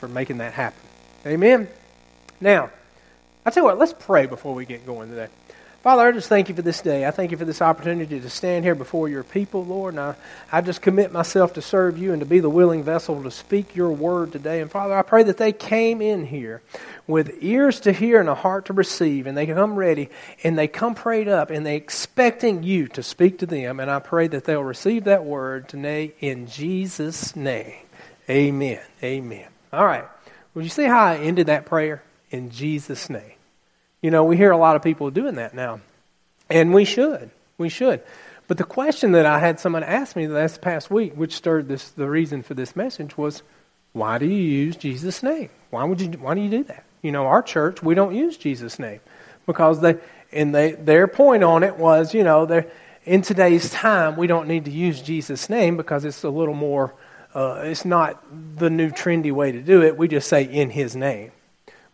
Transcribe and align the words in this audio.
for 0.00 0.08
making 0.08 0.38
that 0.38 0.54
happen. 0.54 0.80
Amen. 1.26 1.68
Now, 2.40 2.70
I 3.44 3.50
tell 3.50 3.62
you 3.62 3.66
what, 3.66 3.78
let's 3.78 3.94
pray 3.98 4.26
before 4.26 4.54
we 4.54 4.64
get 4.64 4.86
going 4.86 5.10
today. 5.10 5.28
Father, 5.82 6.02
I 6.02 6.12
just 6.12 6.28
thank 6.28 6.50
you 6.50 6.54
for 6.54 6.60
this 6.60 6.82
day. 6.82 7.06
I 7.06 7.10
thank 7.10 7.30
you 7.30 7.38
for 7.38 7.46
this 7.46 7.62
opportunity 7.62 8.20
to 8.20 8.28
stand 8.28 8.66
here 8.66 8.74
before 8.74 9.08
your 9.08 9.24
people, 9.24 9.64
Lord. 9.64 9.94
And 9.94 10.00
I, 10.00 10.14
I 10.52 10.60
just 10.60 10.82
commit 10.82 11.10
myself 11.10 11.54
to 11.54 11.62
serve 11.62 11.96
you 11.96 12.12
and 12.12 12.20
to 12.20 12.26
be 12.26 12.40
the 12.40 12.50
willing 12.50 12.82
vessel 12.82 13.22
to 13.22 13.30
speak 13.30 13.74
your 13.74 13.90
word 13.90 14.30
today. 14.30 14.60
And 14.60 14.70
Father, 14.70 14.94
I 14.94 15.00
pray 15.00 15.22
that 15.22 15.38
they 15.38 15.52
came 15.52 16.02
in 16.02 16.26
here 16.26 16.60
with 17.06 17.38
ears 17.40 17.80
to 17.80 17.92
hear 17.92 18.20
and 18.20 18.28
a 18.28 18.34
heart 18.34 18.66
to 18.66 18.74
receive, 18.74 19.26
and 19.26 19.34
they 19.38 19.46
come 19.46 19.74
ready 19.74 20.10
and 20.44 20.58
they 20.58 20.68
come 20.68 20.94
prayed 20.94 21.28
up 21.28 21.48
and 21.48 21.64
they 21.64 21.76
expecting 21.76 22.62
you 22.62 22.88
to 22.88 23.02
speak 23.02 23.38
to 23.38 23.46
them. 23.46 23.80
And 23.80 23.90
I 23.90 24.00
pray 24.00 24.28
that 24.28 24.44
they'll 24.44 24.62
receive 24.62 25.04
that 25.04 25.24
word 25.24 25.66
today 25.66 26.12
in 26.20 26.46
Jesus' 26.46 27.34
name. 27.34 27.72
Amen. 28.28 28.80
Amen. 29.02 29.46
All 29.72 29.84
right. 29.84 30.04
Would 30.54 30.64
you 30.64 30.70
see 30.70 30.84
how 30.84 31.04
I 31.04 31.16
ended 31.18 31.46
that 31.46 31.66
prayer? 31.66 32.02
In 32.30 32.50
Jesus' 32.50 33.08
name. 33.08 33.32
You 34.02 34.10
know, 34.10 34.24
we 34.24 34.36
hear 34.36 34.50
a 34.50 34.56
lot 34.56 34.76
of 34.76 34.82
people 34.82 35.10
doing 35.10 35.36
that 35.36 35.54
now. 35.54 35.80
And 36.48 36.74
we 36.74 36.84
should. 36.84 37.30
We 37.58 37.68
should. 37.68 38.02
But 38.48 38.58
the 38.58 38.64
question 38.64 39.12
that 39.12 39.26
I 39.26 39.38
had 39.38 39.60
someone 39.60 39.84
ask 39.84 40.16
me 40.16 40.26
last 40.26 40.60
past 40.60 40.90
week, 40.90 41.14
which 41.14 41.36
stirred 41.36 41.68
this 41.68 41.90
the 41.90 42.08
reason 42.08 42.42
for 42.42 42.54
this 42.54 42.74
message, 42.74 43.16
was 43.16 43.44
why 43.92 44.18
do 44.18 44.26
you 44.26 44.42
use 44.42 44.76
Jesus' 44.76 45.22
name? 45.22 45.50
Why 45.70 45.84
would 45.84 46.00
you 46.00 46.08
why 46.12 46.34
do 46.34 46.40
you 46.40 46.50
do 46.50 46.64
that? 46.64 46.84
You 47.02 47.12
know, 47.12 47.26
our 47.26 47.42
church, 47.42 47.82
we 47.82 47.94
don't 47.94 48.14
use 48.14 48.36
Jesus' 48.36 48.78
name. 48.78 49.00
Because 49.46 49.80
they 49.80 49.98
and 50.32 50.52
they 50.52 50.72
their 50.72 51.06
point 51.06 51.44
on 51.44 51.62
it 51.62 51.76
was, 51.76 52.12
you 52.12 52.24
know, 52.24 52.64
in 53.04 53.22
today's 53.22 53.70
time 53.70 54.16
we 54.16 54.26
don't 54.26 54.48
need 54.48 54.64
to 54.64 54.70
use 54.72 55.00
Jesus' 55.00 55.48
name 55.48 55.76
because 55.76 56.04
it's 56.04 56.24
a 56.24 56.30
little 56.30 56.54
more 56.54 56.92
uh, 57.34 57.62
it's 57.64 57.84
not 57.84 58.22
the 58.56 58.70
new 58.70 58.90
trendy 58.90 59.32
way 59.32 59.52
to 59.52 59.60
do 59.60 59.82
it. 59.82 59.96
We 59.96 60.08
just 60.08 60.28
say 60.28 60.42
in 60.42 60.70
his 60.70 60.96
name. 60.96 61.32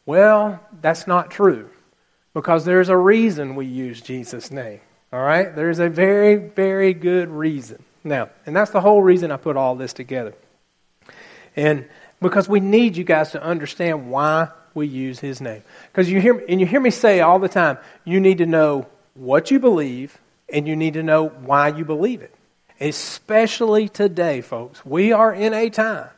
Well, 0.07 0.61
that's 0.81 1.07
not 1.07 1.31
true 1.31 1.69
because 2.33 2.65
there's 2.65 2.89
a 2.89 2.97
reason 2.97 3.55
we 3.55 3.67
use 3.67 4.01
Jesus' 4.01 4.51
name. 4.51 4.81
All 5.13 5.23
right? 5.23 5.55
There's 5.55 5.79
a 5.79 5.89
very, 5.89 6.37
very 6.37 6.95
good 6.95 7.29
reason. 7.29 7.83
Now, 8.05 8.31
and 8.45 8.55
that's 8.55 8.71
the 8.71 8.81
whole 8.81 9.03
reason 9.03 9.31
I 9.31 9.37
put 9.37 9.57
all 9.57 9.75
this 9.75 9.93
together. 9.93 10.35
And 11.57 11.89
because 12.21 12.49
we 12.49 12.61
need 12.61 12.97
you 12.97 13.05
guys 13.05 13.33
to 13.33 13.43
understand 13.43 14.11
why 14.11 14.49
we 14.75 14.87
use 14.87 15.19
his 15.19 15.41
name. 15.41 15.63
Because 15.91 16.11
you 16.11 16.21
hear 16.21 16.39
and 16.49 16.61
you 16.61 16.67
hear 16.67 16.81
me 16.81 16.91
say 16.91 17.21
all 17.21 17.39
the 17.39 17.49
time, 17.49 17.79
you 18.05 18.21
need 18.21 18.39
to 18.39 18.47
know 18.47 18.87
what 19.15 19.51
you 19.51 19.59
believe 19.59 20.19
and 20.49 20.69
you 20.69 20.77
need 20.77 20.95
to 20.95 21.03
know 21.03 21.29
why 21.29 21.69
you 21.69 21.85
believe 21.85 22.23
it. 22.23 22.33
Especially 22.81 23.89
today, 23.89 24.41
folks. 24.41 24.85
We 24.85 25.13
are 25.13 25.33
in 25.33 25.55
a 25.55 25.71
time. 25.71 26.11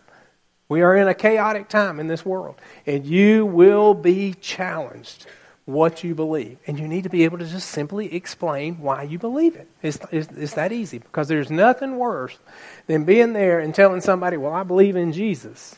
We 0.68 0.82
are 0.82 0.96
in 0.96 1.08
a 1.08 1.14
chaotic 1.14 1.68
time 1.68 1.98
in 1.98 2.08
this 2.08 2.24
world. 2.24 2.56
And 2.86 3.06
you 3.06 3.46
will 3.46 3.94
be 3.94 4.34
challenged 4.34 5.26
what 5.64 6.02
you 6.02 6.14
believe. 6.14 6.58
And 6.66 6.78
you 6.78 6.88
need 6.88 7.04
to 7.04 7.10
be 7.10 7.24
able 7.24 7.38
to 7.38 7.46
just 7.46 7.68
simply 7.68 8.14
explain 8.14 8.80
why 8.80 9.02
you 9.02 9.18
believe 9.18 9.54
it. 9.54 9.68
It's, 9.82 9.98
it's, 10.10 10.28
it's, 10.36 10.54
that 10.54 10.72
easy 10.72 10.98
because 10.98 11.28
there's 11.28 11.50
nothing 11.50 11.98
worse 11.98 12.38
than 12.86 13.04
being 13.04 13.34
there 13.34 13.60
and 13.60 13.74
telling 13.74 14.00
somebody, 14.00 14.36
well, 14.36 14.52
I 14.52 14.62
believe 14.62 14.96
in 14.96 15.12
Jesus. 15.12 15.76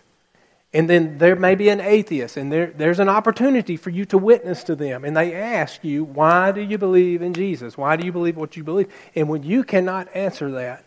And 0.73 0.89
then 0.89 1.19
there 1.19 1.35
may 1.35 1.57
be 1.57 1.69
an 1.69 1.81
atheist, 1.81 2.37
and 2.37 2.53
there, 2.53 2.67
there's 2.67 3.01
an 3.01 3.09
opportunity 3.09 3.77
for 3.77 3.91
you 3.91 4.05
to 4.07 4.19
witness 4.19 4.63
to 4.65 4.77
them. 4.77 5.05
And 5.05 5.17
they 5.17 5.35
ask 5.35 5.83
you, 5.83 6.05
why 6.05 6.53
do 6.53 6.61
you 6.61 6.79
believe 6.79 7.23
in 7.23 7.35
Jesus? 7.35 7.77
Why 7.77 7.97
do 7.97 8.07
you 8.07 8.13
believe 8.13 8.37
what 8.37 8.57
you 8.57 8.63
believe? 8.63 8.89
And 9.17 9.29
when 9.29 9.43
you 9.43 9.65
cannot 9.65 10.15
answer 10.15 10.53
that, 10.53 10.85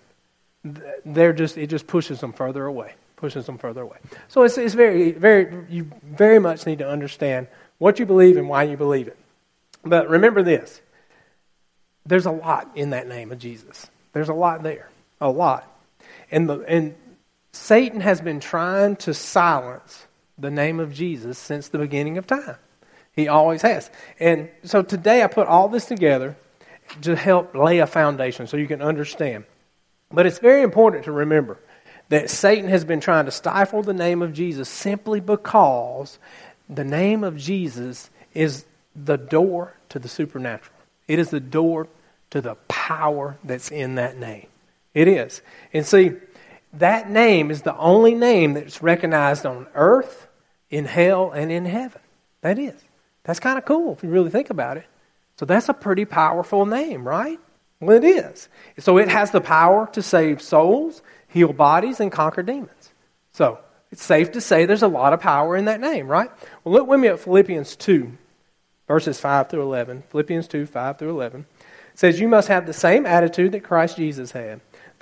they're 1.06 1.34
just, 1.34 1.58
it 1.58 1.68
just 1.68 1.86
pushes 1.86 2.22
them 2.22 2.32
further 2.32 2.66
away. 2.66 2.94
Pushes 3.18 3.46
them 3.46 3.58
further 3.58 3.82
away. 3.82 3.98
So 4.30 4.44
it's, 4.44 4.58
it's 4.58 4.74
very, 4.74 5.12
very, 5.12 5.66
you 5.70 5.92
very 6.04 6.40
much 6.40 6.66
need 6.66 6.80
to 6.80 6.90
understand 6.90 7.48
what 7.78 8.00
you 8.00 8.06
believe 8.06 8.38
and 8.38 8.48
why 8.48 8.64
you 8.64 8.78
believe 8.78 9.10
it. 9.10 9.18
But 9.84 10.10
remember 10.10 10.44
this 10.44 10.82
there's 12.06 12.26
a 12.26 12.32
lot 12.32 12.70
in 12.76 12.90
that 12.92 13.08
name 13.08 13.32
of 13.32 13.40
Jesus. 13.40 13.88
There's 14.14 14.30
a 14.30 14.34
lot 14.34 14.64
there. 14.64 14.90
A 15.22 15.30
lot. 15.30 15.70
And, 16.32 16.50
the, 16.50 16.60
and 16.62 16.96
Satan 17.54 18.02
has 18.02 18.20
been 18.20 18.40
trying 18.40 18.96
to 18.98 19.14
silence 19.14 20.06
the 20.38 20.52
name 20.52 20.80
of 20.80 20.94
Jesus 20.94 21.38
since 21.38 21.70
the 21.70 21.78
beginning 21.78 22.18
of 22.18 22.28
time. 22.28 22.56
He 23.16 23.28
always 23.28 23.62
has. 23.62 23.90
And 24.20 24.50
so 24.64 24.82
today 24.82 25.24
I 25.24 25.28
put 25.28 25.48
all 25.48 25.70
this 25.70 25.86
together 25.86 26.36
to 27.04 27.16
help 27.16 27.56
lay 27.56 27.80
a 27.80 27.88
foundation 27.88 28.48
so 28.48 28.58
you 28.58 28.68
can 28.68 28.82
understand. 28.82 29.46
But 30.12 30.26
it's 30.26 30.40
very 30.40 30.64
important 30.64 31.06
to 31.06 31.12
remember 31.12 31.60
that 32.10 32.30
Satan 32.30 32.70
has 32.70 32.84
been 32.84 33.00
trying 33.00 33.26
to 33.26 33.32
stifle 33.32 33.84
the 33.84 33.94
name 33.94 34.22
of 34.22 34.34
Jesus 34.34 34.68
simply 34.68 35.20
because 35.20 36.18
the 36.70 36.84
name 36.84 37.24
of 37.24 37.38
Jesus 37.38 38.10
is 38.34 38.66
the 38.96 39.18
door 39.18 39.74
to 39.90 40.00
the 40.00 40.10
supernatural. 40.10 40.76
It 41.08 41.20
is 41.20 41.30
the 41.30 41.40
door 41.40 41.88
to 42.32 42.42
the 42.42 42.56
power 42.68 43.38
that's 43.44 43.72
in 43.72 43.96
that 43.96 44.18
name. 44.18 44.48
It 44.94 45.08
is. 45.08 45.42
And 45.72 45.86
see, 45.86 46.14
that 46.74 47.10
name 47.10 47.52
is 47.52 47.62
the 47.62 47.78
only 47.78 48.16
name 48.16 48.54
that's 48.54 48.82
recognized 48.82 49.46
on 49.46 49.68
earth, 49.76 50.28
in 50.70 50.86
hell, 50.86 51.32
and 51.32 51.52
in 51.52 51.66
heaven. 51.66 52.02
That 52.42 52.58
is. 52.58 52.80
That's 53.24 53.40
kind 53.40 53.58
of 53.58 53.66
cool 53.66 53.94
if 53.94 54.04
you 54.04 54.10
really 54.10 54.30
think 54.30 54.50
about 54.50 54.78
it. 54.78 54.86
So 55.38 55.46
that's 55.46 55.70
a 55.70 55.74
pretty 55.74 56.06
powerful 56.06 56.66
name, 56.66 57.08
right? 57.08 57.40
Well, 57.80 57.98
it 57.98 58.04
is. 58.04 58.50
So 58.80 58.98
it 58.98 59.10
has 59.10 59.32
the 59.32 59.42
power 59.42 59.90
to 59.94 60.02
save 60.02 60.42
souls, 60.42 61.02
heal 61.28 61.54
bodies, 61.54 62.00
and 62.00 62.12
conquer 62.12 62.44
demons. 62.44 62.94
So 63.34 63.60
it's 63.92 64.04
safe 64.04 64.32
to 64.34 64.42
say 64.42 64.66
there's 64.66 64.84
a 64.84 64.88
lot 64.88 65.14
of 65.14 65.20
power 65.20 65.56
in 65.56 65.66
that 65.66 65.80
name, 65.80 66.08
right? 66.08 66.30
Well, 66.64 66.74
look 66.74 66.88
with 66.88 67.00
me 67.00 67.08
at 67.08 67.20
Philippians 67.20 67.76
2, 67.76 68.12
verses 68.88 69.20
5 69.20 69.50
through 69.50 69.64
11. 69.64 70.04
Philippians 70.10 70.48
2, 70.48 70.66
5 70.66 70.98
through 70.98 71.10
11. 71.10 71.46
It 71.94 72.00
says, 72.00 72.20
You 72.20 72.28
must 72.28 72.48
have 72.48 72.66
the 72.66 72.74
same 72.74 73.06
attitude 73.06 73.52
that 73.52 73.64
Christ 73.64 73.98
Jesus 73.98 74.32
had. 74.32 74.62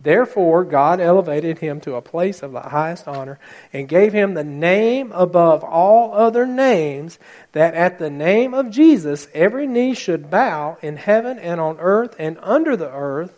Therefore, 0.00 0.64
God 0.64 1.00
elevated 1.00 1.58
him 1.58 1.80
to 1.80 1.94
a 1.94 2.02
place 2.02 2.42
of 2.42 2.52
the 2.52 2.60
highest 2.60 3.08
honor 3.08 3.38
and 3.72 3.88
gave 3.88 4.12
him 4.12 4.34
the 4.34 4.44
name 4.44 5.10
above 5.12 5.64
all 5.64 6.12
other 6.14 6.46
names, 6.46 7.18
that 7.52 7.74
at 7.74 7.98
the 7.98 8.10
name 8.10 8.52
of 8.52 8.70
Jesus 8.70 9.26
every 9.32 9.66
knee 9.66 9.94
should 9.94 10.30
bow 10.30 10.76
in 10.82 10.96
heaven 10.96 11.38
and 11.38 11.60
on 11.60 11.78
earth 11.80 12.14
and 12.18 12.38
under 12.42 12.76
the 12.76 12.90
earth, 12.90 13.32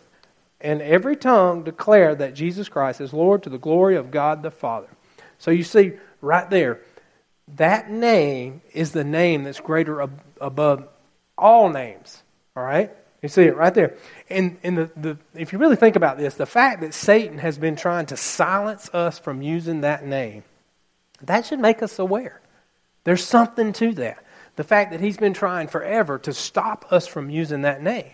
and 0.59 0.81
every 0.81 1.15
tongue 1.15 1.63
declare 1.63 2.13
that 2.13 2.33
Jesus 2.33 2.67
Christ 2.67 2.99
is 2.99 3.13
Lord 3.13 3.43
to 3.43 3.49
the 3.49 3.57
glory 3.57 3.95
of 3.95 4.11
God 4.11 4.43
the 4.43 4.51
Father. 4.51 4.89
So 5.37 5.51
you 5.51 5.63
see, 5.63 5.93
right 6.21 6.49
there, 6.49 6.81
that 7.55 7.89
name 7.89 8.61
is 8.73 8.91
the 8.91 9.05
name 9.05 9.45
that's 9.45 9.61
greater 9.61 10.01
ab- 10.01 10.21
above 10.41 10.87
all 11.37 11.69
names. 11.69 12.21
All 12.55 12.63
right? 12.63 12.91
You 13.21 13.29
see 13.29 13.43
it 13.43 13.55
right 13.55 13.73
there. 13.73 13.95
And, 14.29 14.57
and 14.63 14.77
the, 14.77 14.91
the, 14.95 15.17
if 15.35 15.51
you 15.51 15.59
really 15.59 15.75
think 15.75 15.95
about 15.95 16.17
this, 16.17 16.35
the 16.35 16.45
fact 16.45 16.81
that 16.81 16.93
Satan 16.93 17.37
has 17.39 17.57
been 17.57 17.75
trying 17.75 18.05
to 18.07 18.17
silence 18.17 18.89
us 18.93 19.19
from 19.19 19.41
using 19.41 19.81
that 19.81 20.05
name, 20.05 20.43
that 21.21 21.45
should 21.45 21.59
make 21.59 21.83
us 21.83 21.99
aware. 21.99 22.39
There's 23.03 23.23
something 23.23 23.73
to 23.73 23.93
that. 23.95 24.23
The 24.55 24.63
fact 24.63 24.91
that 24.91 25.01
he's 25.01 25.17
been 25.17 25.33
trying 25.33 25.67
forever 25.67 26.19
to 26.19 26.33
stop 26.33 26.91
us 26.91 27.07
from 27.07 27.29
using 27.29 27.63
that 27.63 27.81
name 27.81 28.13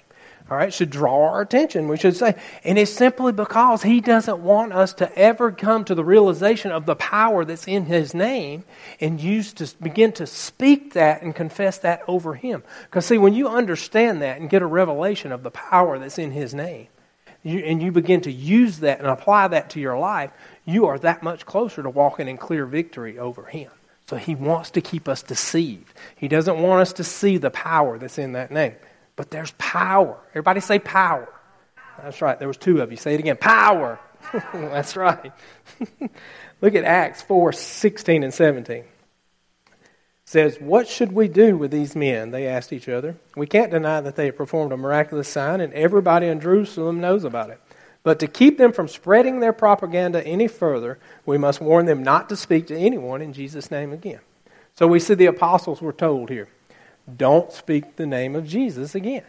all 0.49 0.57
right, 0.57 0.71
should 0.71 0.91
draw 0.91 1.31
our 1.31 1.41
attention, 1.41 1.87
we 1.87 1.97
should 1.97 2.15
say. 2.15 2.35
And 2.63 2.77
it's 2.77 2.91
simply 2.91 3.31
because 3.31 3.81
he 3.81 3.99
doesn't 3.99 4.39
want 4.39 4.73
us 4.73 4.93
to 4.95 5.17
ever 5.17 5.51
come 5.51 5.83
to 5.85 5.95
the 5.95 6.03
realization 6.03 6.71
of 6.71 6.85
the 6.85 6.95
power 6.95 7.45
that's 7.45 7.67
in 7.67 7.85
his 7.85 8.13
name 8.13 8.63
and 9.01 9.19
use 9.19 9.53
to 9.53 9.73
begin 9.81 10.11
to 10.13 10.27
speak 10.27 10.93
that 10.93 11.23
and 11.23 11.33
confess 11.33 11.79
that 11.79 12.03
over 12.07 12.35
him. 12.35 12.61
Because, 12.83 13.07
see, 13.07 13.17
when 13.17 13.33
you 13.33 13.47
understand 13.47 14.21
that 14.21 14.39
and 14.39 14.47
get 14.47 14.61
a 14.61 14.67
revelation 14.67 15.31
of 15.31 15.41
the 15.41 15.49
power 15.49 15.97
that's 15.97 16.19
in 16.19 16.29
his 16.29 16.53
name, 16.53 16.89
you, 17.41 17.59
and 17.59 17.81
you 17.81 17.91
begin 17.91 18.21
to 18.21 18.31
use 18.31 18.79
that 18.79 18.99
and 18.99 19.07
apply 19.07 19.47
that 19.47 19.71
to 19.71 19.79
your 19.79 19.97
life, 19.97 20.29
you 20.63 20.85
are 20.85 20.99
that 20.99 21.23
much 21.23 21.47
closer 21.47 21.81
to 21.81 21.89
walking 21.89 22.27
in 22.27 22.37
clear 22.37 22.67
victory 22.67 23.17
over 23.17 23.45
him. 23.45 23.71
So 24.07 24.15
he 24.15 24.35
wants 24.35 24.69
to 24.71 24.81
keep 24.81 25.07
us 25.07 25.23
deceived. 25.23 25.91
He 26.15 26.27
doesn't 26.27 26.59
want 26.59 26.81
us 26.81 26.93
to 26.93 27.03
see 27.03 27.37
the 27.37 27.49
power 27.49 27.97
that's 27.97 28.19
in 28.19 28.33
that 28.33 28.51
name. 28.51 28.75
But 29.15 29.31
there's 29.31 29.51
power. 29.57 30.17
Everybody 30.31 30.59
say 30.59 30.79
power. 30.79 31.29
That's 32.01 32.21
right. 32.21 32.37
There 32.37 32.47
was 32.47 32.57
two 32.57 32.81
of 32.81 32.91
you. 32.91 32.97
Say 32.97 33.13
it 33.13 33.19
again. 33.19 33.37
Power. 33.37 33.99
That's 34.53 34.95
right. 34.95 35.31
Look 36.61 36.75
at 36.75 36.83
Acts 36.83 37.21
4 37.21 37.53
16 37.53 38.23
and 38.23 38.33
17. 38.33 38.75
It 38.77 38.85
says, 40.25 40.57
What 40.59 40.87
should 40.87 41.11
we 41.11 41.27
do 41.27 41.57
with 41.57 41.71
these 41.71 41.95
men? 41.95 42.31
They 42.31 42.47
asked 42.47 42.73
each 42.73 42.89
other. 42.89 43.15
We 43.35 43.47
can't 43.47 43.71
deny 43.71 44.01
that 44.01 44.15
they 44.15 44.25
have 44.25 44.35
performed 44.35 44.73
a 44.73 44.77
miraculous 44.77 45.29
sign, 45.29 45.61
and 45.61 45.73
everybody 45.73 46.27
in 46.27 46.41
Jerusalem 46.41 46.99
knows 46.99 47.23
about 47.23 47.51
it. 47.51 47.61
But 48.03 48.19
to 48.19 48.27
keep 48.27 48.57
them 48.57 48.71
from 48.71 48.87
spreading 48.87 49.39
their 49.39 49.53
propaganda 49.53 50.25
any 50.25 50.47
further, 50.47 50.99
we 51.25 51.37
must 51.37 51.61
warn 51.61 51.85
them 51.85 52.03
not 52.03 52.29
to 52.29 52.35
speak 52.35 52.67
to 52.67 52.77
anyone 52.77 53.21
in 53.21 53.33
Jesus' 53.33 53.71
name 53.71 53.91
again. 53.93 54.19
So 54.73 54.87
we 54.87 54.99
see 54.99 55.13
the 55.13 55.25
apostles 55.25 55.81
were 55.81 55.93
told 55.93 56.29
here 56.29 56.49
don't 57.13 57.51
speak 57.51 57.95
the 57.95 58.05
name 58.05 58.35
of 58.35 58.47
Jesus 58.47 58.95
again. 58.95 59.23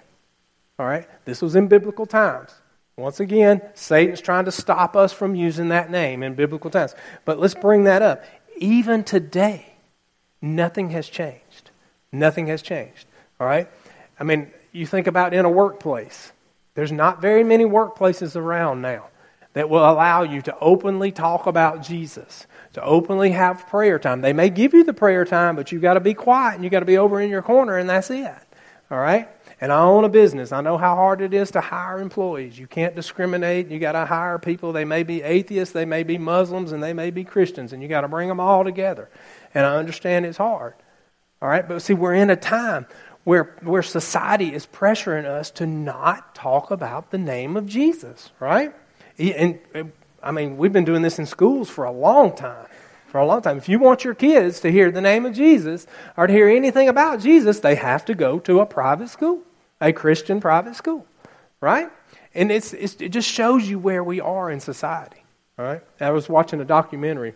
All 0.79 0.87
right? 0.87 1.09
This 1.25 1.43
was 1.43 1.57
in 1.57 1.69
biblical 1.69 2.07
times. 2.07 2.51
Once 2.97 3.21
again, 3.21 3.61
Satan's 3.75 4.21
trying 4.21 4.47
to 4.47 4.53
stop 4.53 4.97
us 4.97 5.13
from 5.13 5.35
using 5.35 5.69
that 5.69 5.91
name 5.91 6.23
in 6.23 6.35
biblical 6.35 6.71
times. 6.71 6.95
But 7.25 7.39
let's 7.39 7.55
bring 7.55 7.85
that 7.85 8.01
up. 8.01 8.25
Even 8.57 9.05
today, 9.05 9.75
nothing 10.41 10.91
has 10.91 11.09
changed. 11.09 11.71
Nothing 12.11 12.47
has 12.47 12.63
changed. 12.63 13.07
All 13.39 13.47
right? 13.47 13.69
I 14.19 14.25
mean, 14.25 14.51
you 14.73 14.87
think 14.87 15.07
about 15.07 15.35
in 15.35 15.45
a 15.45 15.51
workplace. 15.51 16.33
There's 16.75 16.93
not 16.93 17.21
very 17.21 17.45
many 17.45 17.65
workplaces 17.65 18.37
around 18.37 18.81
now 18.81 19.07
that 19.57 19.71
will 19.71 19.91
allow 19.91 20.23
you 20.23 20.43
to 20.43 20.55
openly 20.61 21.11
talk 21.11 21.47
about 21.47 21.83
Jesus, 21.83 22.47
to 22.75 22.85
openly 22.85 23.31
have 23.31 23.67
prayer 23.69 23.99
time. 23.99 24.21
They 24.21 24.35
may 24.35 24.51
give 24.51 24.75
you 24.75 24.85
the 24.85 24.93
prayer 24.93 25.25
time, 25.25 25.57
but 25.57 25.73
you've 25.73 25.81
got 25.81 25.95
to 25.95 26.01
be 26.01 26.13
quiet 26.13 26.57
and 26.57 26.63
you've 26.63 26.73
got 26.73 26.81
to 26.81 26.85
be 26.85 26.99
over 26.99 27.23
in 27.23 27.31
your 27.31 27.41
corner, 27.41 27.79
and 27.79 27.89
that's 27.89 28.11
it. 28.11 28.35
All 28.91 28.99
right? 28.99 29.31
And 29.59 29.73
I 29.73 29.81
own 29.81 30.05
a 30.05 30.11
business. 30.11 30.53
I 30.53 30.61
know 30.61 30.77
how 30.77 30.95
hard 30.95 31.23
it 31.23 31.33
is 31.33 31.53
to 31.53 31.63
hire 31.63 32.03
employees. 32.03 32.59
You 32.59 32.67
can't 32.67 32.95
discriminate. 32.95 33.69
You 33.69 33.79
got 33.79 33.93
to 33.93 34.05
hire 34.05 34.39
people. 34.39 34.75
They 34.75 34.85
may 34.85 35.05
be 35.05 35.23
atheists, 35.23 35.73
they 35.73 35.87
may 35.87 36.03
be 36.03 36.19
Muslims, 36.19 36.73
and 36.73 36.83
they 36.83 36.93
may 36.93 37.11
be 37.11 37.25
Christians, 37.25 37.73
and 37.73 37.83
you 37.83 37.89
got 37.89 38.03
to 38.03 38.09
bring 38.09 38.29
them 38.29 38.41
all 38.41 38.63
together. 38.63 39.09
And 39.55 39.65
I 39.65 39.77
understand 39.77 40.27
it's 40.27 40.37
hard. 40.37 40.75
All 41.41 41.49
right? 41.49 41.67
But 41.67 41.81
see, 41.81 41.95
we're 41.95 42.13
in 42.13 42.29
a 42.29 42.37
time 42.37 42.87
where, 43.25 43.57
where 43.63 43.83
society 43.83 44.53
is 44.53 44.67
pressuring 44.67 45.25
us 45.25 45.51
to 45.53 45.67
not 45.67 46.35
talk 46.35 46.71
about 46.71 47.11
the 47.11 47.17
name 47.17 47.57
of 47.57 47.65
Jesus, 47.65 48.33
right? 48.39 48.75
And, 49.19 49.59
I 50.23 50.31
mean, 50.31 50.57
we've 50.57 50.73
been 50.73 50.85
doing 50.85 51.03
this 51.03 51.19
in 51.19 51.27
schools 51.27 51.71
for 51.71 51.85
a 51.85 51.93
long 51.93 52.35
time. 52.35 52.67
For 53.09 53.19
a 53.19 53.27
long 53.27 53.41
time. 53.41 53.57
If 53.57 53.69
you 53.69 53.79
want 53.79 54.05
your 54.05 54.15
kids 54.15 54.61
to 54.61 54.71
hear 54.71 54.91
the 54.91 55.01
name 55.01 55.25
of 55.25 55.33
Jesus 55.33 55.87
or 56.17 56.27
to 56.27 56.33
hear 56.33 56.49
anything 56.49 56.89
about 56.89 57.21
Jesus, 57.21 57.61
they 57.61 57.77
have 57.77 58.05
to 58.07 58.15
go 58.15 58.39
to 58.41 58.61
a 58.61 58.67
private 58.67 59.09
school, 59.09 59.43
a 59.81 59.93
Christian 59.93 60.41
private 60.41 60.75
school, 60.75 61.07
right? 61.61 61.89
And 62.35 62.51
it's, 62.51 62.75
it's, 62.75 62.97
it 63.01 63.11
just 63.11 63.29
shows 63.29 63.69
you 63.69 63.79
where 63.79 64.05
we 64.05 64.21
are 64.21 64.51
in 64.51 64.61
society, 64.61 65.23
right? 65.57 65.83
I 66.01 66.11
was 66.11 66.29
watching 66.29 66.61
a 66.61 66.65
documentary. 66.65 67.35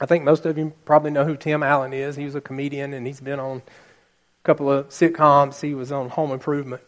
I 0.00 0.06
think 0.06 0.24
most 0.24 0.46
of 0.46 0.56
you 0.56 0.72
probably 0.84 1.10
know 1.10 1.24
who 1.24 1.36
Tim 1.36 1.62
Allen 1.62 1.92
is. 1.92 2.16
He 2.16 2.24
was 2.24 2.34
a 2.34 2.40
comedian 2.40 2.94
and 2.94 3.06
he's 3.06 3.20
been 3.20 3.38
on 3.38 3.58
a 3.58 3.62
couple 4.44 4.70
of 4.70 4.88
sitcoms. 4.88 5.60
He 5.60 5.74
was 5.74 5.92
on 5.92 6.08
Home 6.10 6.30
Improvement. 6.30 6.82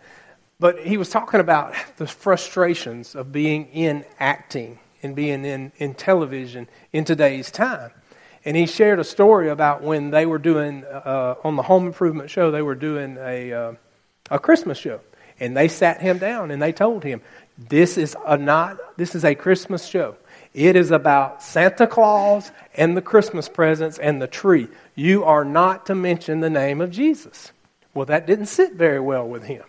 But 0.60 0.80
he 0.80 0.96
was 0.96 1.10
talking 1.10 1.40
about 1.40 1.74
the 1.96 2.06
frustrations 2.06 3.14
of 3.14 3.32
being 3.32 3.66
in 3.66 4.04
acting 4.18 4.78
and 5.02 5.14
being 5.14 5.44
in, 5.44 5.72
in 5.78 5.94
television 5.94 6.68
in 6.92 7.04
today's 7.04 7.50
time. 7.50 7.90
And 8.44 8.56
he 8.56 8.66
shared 8.66 8.98
a 8.98 9.04
story 9.04 9.48
about 9.48 9.82
when 9.82 10.10
they 10.10 10.26
were 10.26 10.38
doing, 10.38 10.84
uh, 10.84 11.36
on 11.42 11.56
the 11.56 11.62
Home 11.62 11.86
Improvement 11.86 12.30
show, 12.30 12.50
they 12.50 12.62
were 12.62 12.74
doing 12.74 13.16
a, 13.18 13.52
uh, 13.52 13.72
a 14.30 14.38
Christmas 14.38 14.78
show. 14.78 15.00
And 15.40 15.56
they 15.56 15.68
sat 15.68 16.00
him 16.00 16.18
down 16.18 16.50
and 16.50 16.62
they 16.62 16.72
told 16.72 17.02
him, 17.02 17.20
this 17.58 17.98
is, 17.98 18.16
a 18.26 18.36
not, 18.36 18.78
this 18.96 19.14
is 19.14 19.24
a 19.24 19.34
Christmas 19.34 19.84
show. 19.84 20.16
It 20.52 20.76
is 20.76 20.92
about 20.92 21.42
Santa 21.42 21.86
Claus 21.86 22.52
and 22.74 22.96
the 22.96 23.02
Christmas 23.02 23.48
presents 23.48 23.98
and 23.98 24.22
the 24.22 24.28
tree. 24.28 24.68
You 24.94 25.24
are 25.24 25.44
not 25.44 25.86
to 25.86 25.94
mention 25.94 26.40
the 26.40 26.50
name 26.50 26.80
of 26.80 26.90
Jesus. 26.90 27.50
Well, 27.92 28.06
that 28.06 28.26
didn't 28.26 28.46
sit 28.46 28.74
very 28.74 29.00
well 29.00 29.26
with 29.26 29.44
him. 29.44 29.64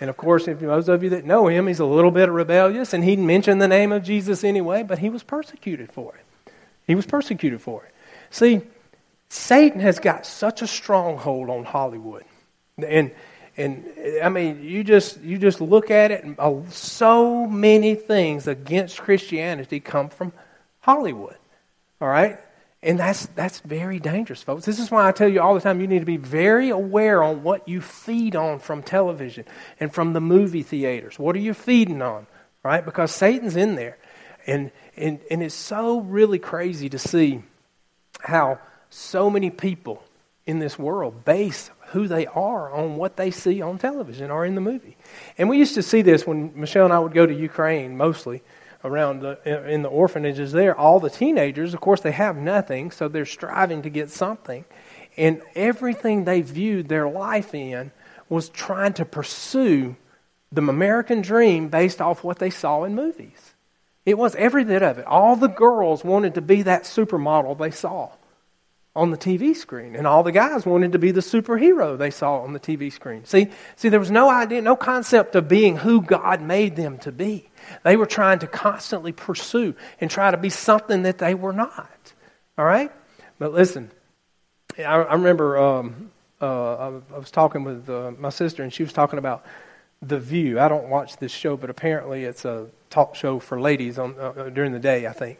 And 0.00 0.08
of 0.08 0.16
course, 0.16 0.46
if 0.46 0.60
those 0.60 0.88
of 0.88 1.02
you 1.02 1.10
that 1.10 1.24
know 1.24 1.48
him, 1.48 1.66
he's 1.66 1.80
a 1.80 1.84
little 1.84 2.10
bit 2.10 2.28
rebellious 2.28 2.92
and 2.92 3.02
he'd 3.02 3.18
mention 3.18 3.58
the 3.58 3.68
name 3.68 3.92
of 3.92 4.04
Jesus 4.04 4.44
anyway, 4.44 4.82
but 4.82 4.98
he 4.98 5.10
was 5.10 5.22
persecuted 5.22 5.92
for 5.92 6.14
it. 6.14 6.52
He 6.86 6.94
was 6.94 7.04
persecuted 7.04 7.60
for 7.60 7.84
it. 7.84 7.94
See, 8.30 8.62
Satan 9.28 9.80
has 9.80 9.98
got 9.98 10.24
such 10.24 10.62
a 10.62 10.66
stronghold 10.66 11.50
on 11.50 11.64
Hollywood. 11.64 12.24
And 12.78 13.12
and 13.58 13.84
I 14.22 14.28
mean, 14.28 14.62
you 14.62 14.84
just 14.84 15.20
you 15.20 15.36
just 15.36 15.60
look 15.60 15.90
at 15.90 16.12
it, 16.12 16.22
and 16.22 16.38
uh, 16.38 16.60
so 16.70 17.44
many 17.46 17.96
things 17.96 18.46
against 18.46 18.98
Christianity 19.00 19.80
come 19.80 20.10
from 20.10 20.32
Hollywood. 20.78 21.36
All 22.00 22.08
right, 22.08 22.38
and 22.82 22.98
that's 22.98 23.26
that's 23.34 23.58
very 23.60 23.98
dangerous, 23.98 24.42
folks. 24.42 24.64
This 24.64 24.78
is 24.78 24.90
why 24.90 25.08
I 25.08 25.12
tell 25.12 25.28
you 25.28 25.40
all 25.40 25.54
the 25.54 25.60
time 25.60 25.80
you 25.80 25.88
need 25.88 25.98
to 26.00 26.06
be 26.06 26.16
very 26.16 26.70
aware 26.70 27.22
on 27.22 27.42
what 27.42 27.68
you 27.68 27.80
feed 27.80 28.36
on 28.36 28.60
from 28.60 28.82
television 28.82 29.44
and 29.80 29.92
from 29.92 30.12
the 30.12 30.20
movie 30.20 30.62
theaters. 30.62 31.18
What 31.18 31.34
are 31.34 31.40
you 31.40 31.54
feeding 31.54 32.02
on? 32.02 32.26
Right? 32.62 32.84
Because 32.84 33.12
Satan's 33.12 33.56
in 33.56 33.74
there. 33.74 33.98
And 34.46 34.70
and 34.96 35.20
and 35.30 35.42
it's 35.42 35.54
so 35.54 36.00
really 36.00 36.38
crazy 36.38 36.88
to 36.90 36.98
see 36.98 37.42
how 38.20 38.60
so 38.90 39.28
many 39.28 39.50
people 39.50 40.02
in 40.46 40.60
this 40.60 40.78
world 40.78 41.24
base 41.24 41.70
who 41.88 42.06
they 42.06 42.26
are 42.26 42.72
on 42.72 42.96
what 42.96 43.16
they 43.16 43.30
see 43.30 43.60
on 43.60 43.78
television 43.78 44.30
or 44.30 44.44
in 44.44 44.54
the 44.54 44.60
movie. 44.60 44.96
And 45.36 45.48
we 45.48 45.58
used 45.58 45.74
to 45.74 45.82
see 45.82 46.02
this 46.02 46.26
when 46.26 46.52
Michelle 46.54 46.84
and 46.84 46.92
I 46.92 46.98
would 47.00 47.12
go 47.12 47.26
to 47.26 47.34
Ukraine 47.34 47.96
mostly 47.96 48.42
around 48.84 49.20
the, 49.20 49.68
in 49.70 49.82
the 49.82 49.88
orphanages 49.88 50.52
there. 50.52 50.76
All 50.76 51.00
the 51.00 51.10
teenagers, 51.10 51.74
of 51.74 51.80
course, 51.80 52.00
they 52.00 52.12
have 52.12 52.36
nothing, 52.36 52.90
so 52.90 53.08
they're 53.08 53.26
striving 53.26 53.82
to 53.82 53.90
get 53.90 54.10
something. 54.10 54.64
And 55.16 55.42
everything 55.54 56.24
they 56.24 56.42
viewed 56.42 56.88
their 56.88 57.08
life 57.08 57.54
in 57.54 57.90
was 58.28 58.48
trying 58.48 58.92
to 58.94 59.04
pursue 59.04 59.96
the 60.52 60.62
American 60.62 61.20
dream 61.20 61.68
based 61.68 62.00
off 62.00 62.24
what 62.24 62.38
they 62.38 62.50
saw 62.50 62.84
in 62.84 62.94
movies. 62.94 63.54
It 64.06 64.16
was 64.16 64.34
every 64.36 64.64
bit 64.64 64.82
of 64.82 64.98
it. 64.98 65.06
All 65.06 65.36
the 65.36 65.48
girls 65.48 66.04
wanted 66.04 66.34
to 66.34 66.40
be 66.40 66.62
that 66.62 66.84
supermodel 66.84 67.58
they 67.58 67.70
saw 67.70 68.10
on 68.98 69.12
the 69.12 69.16
TV 69.16 69.54
screen. 69.54 69.94
And 69.94 70.06
all 70.06 70.24
the 70.24 70.32
guys 70.32 70.66
wanted 70.66 70.92
to 70.92 70.98
be 70.98 71.12
the 71.12 71.20
superhero 71.20 71.96
they 71.96 72.10
saw 72.10 72.40
on 72.40 72.52
the 72.52 72.58
TV 72.58 72.92
screen. 72.92 73.24
See, 73.24 73.48
see, 73.76 73.88
there 73.88 74.00
was 74.00 74.10
no 74.10 74.28
idea, 74.28 74.60
no 74.60 74.74
concept 74.74 75.36
of 75.36 75.46
being 75.46 75.76
who 75.76 76.02
God 76.02 76.42
made 76.42 76.74
them 76.74 76.98
to 76.98 77.12
be. 77.12 77.48
They 77.84 77.96
were 77.96 78.06
trying 78.06 78.40
to 78.40 78.48
constantly 78.48 79.12
pursue 79.12 79.76
and 80.00 80.10
try 80.10 80.32
to 80.32 80.36
be 80.36 80.50
something 80.50 81.02
that 81.02 81.18
they 81.18 81.34
were 81.34 81.52
not. 81.52 82.12
All 82.58 82.64
right? 82.64 82.90
But 83.38 83.52
listen, 83.52 83.92
I, 84.76 84.82
I 84.82 85.14
remember 85.14 85.56
um, 85.56 86.10
uh, 86.40 86.74
I, 87.12 87.16
was 87.16 87.30
talking 87.30 87.62
with 87.62 87.88
uh, 87.88 88.12
my 88.18 88.30
sister, 88.30 88.64
and 88.64 88.72
she 88.72 88.82
was 88.82 88.92
talking 88.92 89.20
about 89.20 89.46
The 90.02 90.18
View. 90.18 90.58
I 90.58 90.68
don't 90.68 90.88
watch 90.88 91.18
this 91.18 91.30
show, 91.30 91.56
but 91.56 91.70
apparently 91.70 92.24
it's 92.24 92.44
a 92.44 92.66
talk 92.90 93.14
show 93.14 93.38
for 93.38 93.60
ladies 93.60 93.96
on, 93.96 94.18
uh, 94.18 94.50
during 94.52 94.72
the 94.72 94.80
day, 94.80 95.06
I 95.06 95.12
think 95.12 95.38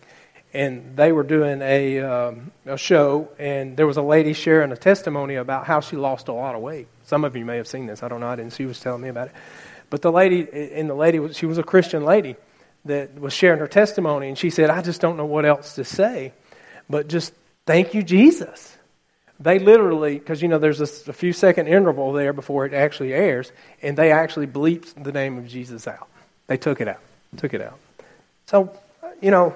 and 0.55 0.97
they 0.97 1.13
were 1.13 1.23
doing 1.23 1.61
a, 1.61 2.01
um, 2.01 2.53
a 2.65 2.79
show, 2.79 3.29
and 3.39 3.77
there 3.77 3.87
was 3.87 3.97
a 3.97 4.03
lady 4.03 4.33
sharing 4.33 4.73
a 4.73 4.77
testimony 4.77 5.35
about 5.35 5.67
how 5.67 5.81
she 5.81 5.97
lost 5.97 6.29
a 6.29 6.33
lot 6.33 6.55
of 6.55 6.63
weight. 6.63 6.89
Some 7.05 7.25
of 7.25 7.37
you 7.37 7.45
may 7.45 7.57
have 7.57 7.69
seen 7.69 7.87
this. 7.87 8.03
I 8.03 8.09
don't 8.09 8.21
know. 8.21 8.29
I 8.29 8.37
didn't. 8.37 8.55
She 8.55 8.65
was 8.65 8.81
telling 8.81 9.03
me 9.03 9.09
about 9.09 9.29
it. 9.29 9.35
But 9.91 10.03
the 10.03 10.13
lady, 10.13 10.47
and 10.75 10.89
the 10.89 10.95
lady, 10.95 11.33
she 11.33 11.47
was 11.47 11.59
a 11.59 11.63
Christian 11.63 12.05
lady 12.05 12.37
that 12.85 13.19
was 13.19 13.33
sharing 13.33 13.59
her 13.61 13.69
testimony, 13.69 14.29
and 14.29 14.39
she 14.39 14.51
said, 14.51 14.71
"I 14.71 14.83
just 14.83 15.01
don't 15.01 15.17
know 15.17 15.27
what 15.27 15.45
else 15.45 15.75
to 15.75 15.85
say, 15.85 16.33
but 16.89 17.09
just 17.09 17.33
thank 17.67 17.95
you, 17.95 18.03
Jesus." 18.03 18.77
They 19.41 19.59
literally, 19.59 20.19
because 20.19 20.43
you 20.43 20.49
know, 20.49 20.59
there's 20.59 20.81
a, 20.81 21.11
a 21.11 21.13
few 21.13 21.33
second 21.33 21.69
interval 21.69 22.13
there 22.13 22.33
before 22.33 22.67
it 22.67 22.75
actually 22.75 23.15
airs, 23.15 23.53
and 23.83 23.97
they 23.97 24.11
actually 24.11 24.47
bleeped 24.47 25.03
the 25.03 25.13
name 25.13 25.39
of 25.39 25.47
Jesus 25.47 25.87
out. 25.87 26.09
They 26.49 26.57
took 26.57 26.81
it 26.81 26.89
out. 26.89 27.01
Took 27.37 27.55
it 27.55 27.61
out. 27.61 27.79
So, 28.47 28.75
you 29.21 29.31
know, 29.31 29.55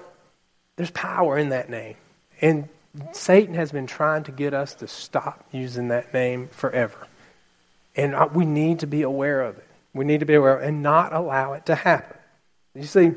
there's 0.76 0.90
power 0.90 1.38
in 1.38 1.50
that 1.50 1.70
name. 1.70 1.96
And 2.40 2.68
Satan 3.12 3.54
has 3.54 3.72
been 3.72 3.86
trying 3.86 4.24
to 4.24 4.32
get 4.32 4.54
us 4.54 4.74
to 4.76 4.88
stop 4.88 5.44
using 5.52 5.88
that 5.88 6.12
name 6.12 6.48
forever. 6.48 7.06
And 7.96 8.14
we 8.34 8.44
need 8.44 8.80
to 8.80 8.86
be 8.86 9.02
aware 9.02 9.42
of 9.42 9.58
it. 9.58 9.66
We 9.94 10.04
need 10.04 10.20
to 10.20 10.26
be 10.26 10.34
aware 10.34 10.58
and 10.58 10.82
not 10.82 11.12
allow 11.12 11.52
it 11.52 11.66
to 11.66 11.74
happen. 11.74 12.16
You 12.74 12.84
see, 12.84 13.12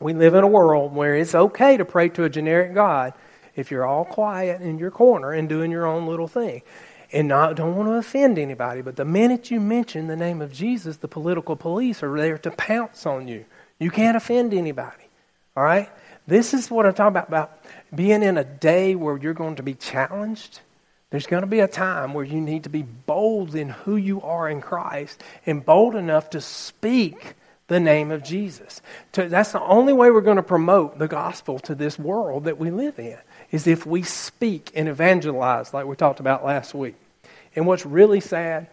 we 0.00 0.14
live 0.14 0.34
in 0.34 0.42
a 0.42 0.48
world 0.48 0.94
where 0.94 1.14
it's 1.14 1.34
okay 1.34 1.76
to 1.76 1.84
pray 1.84 2.08
to 2.10 2.24
a 2.24 2.30
generic 2.30 2.74
God 2.74 3.12
if 3.54 3.70
you're 3.70 3.86
all 3.86 4.04
quiet 4.04 4.60
in 4.60 4.78
your 4.78 4.90
corner 4.90 5.32
and 5.32 5.48
doing 5.48 5.70
your 5.70 5.86
own 5.86 6.06
little 6.06 6.28
thing 6.28 6.62
and 7.12 7.28
not 7.28 7.56
don't 7.56 7.76
want 7.76 7.88
to 7.88 7.94
offend 7.94 8.38
anybody. 8.38 8.82
But 8.82 8.96
the 8.96 9.04
minute 9.04 9.50
you 9.50 9.60
mention 9.60 10.06
the 10.06 10.16
name 10.16 10.40
of 10.40 10.52
Jesus, 10.52 10.96
the 10.96 11.08
political 11.08 11.56
police 11.56 12.02
are 12.02 12.16
there 12.16 12.38
to 12.38 12.50
pounce 12.50 13.06
on 13.06 13.28
you. 13.28 13.44
You 13.78 13.90
can't 13.90 14.16
offend 14.16 14.54
anybody. 14.54 15.04
All 15.56 15.64
right? 15.64 15.90
This 16.30 16.54
is 16.54 16.70
what 16.70 16.86
I'm 16.86 16.94
talking 16.94 17.08
about, 17.08 17.26
about 17.26 17.58
being 17.92 18.22
in 18.22 18.38
a 18.38 18.44
day 18.44 18.94
where 18.94 19.16
you're 19.16 19.34
going 19.34 19.56
to 19.56 19.64
be 19.64 19.74
challenged. 19.74 20.60
There's 21.10 21.26
going 21.26 21.40
to 21.40 21.48
be 21.48 21.58
a 21.58 21.66
time 21.66 22.14
where 22.14 22.24
you 22.24 22.40
need 22.40 22.62
to 22.62 22.68
be 22.68 22.82
bold 22.82 23.56
in 23.56 23.70
who 23.70 23.96
you 23.96 24.22
are 24.22 24.48
in 24.48 24.60
Christ 24.60 25.24
and 25.44 25.66
bold 25.66 25.96
enough 25.96 26.30
to 26.30 26.40
speak 26.40 27.34
the 27.66 27.80
name 27.80 28.12
of 28.12 28.22
Jesus. 28.22 28.80
To, 29.14 29.28
that's 29.28 29.50
the 29.50 29.60
only 29.60 29.92
way 29.92 30.12
we're 30.12 30.20
going 30.20 30.36
to 30.36 30.42
promote 30.44 31.00
the 31.00 31.08
gospel 31.08 31.58
to 31.58 31.74
this 31.74 31.98
world 31.98 32.44
that 32.44 32.58
we 32.58 32.70
live 32.70 33.00
in, 33.00 33.18
is 33.50 33.66
if 33.66 33.84
we 33.84 34.04
speak 34.04 34.70
and 34.76 34.88
evangelize 34.88 35.74
like 35.74 35.86
we 35.86 35.96
talked 35.96 36.20
about 36.20 36.44
last 36.44 36.74
week. 36.74 36.94
And 37.56 37.66
what's 37.66 37.84
really 37.84 38.20
sad 38.20 38.68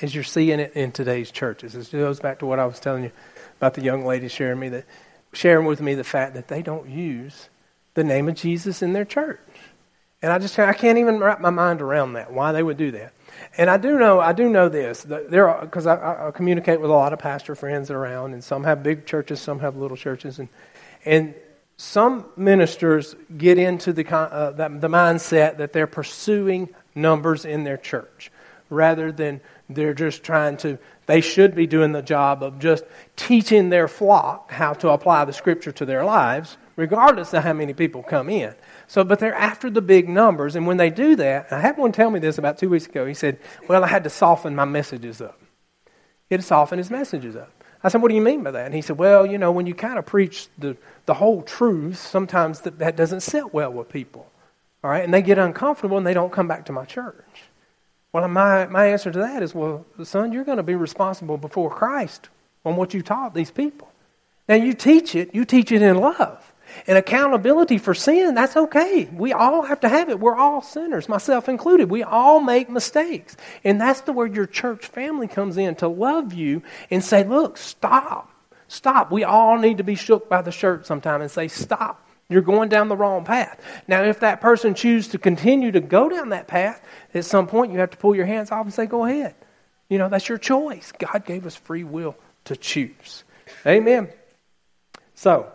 is 0.00 0.12
you're 0.12 0.24
seeing 0.24 0.58
it 0.58 0.72
in 0.72 0.90
today's 0.90 1.30
churches. 1.30 1.76
It 1.76 1.92
goes 1.92 2.18
back 2.18 2.40
to 2.40 2.46
what 2.46 2.58
I 2.58 2.66
was 2.66 2.80
telling 2.80 3.04
you 3.04 3.12
about 3.58 3.74
the 3.74 3.82
young 3.82 4.04
lady 4.04 4.26
sharing 4.26 4.58
me 4.58 4.68
that 4.70 4.84
sharing 5.32 5.66
with 5.66 5.80
me 5.80 5.94
the 5.94 6.04
fact 6.04 6.34
that 6.34 6.48
they 6.48 6.62
don't 6.62 6.88
use 6.88 7.48
the 7.94 8.04
name 8.04 8.28
of 8.28 8.34
Jesus 8.34 8.82
in 8.82 8.92
their 8.92 9.04
church. 9.04 9.40
And 10.22 10.32
I 10.32 10.38
just 10.38 10.58
I 10.58 10.74
can't 10.74 10.98
even 10.98 11.18
wrap 11.18 11.40
my 11.40 11.50
mind 11.50 11.80
around 11.80 12.12
that. 12.12 12.32
Why 12.32 12.52
they 12.52 12.62
would 12.62 12.76
do 12.76 12.90
that. 12.90 13.14
And 13.56 13.70
I 13.70 13.78
do 13.78 13.98
know 13.98 14.20
I 14.20 14.32
do 14.32 14.48
know 14.50 14.68
this. 14.68 15.02
There 15.02 15.56
because 15.62 15.86
I, 15.86 16.28
I, 16.28 16.30
communicate 16.30 16.80
with 16.80 16.90
a 16.90 16.94
lot 16.94 17.14
of 17.14 17.18
pastor 17.18 17.54
friends 17.54 17.90
around, 17.90 18.34
and 18.34 18.44
some 18.44 18.64
have 18.64 18.82
big 18.82 19.06
churches, 19.06 19.40
some 19.40 19.60
have 19.60 19.76
little 19.76 19.96
churches, 19.96 20.38
and 20.38 20.48
and 21.06 21.34
some 21.78 22.26
ministers 22.36 23.16
get 23.38 23.56
into 23.56 23.94
the 23.94 24.06
uh, 24.14 24.50
the, 24.50 24.68
the 24.68 24.88
mindset 24.88 25.56
that 25.56 25.72
they're 25.72 25.86
pursuing 25.86 26.68
numbers 26.94 27.46
in 27.46 27.64
their 27.64 27.78
church 27.78 28.30
rather 28.70 29.12
than 29.12 29.40
they're 29.68 29.94
just 29.94 30.22
trying 30.22 30.56
to 30.56 30.78
they 31.06 31.20
should 31.20 31.54
be 31.54 31.66
doing 31.66 31.92
the 31.92 32.02
job 32.02 32.42
of 32.42 32.58
just 32.58 32.84
teaching 33.16 33.68
their 33.68 33.88
flock 33.88 34.50
how 34.50 34.72
to 34.72 34.88
apply 34.88 35.24
the 35.24 35.32
scripture 35.32 35.72
to 35.72 35.84
their 35.84 36.04
lives 36.04 36.56
regardless 36.76 37.34
of 37.34 37.42
how 37.42 37.52
many 37.52 37.74
people 37.74 38.02
come 38.02 38.30
in 38.30 38.54
so, 38.90 39.04
but 39.04 39.20
they're 39.20 39.32
after 39.32 39.70
the 39.70 39.80
big 39.80 40.08
numbers. 40.08 40.56
And 40.56 40.66
when 40.66 40.76
they 40.76 40.90
do 40.90 41.14
that, 41.14 41.52
I 41.52 41.60
had 41.60 41.76
one 41.76 41.92
tell 41.92 42.10
me 42.10 42.18
this 42.18 42.38
about 42.38 42.58
two 42.58 42.68
weeks 42.68 42.86
ago. 42.86 43.06
He 43.06 43.14
said, 43.14 43.38
Well, 43.68 43.84
I 43.84 43.86
had 43.86 44.02
to 44.02 44.10
soften 44.10 44.56
my 44.56 44.64
messages 44.64 45.20
up. 45.20 45.40
He 46.28 46.34
had 46.34 46.40
to 46.40 46.46
soften 46.46 46.76
his 46.76 46.90
messages 46.90 47.36
up. 47.36 47.52
I 47.84 47.88
said, 47.88 48.02
What 48.02 48.08
do 48.08 48.16
you 48.16 48.20
mean 48.20 48.42
by 48.42 48.50
that? 48.50 48.66
And 48.66 48.74
he 48.74 48.82
said, 48.82 48.98
Well, 48.98 49.24
you 49.24 49.38
know, 49.38 49.52
when 49.52 49.68
you 49.68 49.76
kind 49.76 49.96
of 49.96 50.06
preach 50.06 50.48
the, 50.58 50.76
the 51.06 51.14
whole 51.14 51.42
truth, 51.42 51.98
sometimes 51.98 52.62
that, 52.62 52.80
that 52.80 52.96
doesn't 52.96 53.20
sit 53.20 53.54
well 53.54 53.72
with 53.72 53.88
people. 53.88 54.28
All 54.82 54.90
right? 54.90 55.04
And 55.04 55.14
they 55.14 55.22
get 55.22 55.38
uncomfortable 55.38 55.96
and 55.96 56.04
they 56.04 56.14
don't 56.14 56.32
come 56.32 56.48
back 56.48 56.64
to 56.64 56.72
my 56.72 56.84
church. 56.84 57.44
Well, 58.12 58.26
my, 58.28 58.66
my 58.66 58.86
answer 58.86 59.10
to 59.10 59.18
that 59.20 59.42
is, 59.42 59.54
Well, 59.54 59.86
son, 60.02 60.32
you're 60.32 60.44
going 60.44 60.56
to 60.56 60.62
be 60.62 60.74
responsible 60.74 61.36
before 61.36 61.70
Christ 61.70 62.28
on 62.64 62.76
what 62.76 62.94
you 62.94 63.02
taught 63.02 63.34
these 63.34 63.50
people. 63.50 63.90
Now, 64.48 64.56
you 64.56 64.74
teach 64.74 65.14
it, 65.14 65.34
you 65.34 65.44
teach 65.44 65.70
it 65.70 65.82
in 65.82 65.96
love. 65.98 66.52
And 66.86 66.96
accountability 66.96 67.78
for 67.78 67.94
sin, 67.94 68.34
that's 68.34 68.56
okay. 68.56 69.08
We 69.12 69.32
all 69.32 69.62
have 69.62 69.80
to 69.80 69.88
have 69.88 70.08
it. 70.08 70.20
We're 70.20 70.36
all 70.36 70.62
sinners, 70.62 71.08
myself 71.08 71.48
included. 71.48 71.90
We 71.90 72.02
all 72.02 72.40
make 72.40 72.70
mistakes. 72.70 73.36
And 73.64 73.80
that's 73.80 74.02
the 74.02 74.12
where 74.12 74.26
your 74.26 74.46
church 74.46 74.86
family 74.86 75.26
comes 75.26 75.56
in 75.56 75.74
to 75.76 75.88
love 75.88 76.32
you 76.32 76.62
and 76.90 77.02
say, 77.02 77.24
look, 77.24 77.58
stop. 77.58 78.30
Stop. 78.68 79.10
We 79.10 79.24
all 79.24 79.58
need 79.58 79.78
to 79.78 79.84
be 79.84 79.96
shook 79.96 80.28
by 80.28 80.42
the 80.42 80.52
shirt 80.52 80.86
sometime 80.86 81.22
and 81.22 81.30
say, 81.30 81.48
stop. 81.48 82.04
You're 82.30 82.42
going 82.42 82.68
down 82.68 82.88
the 82.88 82.96
wrong 82.96 83.24
path. 83.24 83.60
Now, 83.88 84.04
if 84.04 84.20
that 84.20 84.40
person 84.40 84.74
chooses 84.74 85.10
to 85.12 85.18
continue 85.18 85.72
to 85.72 85.80
go 85.80 86.08
down 86.08 86.30
that 86.30 86.46
path, 86.46 86.80
at 87.12 87.24
some 87.24 87.46
point 87.46 87.72
you 87.72 87.80
have 87.80 87.90
to 87.90 87.96
pull 87.98 88.14
your 88.14 88.24
hands 88.24 88.50
off 88.50 88.64
and 88.64 88.72
say, 88.72 88.86
go 88.86 89.04
ahead. 89.04 89.34
You 89.88 89.98
know, 89.98 90.08
that's 90.08 90.28
your 90.28 90.38
choice. 90.38 90.92
God 90.92 91.26
gave 91.26 91.44
us 91.44 91.56
free 91.56 91.84
will 91.84 92.16
to 92.44 92.56
choose. 92.56 93.24
Amen. 93.66 94.10
So, 95.14 95.52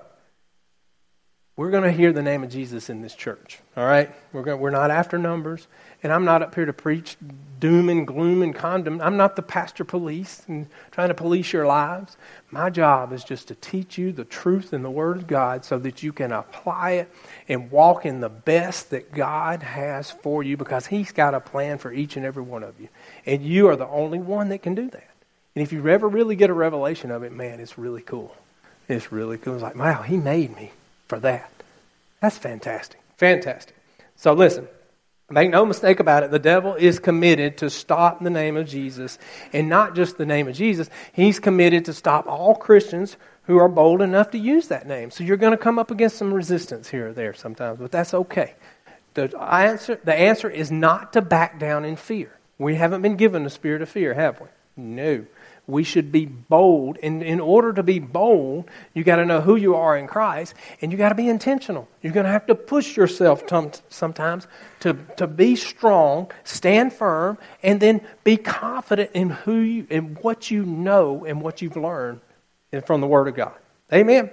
we're 1.58 1.72
going 1.72 1.84
to 1.84 1.92
hear 1.92 2.12
the 2.12 2.22
name 2.22 2.44
of 2.44 2.50
Jesus 2.50 2.90
in 2.90 3.02
this 3.02 3.16
church. 3.16 3.60
All 3.78 3.86
right? 3.86 4.12
We're, 4.34 4.44
going, 4.44 4.60
we're 4.60 4.72
not 4.72 4.92
after 4.92 5.18
numbers. 5.18 5.68
And 6.04 6.12
I'm 6.12 6.26
not 6.26 6.44
up 6.44 6.54
here 6.54 6.66
to 6.66 6.74
preach 6.74 7.16
doom 7.62 7.88
and 7.88 8.06
gloom 8.06 8.42
and 8.42 8.54
condemn. 8.54 9.00
I'm 9.00 9.16
not 9.16 9.38
the 9.38 9.42
pastor 9.42 9.86
police 9.86 10.44
and 10.50 10.68
trying 10.92 11.08
to 11.08 11.14
police 11.14 11.54
your 11.54 11.66
lives. 11.66 12.18
My 12.52 12.70
job 12.70 13.14
is 13.14 13.24
just 13.24 13.48
to 13.48 13.56
teach 13.56 13.98
you 13.98 14.12
the 14.12 14.26
truth 14.26 14.74
in 14.74 14.84
the 14.84 14.92
Word 14.92 15.18
of 15.18 15.28
God 15.28 15.64
so 15.64 15.80
that 15.80 16.04
you 16.04 16.12
can 16.12 16.34
apply 16.34 16.92
it 16.92 17.12
and 17.48 17.72
walk 17.72 18.06
in 18.06 18.20
the 18.20 18.30
best 18.30 18.90
that 18.90 19.14
God 19.14 19.64
has 19.64 20.12
for 20.12 20.44
you 20.44 20.58
because 20.58 20.88
He's 20.88 21.14
got 21.14 21.34
a 21.34 21.40
plan 21.40 21.78
for 21.78 21.92
each 21.92 22.18
and 22.18 22.26
every 22.26 22.44
one 22.44 22.64
of 22.64 22.80
you. 22.82 22.90
And 23.26 23.42
you 23.42 23.70
are 23.70 23.78
the 23.78 23.88
only 23.88 24.20
one 24.20 24.50
that 24.50 24.62
can 24.62 24.76
do 24.76 24.90
that. 24.90 25.10
And 25.56 25.64
if 25.64 25.72
you 25.72 25.88
ever 25.88 26.10
really 26.10 26.36
get 26.36 26.50
a 26.50 26.54
revelation 26.54 27.12
of 27.12 27.24
it, 27.24 27.32
man, 27.32 27.62
it's 27.62 27.78
really 27.78 28.02
cool. 28.02 28.36
It's 28.90 29.14
really 29.14 29.38
cool. 29.38 29.54
It's 29.54 29.64
like, 29.64 29.78
wow, 29.78 30.02
He 30.02 30.18
made 30.18 30.54
me 30.54 30.72
for 31.08 31.20
that. 31.20 31.52
That's 32.22 32.38
fantastic. 32.38 33.00
Fantastic. 33.18 33.76
So 34.16 34.34
listen, 34.34 34.68
make 35.30 35.50
no 35.50 35.66
mistake 35.66 36.00
about 36.00 36.24
it. 36.24 36.32
The 36.32 36.40
devil 36.40 36.76
is 36.76 37.00
committed 37.00 37.58
to 37.60 37.70
stop 37.70 38.24
the 38.24 38.30
name 38.30 38.58
of 38.58 38.68
Jesus. 38.68 39.18
And 39.54 39.70
not 39.70 39.96
just 39.96 40.18
the 40.18 40.26
name 40.26 40.48
of 40.48 40.56
Jesus, 40.56 40.90
he's 41.14 41.40
committed 41.40 41.86
to 41.86 41.94
stop 41.94 42.28
all 42.28 42.56
Christians 42.56 43.18
who 43.44 43.58
are 43.58 43.68
bold 43.68 44.02
enough 44.02 44.32
to 44.32 44.38
use 44.38 44.70
that 44.70 44.88
name. 44.88 45.12
So 45.12 45.24
you're 45.24 45.38
going 45.38 45.52
to 45.52 45.58
come 45.58 45.78
up 45.78 45.92
against 45.92 46.18
some 46.18 46.34
resistance 46.34 46.90
here 46.90 47.10
or 47.10 47.14
there 47.14 47.34
sometimes, 47.34 47.80
but 47.80 47.92
that's 47.92 48.14
okay. 48.14 48.56
The 49.14 49.38
answer, 49.40 50.00
the 50.04 50.16
answer 50.16 50.50
is 50.50 50.72
not 50.72 51.14
to 51.14 51.22
back 51.22 51.60
down 51.60 51.86
in 51.86 51.96
fear. 51.96 52.32
We 52.58 52.76
haven't 52.76 53.02
been 53.02 53.18
given 53.18 53.44
the 53.44 53.50
spirit 53.50 53.82
of 53.82 53.90
fear, 53.90 54.14
have 54.14 54.42
we? 54.42 54.48
No 54.76 55.26
we 55.68 55.84
should 55.84 56.12
be 56.12 56.26
bold. 56.26 56.98
And 57.02 57.24
in 57.24 57.40
order 57.40 57.74
to 57.74 57.84
be 57.84 58.00
bold, 58.00 58.70
you 58.94 59.04
got 59.04 59.18
to 59.18 59.26
know 59.26 59.42
who 59.42 59.56
you 59.56 59.76
are 59.76 59.98
in 59.98 60.08
Christ, 60.08 60.54
and 60.82 60.92
you 60.92 60.98
got 60.98 61.10
to 61.10 61.16
be 61.16 61.28
intentional. 61.28 61.88
You're 62.02 62.14
going 62.14 62.26
to 62.26 62.32
have 62.32 62.48
to 62.48 62.56
push 62.56 62.96
yourself 62.96 63.44
sometimes 63.90 64.48
to, 64.82 64.94
to 65.18 65.28
be 65.28 65.56
strong, 65.56 66.32
stand 66.44 66.94
firm, 66.94 67.38
and 67.64 67.80
then 67.80 68.02
be 68.24 68.38
confident 68.38 69.12
in 69.14 69.30
who 69.30 69.58
you, 69.58 69.88
in 69.90 70.16
what 70.22 70.52
you 70.52 70.66
know 70.66 71.26
and 71.26 71.42
what 71.42 71.62
you've 71.62 71.78
learned 71.78 72.22
from 72.86 73.02
the 73.02 73.08
Word 73.08 73.28
of 73.28 73.36
God. 73.36 73.54
Amen. 73.94 74.30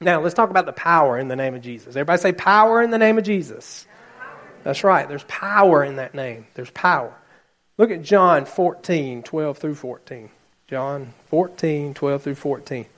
Now 0.00 0.20
let's 0.20 0.34
talk 0.34 0.50
about 0.50 0.66
the 0.66 0.72
power 0.72 1.18
in 1.18 1.28
the 1.28 1.36
name 1.36 1.54
of 1.54 1.62
Jesus. 1.62 1.96
Everybody 1.96 2.20
say 2.20 2.32
power 2.32 2.82
in 2.82 2.90
the 2.90 2.98
name 2.98 3.18
of 3.18 3.24
Jesus. 3.24 3.86
That's 4.62 4.84
right. 4.84 5.08
There's 5.08 5.24
power 5.24 5.84
in 5.84 5.96
that 5.96 6.14
name. 6.14 6.46
There's 6.54 6.70
power. 6.70 7.14
Look 7.78 7.90
at 7.90 8.02
John 8.02 8.44
14, 8.44 9.22
12 9.22 9.58
through 9.58 9.74
14. 9.76 10.30
John 10.68 11.14
14, 11.28 11.94
12 11.94 12.22
through 12.22 12.34
14. 12.34 12.82
It 12.82 12.88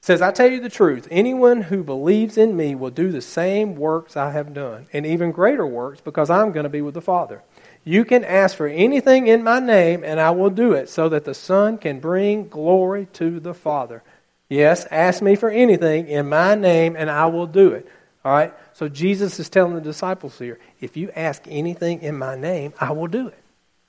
says, 0.00 0.20
I 0.20 0.32
tell 0.32 0.50
you 0.50 0.60
the 0.60 0.68
truth, 0.68 1.06
anyone 1.12 1.62
who 1.62 1.84
believes 1.84 2.36
in 2.36 2.56
me 2.56 2.74
will 2.74 2.90
do 2.90 3.12
the 3.12 3.22
same 3.22 3.76
works 3.76 4.16
I 4.16 4.32
have 4.32 4.52
done, 4.52 4.88
and 4.92 5.06
even 5.06 5.30
greater 5.30 5.66
works, 5.66 6.00
because 6.00 6.28
I'm 6.28 6.50
going 6.50 6.64
to 6.64 6.70
be 6.70 6.82
with 6.82 6.94
the 6.94 7.00
Father. 7.00 7.42
You 7.84 8.04
can 8.04 8.24
ask 8.24 8.56
for 8.56 8.66
anything 8.66 9.28
in 9.28 9.44
my 9.44 9.60
name, 9.60 10.02
and 10.02 10.18
I 10.18 10.32
will 10.32 10.50
do 10.50 10.72
it, 10.72 10.88
so 10.88 11.08
that 11.08 11.24
the 11.24 11.34
Son 11.34 11.78
can 11.78 12.00
bring 12.00 12.48
glory 12.48 13.06
to 13.14 13.38
the 13.38 13.54
Father. 13.54 14.02
Yes, 14.48 14.84
ask 14.90 15.22
me 15.22 15.36
for 15.36 15.50
anything 15.50 16.08
in 16.08 16.28
my 16.28 16.56
name, 16.56 16.96
and 16.96 17.08
I 17.08 17.26
will 17.26 17.46
do 17.46 17.70
it. 17.70 17.86
All 18.24 18.32
right? 18.32 18.52
So 18.72 18.88
Jesus 18.88 19.38
is 19.38 19.48
telling 19.48 19.74
the 19.74 19.80
disciples 19.80 20.36
here 20.38 20.58
if 20.80 20.96
you 20.96 21.12
ask 21.14 21.42
anything 21.46 22.02
in 22.02 22.18
my 22.18 22.34
name, 22.34 22.72
I 22.80 22.90
will 22.90 23.06
do 23.06 23.28
it. 23.28 23.38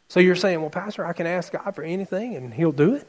So 0.10 0.20
you're 0.20 0.36
saying, 0.36 0.60
well, 0.60 0.72
Pastor, 0.72 1.06
I 1.06 1.14
can 1.14 1.28
ask 1.28 1.54
God 1.54 1.76
for 1.76 1.84
anything 1.84 2.36
and 2.36 2.54
He'll 2.54 2.72
do 2.72 2.96
it? 2.96 3.08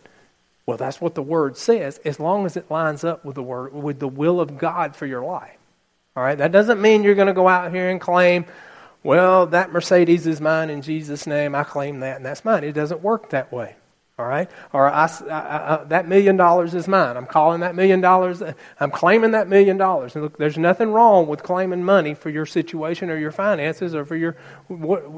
Well, 0.66 0.76
that's 0.76 1.00
what 1.00 1.14
the 1.14 1.22
Word 1.22 1.56
says, 1.56 1.98
as 2.04 2.20
long 2.20 2.46
as 2.46 2.56
it 2.56 2.70
lines 2.70 3.02
up 3.02 3.24
with 3.24 3.34
the 3.34 3.42
Word, 3.42 3.72
with 3.72 3.98
the 3.98 4.06
will 4.06 4.40
of 4.40 4.58
God 4.58 4.94
for 4.94 5.06
your 5.06 5.24
life. 5.24 5.56
All 6.14 6.22
right? 6.22 6.38
That 6.38 6.52
doesn't 6.52 6.80
mean 6.80 7.02
you're 7.02 7.14
going 7.14 7.26
to 7.26 7.32
go 7.32 7.48
out 7.48 7.72
here 7.72 7.88
and 7.88 8.00
claim, 8.00 8.44
well, 9.02 9.46
that 9.46 9.72
Mercedes 9.72 10.26
is 10.26 10.40
mine 10.40 10.68
in 10.68 10.82
Jesus' 10.82 11.26
name. 11.26 11.54
I 11.54 11.64
claim 11.64 12.00
that, 12.00 12.18
and 12.18 12.24
that's 12.24 12.44
mine. 12.44 12.64
It 12.64 12.72
doesn't 12.72 13.02
work 13.02 13.30
that 13.30 13.50
way. 13.50 13.74
All 14.18 14.26
right? 14.26 14.50
Or 14.74 14.86
I, 14.86 15.06
I, 15.06 15.34
I, 15.34 15.84
that 15.84 16.06
million 16.06 16.36
dollars 16.36 16.74
is 16.74 16.86
mine. 16.86 17.16
I'm 17.16 17.26
calling 17.26 17.60
that 17.60 17.74
million 17.74 18.02
dollars, 18.02 18.42
I'm 18.78 18.90
claiming 18.90 19.30
that 19.30 19.48
million 19.48 19.78
dollars. 19.78 20.14
And 20.14 20.24
look, 20.24 20.36
there's 20.36 20.58
nothing 20.58 20.92
wrong 20.92 21.26
with 21.26 21.42
claiming 21.42 21.82
money 21.82 22.12
for 22.12 22.28
your 22.28 22.44
situation 22.44 23.08
or 23.08 23.16
your 23.16 23.32
finances 23.32 23.94
or 23.94 24.04
for 24.04 24.16
your, 24.16 24.36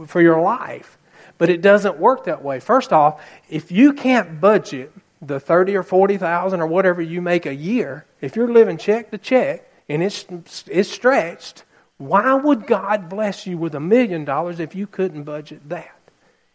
for 0.07 0.23
your 0.23 0.41
life. 0.41 0.97
But 1.39 1.51
it 1.51 1.61
doesn't 1.61 1.99
work 1.99 2.25
that 2.25 2.43
way. 2.43 2.61
First 2.61 2.93
off, 2.93 3.23
if 3.49 3.73
you 3.73 3.93
can't 3.93 4.41
budget 4.41 4.93
the 5.21 5.39
30 5.39 5.77
or 5.77 5.83
40,000 5.83 6.61
or 6.61 6.67
whatever 6.67 7.01
you 7.01 7.23
make 7.23 7.47
a 7.47 7.55
year, 7.55 8.07
if 8.21 8.37
you're 8.37 8.53
living 8.53 8.77
check 8.77 9.11
to 9.11 9.19
check 9.19 9.71
and 9.89 10.03
it's 10.03 10.25
it's 10.69 10.91
stretched, 10.91 11.65
why 11.99 12.35
would 12.35 12.67
God 12.67 13.09
bless 13.09 13.47
you 13.47 13.57
with 13.57 13.75
a 13.75 13.81
million 13.81 14.25
dollars 14.25 14.59
if 14.59 14.75
you 14.75 14.87
couldn't 14.87 15.23
budget 15.23 15.69
that? 15.69 15.97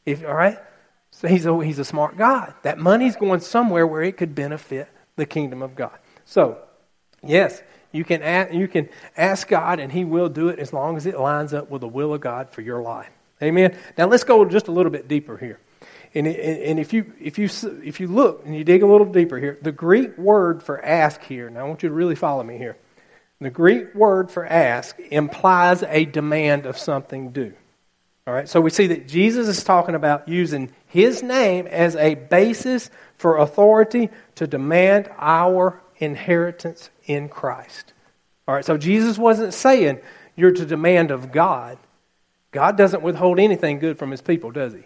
If 0.06 0.26
all 0.26 0.34
right? 0.34 0.58
So 1.12 1.28
he's 1.28 1.46
a, 1.46 1.64
he's 1.64 1.80
a 1.80 1.86
smart 1.86 2.18
God. 2.18 2.54
That 2.64 2.78
money's 2.78 3.16
going 3.16 3.40
somewhere 3.40 3.88
where 3.88 4.04
it 4.04 4.18
could 4.18 4.36
benefit 4.36 4.88
the 5.16 5.26
kingdom 5.26 5.62
of 5.62 5.76
God. 5.76 5.98
So, 6.26 6.60
yes, 7.24 7.64
you 7.92 8.04
can 8.04 8.22
ask, 8.22 8.54
you 8.54 8.68
can 8.68 8.90
ask 9.16 9.48
God 9.48 9.80
and 9.80 9.92
he 9.92 10.06
will 10.06 10.30
do 10.30 10.50
it 10.50 10.60
as 10.60 10.74
long 10.74 10.98
as 10.98 11.06
it 11.06 11.20
lines 11.20 11.54
up 11.54 11.72
with 11.72 11.82
the 11.82 11.88
will 11.88 12.14
of 12.14 12.22
God 12.22 12.52
for 12.52 12.62
your 12.62 12.82
life. 12.82 13.10
Amen. 13.42 13.78
Now 13.98 14.08
let's 14.08 14.24
go 14.24 14.44
just 14.46 14.68
a 14.68 14.72
little 14.72 14.92
bit 14.92 15.08
deeper 15.08 15.38
here. 15.38 15.60
And, 16.16 16.26
and 16.26 16.80
if, 16.80 16.94
you, 16.94 17.14
if, 17.20 17.38
you, 17.38 17.50
if 17.84 18.00
you 18.00 18.08
look 18.08 18.46
and 18.46 18.56
you 18.56 18.64
dig 18.64 18.82
a 18.82 18.88
little 18.88 19.06
deeper 19.06 19.38
here, 19.38 19.58
the 19.62 19.72
Greek 19.72 20.18
word 20.18 20.64
for 20.64 20.84
ask 20.84 21.22
here, 21.24 21.50
now 21.50 21.62
I 21.62 21.64
want 21.68 21.84
you 21.84 21.90
to 21.90 21.96
really 21.96 22.16
follow 22.16 22.44
me 22.44 22.58
here. 22.58 22.78
The 23.40 23.50
Greek 23.52 23.94
word 23.94 24.32
for 24.32 24.46
ask 24.46 24.98
implies 25.12 25.84
a 25.84 26.06
demand 26.06 26.66
of 26.66 26.78
something 26.78 27.32
due. 27.32 27.54
All 28.26 28.34
right, 28.34 28.50
so 28.50 28.60
we 28.60 28.72
see 28.72 28.88
that 28.88 29.08
Jesus 29.08 29.48
is 29.48 29.64
talking 29.64 29.96
about 29.96 30.28
using 30.28 30.72
his 30.88 31.24
name 31.24 31.68
as 31.68 31.96
a 31.96 32.16
basis 32.16 32.90
for 33.18 33.38
authority 33.38 34.10
to 34.36 34.48
demand 34.48 35.10
our 35.18 35.82
inheritance 35.98 36.90
in 37.06 37.30
Christ. 37.30 37.94
All 38.48 38.56
right, 38.56 38.66
so 38.66 38.78
Jesus 38.78 39.18
wasn't 39.18 39.54
saying 39.54 40.00
you're 40.36 40.52
to 40.52 40.66
demand 40.66 41.12
of 41.12 41.32
God. 41.32 41.78
God 42.58 42.76
doesn't 42.76 43.04
withhold 43.04 43.40
anything 43.40 43.78
good 43.78 44.00
from 44.00 44.10
his 44.10 44.22
people, 44.22 44.50
does 44.50 44.74
he? 44.74 44.82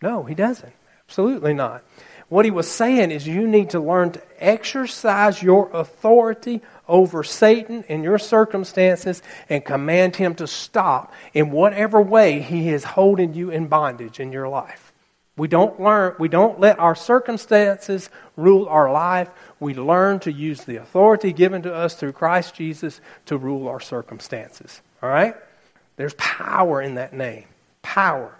No, 0.00 0.22
he 0.22 0.36
doesn't. 0.36 0.72
Absolutely 1.08 1.54
not. 1.54 1.82
What 2.28 2.44
he 2.44 2.52
was 2.52 2.70
saying 2.70 3.10
is 3.10 3.26
you 3.26 3.48
need 3.48 3.70
to 3.70 3.80
learn 3.80 4.12
to 4.12 4.22
exercise 4.38 5.42
your 5.42 5.68
authority 5.72 6.60
over 6.86 7.24
Satan 7.24 7.82
in 7.88 8.04
your 8.04 8.16
circumstances 8.16 9.22
and 9.48 9.64
command 9.64 10.14
him 10.14 10.36
to 10.36 10.46
stop 10.46 11.12
in 11.34 11.50
whatever 11.50 12.00
way 12.00 12.38
he 12.38 12.68
is 12.68 12.84
holding 12.84 13.34
you 13.34 13.50
in 13.50 13.66
bondage 13.66 14.20
in 14.20 14.30
your 14.30 14.48
life. 14.48 14.92
We 15.36 15.48
don't 15.48 15.80
learn, 15.80 16.14
we 16.20 16.28
don't 16.28 16.60
let 16.60 16.78
our 16.78 16.94
circumstances 16.94 18.08
rule 18.36 18.68
our 18.68 18.92
life. 18.92 19.30
We 19.58 19.74
learn 19.74 20.20
to 20.20 20.32
use 20.32 20.62
the 20.62 20.76
authority 20.76 21.32
given 21.32 21.62
to 21.62 21.74
us 21.74 21.96
through 21.96 22.12
Christ 22.12 22.54
Jesus 22.54 23.00
to 23.26 23.36
rule 23.36 23.66
our 23.66 23.80
circumstances. 23.80 24.80
All 25.02 25.08
right? 25.08 25.34
There's 26.00 26.14
power 26.14 26.80
in 26.80 26.94
that 26.94 27.12
name. 27.12 27.44
Power. 27.82 28.34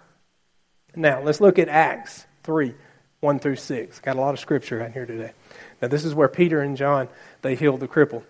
Now, 0.96 1.20
let's 1.20 1.42
look 1.42 1.58
at 1.58 1.68
Acts 1.68 2.24
3 2.44 2.72
1 3.20 3.38
through 3.38 3.56
6. 3.56 3.98
Got 3.98 4.16
a 4.16 4.20
lot 4.20 4.32
of 4.32 4.40
scripture 4.40 4.82
out 4.82 4.92
here 4.92 5.04
today. 5.04 5.32
Now, 5.82 5.88
this 5.88 6.06
is 6.06 6.14
where 6.14 6.26
Peter 6.26 6.62
and 6.62 6.74
John, 6.74 7.10
they 7.42 7.54
healed 7.56 7.80
the 7.80 7.86
crippled. 7.86 8.24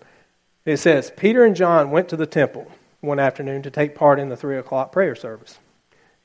It 0.65 0.75
says, 0.77 1.13
Peter 1.15 1.45
and 1.45 1.55
John 1.55 1.91
went 1.91 2.09
to 2.09 2.17
the 2.17 2.25
temple 2.25 2.69
one 2.99 3.19
afternoon 3.19 3.61
to 3.61 3.71
take 3.71 3.95
part 3.95 4.19
in 4.19 4.27
the 4.27 4.35
3 4.35 4.57
o'clock 4.57 4.91
prayer 4.91 5.15
service. 5.15 5.59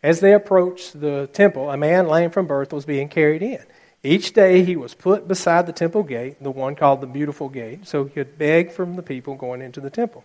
As 0.03 0.19
they 0.19 0.33
approached 0.33 1.01
the 1.01 1.29
temple, 1.33 1.71
a 1.71 1.77
man 1.77 2.09
lame 2.09 2.33
from 2.33 2.49
birth 2.49 2.73
was 2.73 2.87
being 2.87 3.09
carried 3.09 3.41
in. 3.41 3.63
Each 4.03 4.33
day 4.33 4.65
he 4.65 4.75
was 4.75 4.95
put 4.95 5.29
beside 5.29 5.67
the 5.67 5.73
temple 5.73 6.03
gate, 6.03 6.43
the 6.43 6.51
one 6.51 6.75
called 6.75 7.01
the 7.01 7.07
Beautiful 7.07 7.51
Gate, 7.51 7.87
so 7.87 8.03
he 8.03 8.11
could 8.11 8.37
beg 8.37 8.73
from 8.73 8.97
the 8.97 9.03
people 9.05 9.37
going 9.37 9.63
into 9.63 9.81
the 9.81 9.91
temple. 9.91 10.25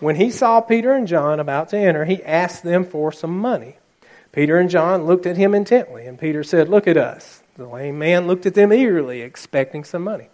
When 0.00 0.16
he 0.16 0.30
saw 0.30 0.60
Peter 0.60 0.92
and 0.92 1.06
John 1.06 1.40
about 1.40 1.70
to 1.70 1.78
enter, 1.78 2.04
he 2.04 2.22
asked 2.22 2.62
them 2.62 2.84
for 2.84 3.10
some 3.10 3.38
money. 3.38 3.76
Peter 4.32 4.56
and 4.58 4.70
John 4.70 5.04
looked 5.04 5.26
at 5.26 5.36
him 5.36 5.54
intently, 5.54 6.06
and 6.06 6.18
Peter 6.18 6.44
said, 6.44 6.68
Look 6.68 6.86
at 6.86 6.96
us. 6.96 7.42
The 7.56 7.66
lame 7.66 7.98
man 7.98 8.26
looked 8.26 8.46
at 8.46 8.54
them 8.54 8.72
eagerly, 8.72 9.22
expecting 9.22 9.82
some 9.82 10.04
money. 10.04 10.28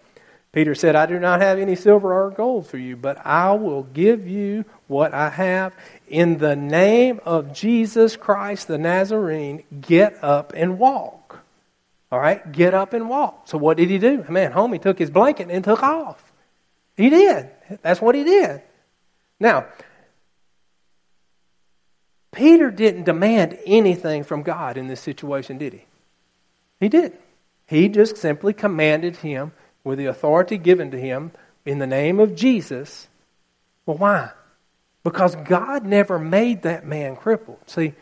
Peter 0.52 0.74
said, 0.74 0.94
I 0.94 1.06
do 1.06 1.18
not 1.18 1.40
have 1.40 1.58
any 1.58 1.74
silver 1.74 2.12
or 2.12 2.30
gold 2.30 2.68
for 2.68 2.78
you, 2.78 2.96
but 2.96 3.24
I 3.26 3.52
will 3.52 3.82
give 3.82 4.28
you 4.28 4.64
what 4.86 5.12
I 5.12 5.30
have. 5.30 5.74
In 6.06 6.38
the 6.38 6.54
name 6.54 7.20
of 7.24 7.52
Jesus 7.52 8.14
Christ 8.14 8.68
the 8.68 8.78
Nazarene, 8.78 9.64
get 9.80 10.22
up 10.22 10.52
and 10.54 10.78
walk. 10.78 11.40
All 12.12 12.20
right, 12.20 12.52
get 12.52 12.74
up 12.74 12.92
and 12.92 13.08
walk. 13.08 13.48
So 13.48 13.58
what 13.58 13.76
did 13.76 13.90
he 13.90 13.98
do? 13.98 14.24
Man, 14.28 14.52
homie 14.52 14.80
took 14.80 14.98
his 14.98 15.10
blanket 15.10 15.48
and 15.50 15.64
took 15.64 15.82
off. 15.82 16.22
He 16.96 17.10
did. 17.10 17.50
That's 17.82 18.00
what 18.00 18.14
he 18.14 18.22
did. 18.22 18.62
Now, 19.44 19.66
Peter 22.32 22.70
didn't 22.70 23.04
demand 23.04 23.58
anything 23.66 24.24
from 24.24 24.42
God 24.42 24.78
in 24.78 24.86
this 24.86 25.02
situation, 25.02 25.58
did 25.58 25.74
he? 25.74 25.84
He 26.80 26.88
didn't. 26.88 27.20
He 27.66 27.90
just 27.90 28.16
simply 28.16 28.54
commanded 28.54 29.16
him 29.16 29.52
with 29.84 29.98
the 29.98 30.06
authority 30.06 30.56
given 30.56 30.90
to 30.92 30.98
him 30.98 31.30
in 31.66 31.78
the 31.78 31.86
name 31.86 32.20
of 32.20 32.34
Jesus. 32.34 33.06
Well, 33.84 33.98
why? 33.98 34.30
Because 35.02 35.36
God 35.36 35.84
never 35.84 36.18
made 36.18 36.62
that 36.62 36.86
man 36.86 37.14
crippled. 37.14 37.58
See, 37.66 37.92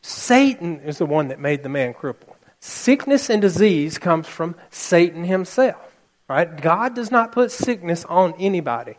Satan 0.00 0.80
is 0.80 0.96
the 0.96 1.06
one 1.06 1.28
that 1.28 1.38
made 1.38 1.62
the 1.62 1.68
man 1.68 1.92
crippled. 1.92 2.36
Sickness 2.60 3.28
and 3.28 3.42
disease 3.42 3.98
comes 3.98 4.26
from 4.26 4.56
Satan 4.70 5.24
himself. 5.24 5.84
Right? 6.28 6.60
God 6.62 6.94
does 6.94 7.10
not 7.10 7.32
put 7.32 7.52
sickness 7.52 8.06
on 8.06 8.32
anybody. 8.38 8.96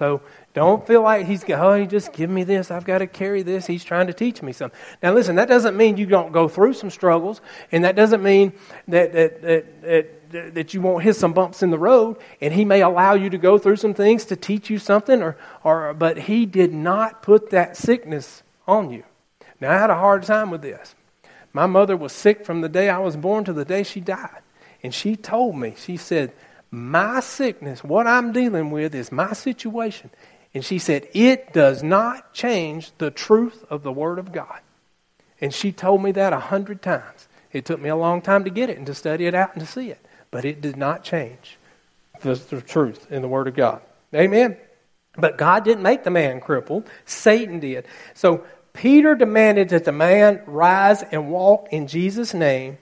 So 0.00 0.22
don't 0.52 0.84
feel 0.86 1.02
like 1.02 1.26
he's, 1.26 1.44
oh, 1.50 1.74
he 1.74 1.86
just 1.86 2.12
give 2.12 2.28
me 2.28 2.42
this. 2.42 2.70
I've 2.70 2.84
got 2.84 2.98
to 2.98 3.06
carry 3.06 3.42
this. 3.42 3.66
He's 3.66 3.84
trying 3.84 4.08
to 4.08 4.12
teach 4.12 4.42
me 4.42 4.52
something. 4.52 4.78
Now, 5.02 5.12
listen, 5.12 5.36
that 5.36 5.48
doesn't 5.48 5.76
mean 5.76 5.96
you 5.96 6.06
don't 6.06 6.32
go 6.32 6.48
through 6.48 6.72
some 6.74 6.90
struggles, 6.90 7.40
and 7.70 7.84
that 7.84 7.94
doesn't 7.94 8.22
mean 8.22 8.52
that, 8.88 9.12
that, 9.12 9.42
that, 9.42 9.82
that, 9.82 10.54
that 10.54 10.74
you 10.74 10.80
won't 10.80 11.04
hit 11.04 11.14
some 11.14 11.32
bumps 11.32 11.62
in 11.62 11.70
the 11.70 11.78
road, 11.78 12.16
and 12.40 12.52
he 12.52 12.64
may 12.64 12.82
allow 12.82 13.14
you 13.14 13.30
to 13.30 13.38
go 13.38 13.58
through 13.58 13.76
some 13.76 13.94
things 13.94 14.24
to 14.26 14.36
teach 14.36 14.70
you 14.70 14.78
something, 14.78 15.22
or, 15.22 15.36
or, 15.62 15.94
but 15.94 16.18
he 16.18 16.46
did 16.46 16.72
not 16.72 17.22
put 17.22 17.50
that 17.50 17.76
sickness 17.76 18.42
on 18.66 18.90
you. 18.90 19.04
Now, 19.60 19.72
I 19.72 19.78
had 19.78 19.90
a 19.90 19.94
hard 19.94 20.22
time 20.24 20.50
with 20.50 20.62
this. 20.62 20.94
My 21.52 21.66
mother 21.66 21.96
was 21.96 22.12
sick 22.12 22.44
from 22.44 22.60
the 22.60 22.68
day 22.68 22.88
I 22.88 22.98
was 22.98 23.16
born 23.16 23.44
to 23.44 23.52
the 23.52 23.64
day 23.64 23.82
she 23.82 24.00
died. 24.00 24.42
And 24.82 24.94
she 24.94 25.16
told 25.16 25.56
me, 25.56 25.74
she 25.76 25.96
said, 25.96 26.32
My 26.70 27.20
sickness, 27.20 27.84
what 27.84 28.06
I'm 28.06 28.32
dealing 28.32 28.70
with 28.70 28.94
is 28.94 29.12
my 29.12 29.32
situation. 29.32 30.10
And 30.52 30.64
she 30.64 30.78
said, 30.78 31.08
It 31.12 31.52
does 31.52 31.82
not 31.82 32.32
change 32.32 32.92
the 32.98 33.10
truth 33.10 33.64
of 33.70 33.82
the 33.82 33.92
Word 33.92 34.18
of 34.18 34.32
God. 34.32 34.60
And 35.40 35.54
she 35.54 35.72
told 35.72 36.02
me 36.02 36.12
that 36.12 36.32
a 36.32 36.40
hundred 36.40 36.82
times. 36.82 37.28
It 37.52 37.64
took 37.64 37.80
me 37.80 37.88
a 37.88 37.96
long 37.96 38.22
time 38.22 38.44
to 38.44 38.50
get 38.50 38.70
it 38.70 38.78
and 38.78 38.86
to 38.86 38.94
study 38.94 39.26
it 39.26 39.34
out 39.34 39.54
and 39.54 39.60
to 39.60 39.70
see 39.70 39.90
it. 39.90 40.04
But 40.30 40.44
it 40.44 40.60
did 40.60 40.76
not 40.76 41.02
change 41.02 41.58
the, 42.20 42.34
the 42.34 42.60
truth 42.60 43.10
in 43.10 43.22
the 43.22 43.28
Word 43.28 43.48
of 43.48 43.54
God. 43.54 43.80
Amen. 44.14 44.56
But 45.16 45.38
God 45.38 45.64
didn't 45.64 45.82
make 45.82 46.04
the 46.04 46.10
man 46.10 46.40
crippled, 46.40 46.88
Satan 47.04 47.58
did. 47.58 47.86
So 48.14 48.44
Peter 48.72 49.14
demanded 49.14 49.70
that 49.70 49.84
the 49.84 49.92
man 49.92 50.42
rise 50.46 51.02
and 51.02 51.30
walk 51.30 51.68
in 51.72 51.88
Jesus' 51.88 52.32
name. 52.32 52.78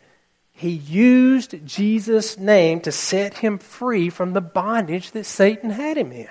He 0.52 0.70
used 0.70 1.64
Jesus' 1.64 2.36
name 2.36 2.80
to 2.80 2.92
set 2.92 3.38
him 3.38 3.58
free 3.58 4.10
from 4.10 4.32
the 4.32 4.40
bondage 4.40 5.12
that 5.12 5.24
Satan 5.24 5.70
had 5.70 5.96
him 5.96 6.12
in. 6.12 6.28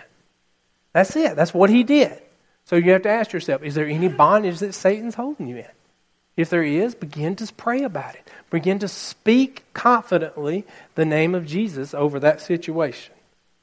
That's 0.97 1.15
it. 1.15 1.35
That's 1.35 1.53
what 1.53 1.69
he 1.69 1.83
did. 1.83 2.19
So 2.65 2.75
you 2.75 2.91
have 2.93 3.03
to 3.03 3.09
ask 3.09 3.31
yourself 3.31 3.61
is 3.61 3.75
there 3.75 3.85
any 3.85 4.07
bondage 4.07 4.57
that 4.61 4.73
Satan's 4.73 5.13
holding 5.13 5.45
you 5.45 5.57
in? 5.57 5.67
If 6.35 6.49
there 6.49 6.63
is, 6.63 6.95
begin 6.95 7.35
to 7.35 7.53
pray 7.53 7.83
about 7.83 8.15
it. 8.15 8.27
Begin 8.49 8.79
to 8.79 8.87
speak 8.87 9.63
confidently 9.75 10.65
the 10.95 11.05
name 11.05 11.35
of 11.35 11.45
Jesus 11.45 11.93
over 11.93 12.19
that 12.21 12.41
situation. 12.41 13.13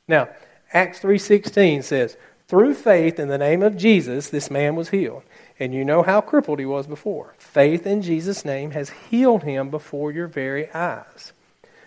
Now, 0.07 0.29
Acts 0.73 1.01
3:16 1.01 1.83
says, 1.83 2.16
"Through 2.47 2.75
faith 2.75 3.18
in 3.18 3.27
the 3.27 3.37
name 3.37 3.64
of 3.64 3.77
Jesus, 3.77 4.29
this 4.29 4.49
man 4.49 4.77
was 4.77 4.90
healed." 4.90 5.25
And 5.59 5.75
you 5.75 5.85
know 5.85 6.05
how 6.05 6.20
crippled 6.20 6.61
he 6.61 6.66
was 6.66 6.87
before. 6.87 7.35
Faith 7.37 7.85
in 7.85 8.01
Jesus' 8.01 8.44
name 8.44 8.70
has 8.70 8.90
healed 9.11 9.42
him 9.42 9.70
before 9.70 10.12
your 10.12 10.29
very 10.29 10.70
eyes. 10.70 11.33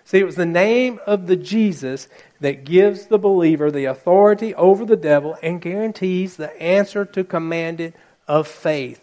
See, 0.03 0.19
it 0.19 0.25
was 0.25 0.35
the 0.35 0.45
name 0.45 0.99
of 1.05 1.27
the 1.27 1.37
Jesus 1.37 2.09
that 2.39 2.63
gives 2.63 3.07
the 3.07 3.17
believer 3.17 3.71
the 3.71 3.85
authority 3.85 4.53
over 4.55 4.85
the 4.85 4.95
devil 4.95 5.37
and 5.41 5.61
guarantees 5.61 6.37
the 6.37 6.61
answer 6.61 7.05
to 7.05 7.23
commanded 7.23 7.93
of 8.27 8.47
faith. 8.47 9.01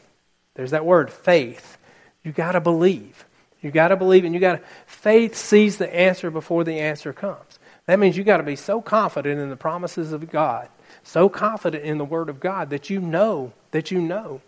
There's 0.54 0.70
that 0.70 0.86
word, 0.86 1.10
faith. 1.10 1.78
You 2.22 2.32
got 2.32 2.52
to 2.52 2.60
believe. 2.60 3.24
You 3.60 3.70
got 3.70 3.88
to 3.88 3.96
believe, 3.96 4.24
and 4.24 4.34
you 4.34 4.40
got 4.40 4.56
to. 4.56 4.62
Faith 4.86 5.34
sees 5.34 5.78
the 5.78 5.92
answer 5.94 6.30
before 6.30 6.64
the 6.64 6.78
answer 6.78 7.12
comes. 7.12 7.58
That 7.86 7.98
means 7.98 8.16
you 8.16 8.24
got 8.24 8.38
to 8.38 8.42
be 8.42 8.56
so 8.56 8.80
confident 8.80 9.40
in 9.40 9.50
the 9.50 9.56
promises 9.56 10.12
of 10.12 10.30
God, 10.30 10.68
so 11.02 11.28
confident 11.28 11.84
in 11.84 11.98
the 11.98 12.04
Word 12.04 12.28
of 12.28 12.40
God 12.40 12.70
that 12.70 12.90
you 12.90 13.00
know 13.00 13.52
that 13.72 13.90
you 13.90 14.00
know 14.00 14.40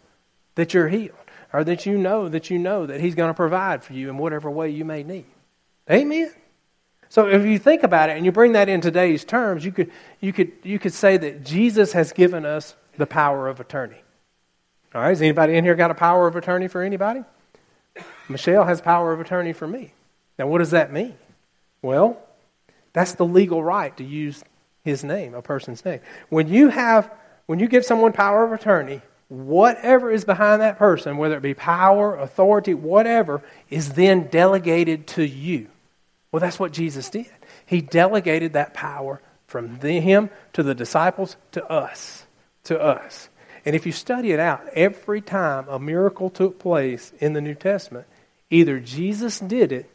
that 0.55 0.75
you're 0.75 0.89
healed, 0.89 1.17
or 1.53 1.65
that 1.65 1.87
you 1.87 1.99
know 1.99 2.29
that 2.29 2.51
you 2.51 2.59
know 2.59 2.87
that 2.87 3.01
He's 3.01 3.15
going 3.15 3.31
to 3.31 3.35
provide 3.35 3.83
for 3.83 3.95
you 3.95 4.09
in 4.11 4.19
whatever 4.19 4.51
way 4.51 4.71
you 4.71 4.85
may 4.85 5.03
need. 5.03 5.27
Amen. 5.91 6.31
So 7.17 7.29
if 7.29 7.47
you 7.47 7.59
think 7.59 7.83
about 7.83 8.11
it 8.11 8.19
and 8.19 8.27
you 8.27 8.31
bring 8.31 8.53
that 8.53 8.69
in 8.69 8.83
today's 8.83 9.25
terms, 9.25 9.65
you 9.65 9.73
could, 9.73 9.91
you 10.21 10.35
could, 10.35 10.53
you 10.63 10.79
could 10.79 10.93
say 10.93 11.17
that 11.17 11.45
Jesus 11.45 11.95
has 11.95 12.13
given 12.13 12.45
us 12.45 12.77
the 12.99 13.07
power 13.07 13.49
of 13.49 13.59
attorney. 13.59 13.97
All 14.95 15.01
right, 15.01 15.09
has 15.09 15.23
anybody 15.23 15.55
in 15.55 15.65
here 15.65 15.75
got 15.77 15.91
a 15.91 15.95
power 15.95 16.27
of 16.27 16.37
attorney 16.37 16.69
for 16.69 16.83
anybody? 16.83 17.25
Michelle 18.29 18.67
has 18.67 18.83
power 18.83 19.15
of 19.15 19.21
attorney 19.21 19.55
for 19.55 19.67
me. 19.67 19.95
Now, 20.39 20.49
what 20.49 20.59
does 20.59 20.73
that 20.73 20.93
mean? 20.93 21.15
Well, 21.81 22.21
that's 22.93 23.15
the 23.15 23.25
legal 23.25 23.65
right 23.65 23.97
to 23.97 24.05
use 24.05 24.45
his 24.85 25.03
name, 25.03 25.33
a 25.33 25.41
person's 25.41 25.87
name. 25.87 26.01
When 26.29 26.49
you 26.49 26.69
have, 26.69 27.11
when 27.47 27.61
you 27.61 27.67
give 27.67 27.87
someone 27.87 28.13
power 28.13 28.45
of 28.45 28.53
attorney, 28.53 29.01
whatever 29.29 30.11
is 30.11 30.27
behind 30.27 30.61
that 30.61 30.77
person, 30.77 31.17
whether 31.17 31.39
it 31.39 31.43
be 31.43 31.55
power, 31.55 32.15
authority, 32.15 32.75
whatever, 32.75 33.43
is 33.71 33.95
then 33.95 34.27
delegated 34.27 35.07
to 35.07 35.27
you. 35.27 35.69
Well, 36.31 36.41
that's 36.41 36.59
what 36.59 36.73
Jesus 36.73 37.09
did. 37.11 37.31
He 37.67 37.81
delegated 37.81 38.55
that 38.55 38.75
power 38.75 39.21
from 39.47 39.79
the, 39.79 40.01
him 40.01 40.31
to 40.53 40.63
the 40.63 40.75
disciples 40.75 41.37
to 41.53 41.65
us. 41.65 42.27
To 42.65 42.81
us. 42.81 43.29
And 43.65 43.75
if 43.75 43.87
you 43.87 43.93
study 43.93 44.33
it 44.33 44.41
out, 44.41 44.67
every 44.75 45.21
time 45.21 45.67
a 45.69 45.79
miracle 45.79 46.31
took 46.31 46.59
place 46.59 47.13
in 47.19 47.33
the 47.33 47.41
New 47.41 47.55
Testament, 47.55 48.07
either 48.51 48.79
Jesus 48.79 49.41
did 49.41 49.73
it 49.73 49.91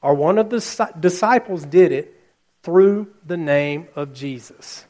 or 0.00 0.14
one 0.14 0.38
of 0.38 0.50
the 0.50 0.92
disciples 0.98 1.64
did 1.64 1.90
it 1.90 2.14
through 2.62 3.08
the 3.26 3.36
name 3.36 3.88
of 3.96 4.14
Jesus. 4.14 4.84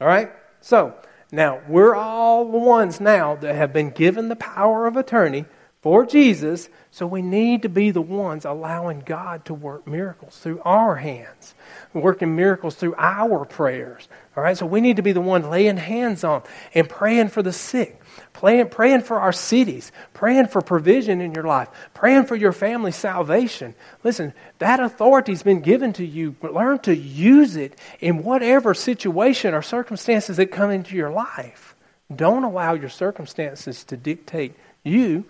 All 0.00 0.06
right? 0.06 0.30
So, 0.60 0.94
now 1.32 1.60
we're 1.66 1.94
all 1.94 2.50
the 2.50 2.58
ones 2.58 3.00
now 3.00 3.36
that 3.36 3.54
have 3.54 3.72
been 3.72 3.90
given 3.90 4.28
the 4.28 4.36
power 4.36 4.86
of 4.86 4.96
attorney 4.96 5.46
for 5.82 6.06
Jesus, 6.06 6.68
so 6.92 7.08
we 7.08 7.22
need 7.22 7.62
to 7.62 7.68
be 7.68 7.90
the 7.90 8.00
ones 8.00 8.44
allowing 8.44 9.00
God 9.00 9.44
to 9.46 9.54
work 9.54 9.84
miracles 9.84 10.38
through 10.38 10.62
our 10.64 10.94
hands, 10.94 11.56
working 11.92 12.36
miracles 12.36 12.76
through 12.76 12.94
our 12.96 13.44
prayers. 13.44 14.08
All 14.36 14.44
right, 14.44 14.56
so 14.56 14.64
we 14.64 14.80
need 14.80 14.96
to 14.96 15.02
be 15.02 15.10
the 15.10 15.20
one 15.20 15.50
laying 15.50 15.76
hands 15.76 16.22
on 16.22 16.44
and 16.72 16.88
praying 16.88 17.30
for 17.30 17.42
the 17.42 17.52
sick, 17.52 18.00
praying, 18.32 18.68
praying 18.68 19.00
for 19.00 19.18
our 19.18 19.32
cities, 19.32 19.90
praying 20.14 20.46
for 20.46 20.60
provision 20.60 21.20
in 21.20 21.34
your 21.34 21.44
life, 21.44 21.68
praying 21.94 22.26
for 22.26 22.36
your 22.36 22.52
family's 22.52 22.94
salvation. 22.94 23.74
Listen, 24.04 24.32
that 24.60 24.78
authority's 24.78 25.42
been 25.42 25.62
given 25.62 25.92
to 25.94 26.06
you. 26.06 26.36
Learn 26.42 26.78
to 26.80 26.94
use 26.94 27.56
it 27.56 27.76
in 27.98 28.22
whatever 28.22 28.72
situation 28.72 29.52
or 29.52 29.62
circumstances 29.62 30.36
that 30.36 30.52
come 30.52 30.70
into 30.70 30.94
your 30.94 31.10
life. 31.10 31.74
Don't 32.14 32.44
allow 32.44 32.74
your 32.74 32.88
circumstances 32.88 33.82
to 33.84 33.96
dictate 33.96 34.54
you 34.84 35.24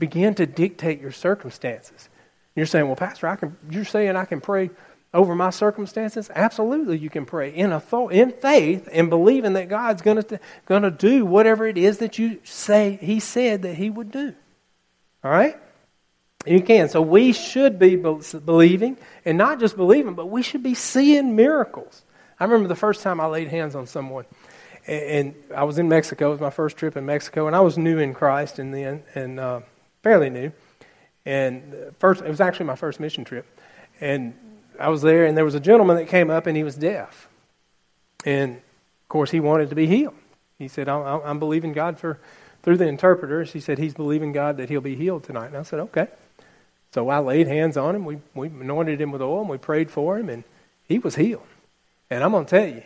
begin 0.00 0.34
to 0.34 0.46
dictate 0.46 1.00
your 1.00 1.12
circumstances. 1.12 2.08
You're 2.56 2.66
saying, 2.66 2.86
well, 2.86 2.96
Pastor, 2.96 3.28
I 3.28 3.36
can, 3.36 3.56
you're 3.70 3.84
saying 3.84 4.16
I 4.16 4.24
can 4.24 4.40
pray 4.40 4.70
over 5.14 5.34
my 5.36 5.50
circumstances? 5.50 6.30
Absolutely, 6.34 6.98
you 6.98 7.10
can 7.10 7.26
pray 7.26 7.50
in, 7.50 7.72
author- 7.72 8.10
in 8.10 8.32
faith 8.32 8.88
and 8.90 9.08
believing 9.08 9.52
that 9.52 9.68
God's 9.68 10.02
going 10.02 10.22
to 10.22 10.90
do 10.90 11.24
whatever 11.24 11.66
it 11.66 11.78
is 11.78 11.98
that 11.98 12.18
you 12.18 12.40
say 12.42 12.98
He 13.00 13.20
said 13.20 13.62
that 13.62 13.74
He 13.74 13.88
would 13.90 14.10
do. 14.10 14.34
All 15.22 15.30
right? 15.30 15.56
You 16.46 16.62
can. 16.62 16.88
So 16.88 17.02
we 17.02 17.32
should 17.32 17.78
be 17.78 17.96
believing, 17.96 18.96
and 19.24 19.36
not 19.36 19.60
just 19.60 19.76
believing, 19.76 20.14
but 20.14 20.26
we 20.26 20.42
should 20.42 20.62
be 20.62 20.74
seeing 20.74 21.36
miracles. 21.36 22.02
I 22.38 22.44
remember 22.44 22.68
the 22.68 22.76
first 22.76 23.02
time 23.02 23.20
I 23.20 23.26
laid 23.26 23.48
hands 23.48 23.74
on 23.74 23.86
someone, 23.86 24.24
and, 24.86 25.34
I 25.54 25.64
was 25.64 25.78
in 25.78 25.88
Mexico. 25.88 26.28
It 26.28 26.32
was 26.32 26.40
my 26.40 26.50
first 26.50 26.78
trip 26.78 26.96
in 26.96 27.04
Mexico, 27.04 27.46
and 27.46 27.54
I 27.54 27.60
was 27.60 27.76
new 27.76 27.98
in 27.98 28.14
Christ, 28.14 28.58
and 28.58 28.72
then, 28.72 29.02
and 29.14 29.38
uh, 29.38 29.60
fairly 30.02 30.30
new. 30.30 30.52
And 31.26 31.92
first, 31.98 32.22
it 32.22 32.28
was 32.28 32.40
actually 32.40 32.66
my 32.66 32.76
first 32.76 33.00
mission 33.00 33.24
trip. 33.24 33.46
And 34.00 34.34
I 34.78 34.88
was 34.88 35.02
there, 35.02 35.26
and 35.26 35.36
there 35.36 35.44
was 35.44 35.54
a 35.54 35.60
gentleman 35.60 35.96
that 35.96 36.08
came 36.08 36.30
up, 36.30 36.46
and 36.46 36.56
he 36.56 36.64
was 36.64 36.74
deaf. 36.74 37.28
And 38.24 38.56
of 38.56 39.08
course, 39.08 39.30
he 39.30 39.40
wanted 39.40 39.68
to 39.70 39.74
be 39.74 39.86
healed. 39.86 40.14
He 40.58 40.68
said, 40.68 40.88
I'm, 40.88 41.20
I'm 41.24 41.38
believing 41.38 41.72
God 41.72 41.98
for, 41.98 42.18
through 42.62 42.78
the 42.78 42.86
interpreter. 42.86 43.44
he 43.44 43.60
said 43.60 43.78
he's 43.78 43.94
believing 43.94 44.32
God 44.32 44.56
that 44.56 44.68
he'll 44.68 44.80
be 44.80 44.94
healed 44.94 45.24
tonight. 45.24 45.48
And 45.48 45.56
I 45.56 45.62
said, 45.62 45.80
okay. 45.80 46.08
So 46.92 47.08
I 47.08 47.18
laid 47.18 47.46
hands 47.46 47.76
on 47.76 47.94
him. 47.94 48.04
We, 48.04 48.18
we 48.34 48.48
anointed 48.48 49.00
him 49.00 49.12
with 49.12 49.22
oil, 49.22 49.40
and 49.40 49.48
we 49.48 49.58
prayed 49.58 49.90
for 49.90 50.18
him, 50.18 50.28
and 50.28 50.44
he 50.88 50.98
was 50.98 51.16
healed. 51.16 51.46
And 52.10 52.24
I'm 52.24 52.32
going 52.32 52.46
to 52.46 52.50
tell 52.50 52.68
you, 52.68 52.82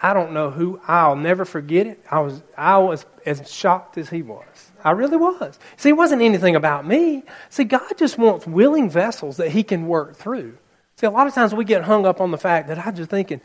I 0.00 0.12
don't 0.12 0.32
know 0.32 0.50
who, 0.50 0.80
I'll 0.86 1.16
never 1.16 1.44
forget 1.44 1.86
it. 1.86 2.04
I 2.10 2.20
was, 2.20 2.42
I 2.56 2.78
was 2.78 3.06
as 3.24 3.50
shocked 3.50 3.96
as 3.96 4.10
he 4.10 4.22
was. 4.22 4.65
I 4.86 4.92
really 4.92 5.16
was. 5.16 5.58
See, 5.76 5.88
it 5.88 5.96
wasn't 5.96 6.22
anything 6.22 6.54
about 6.54 6.86
me. 6.86 7.24
See, 7.50 7.64
God 7.64 7.92
just 7.96 8.18
wants 8.18 8.46
willing 8.46 8.88
vessels 8.88 9.38
that 9.38 9.50
He 9.50 9.64
can 9.64 9.88
work 9.88 10.14
through. 10.14 10.56
See, 10.94 11.08
a 11.08 11.10
lot 11.10 11.26
of 11.26 11.34
times 11.34 11.52
we 11.52 11.64
get 11.64 11.82
hung 11.82 12.06
up 12.06 12.20
on 12.20 12.30
the 12.30 12.38
fact 12.38 12.68
that 12.68 12.78
I'm 12.86 12.94
just 12.94 13.10
thinking 13.10 13.40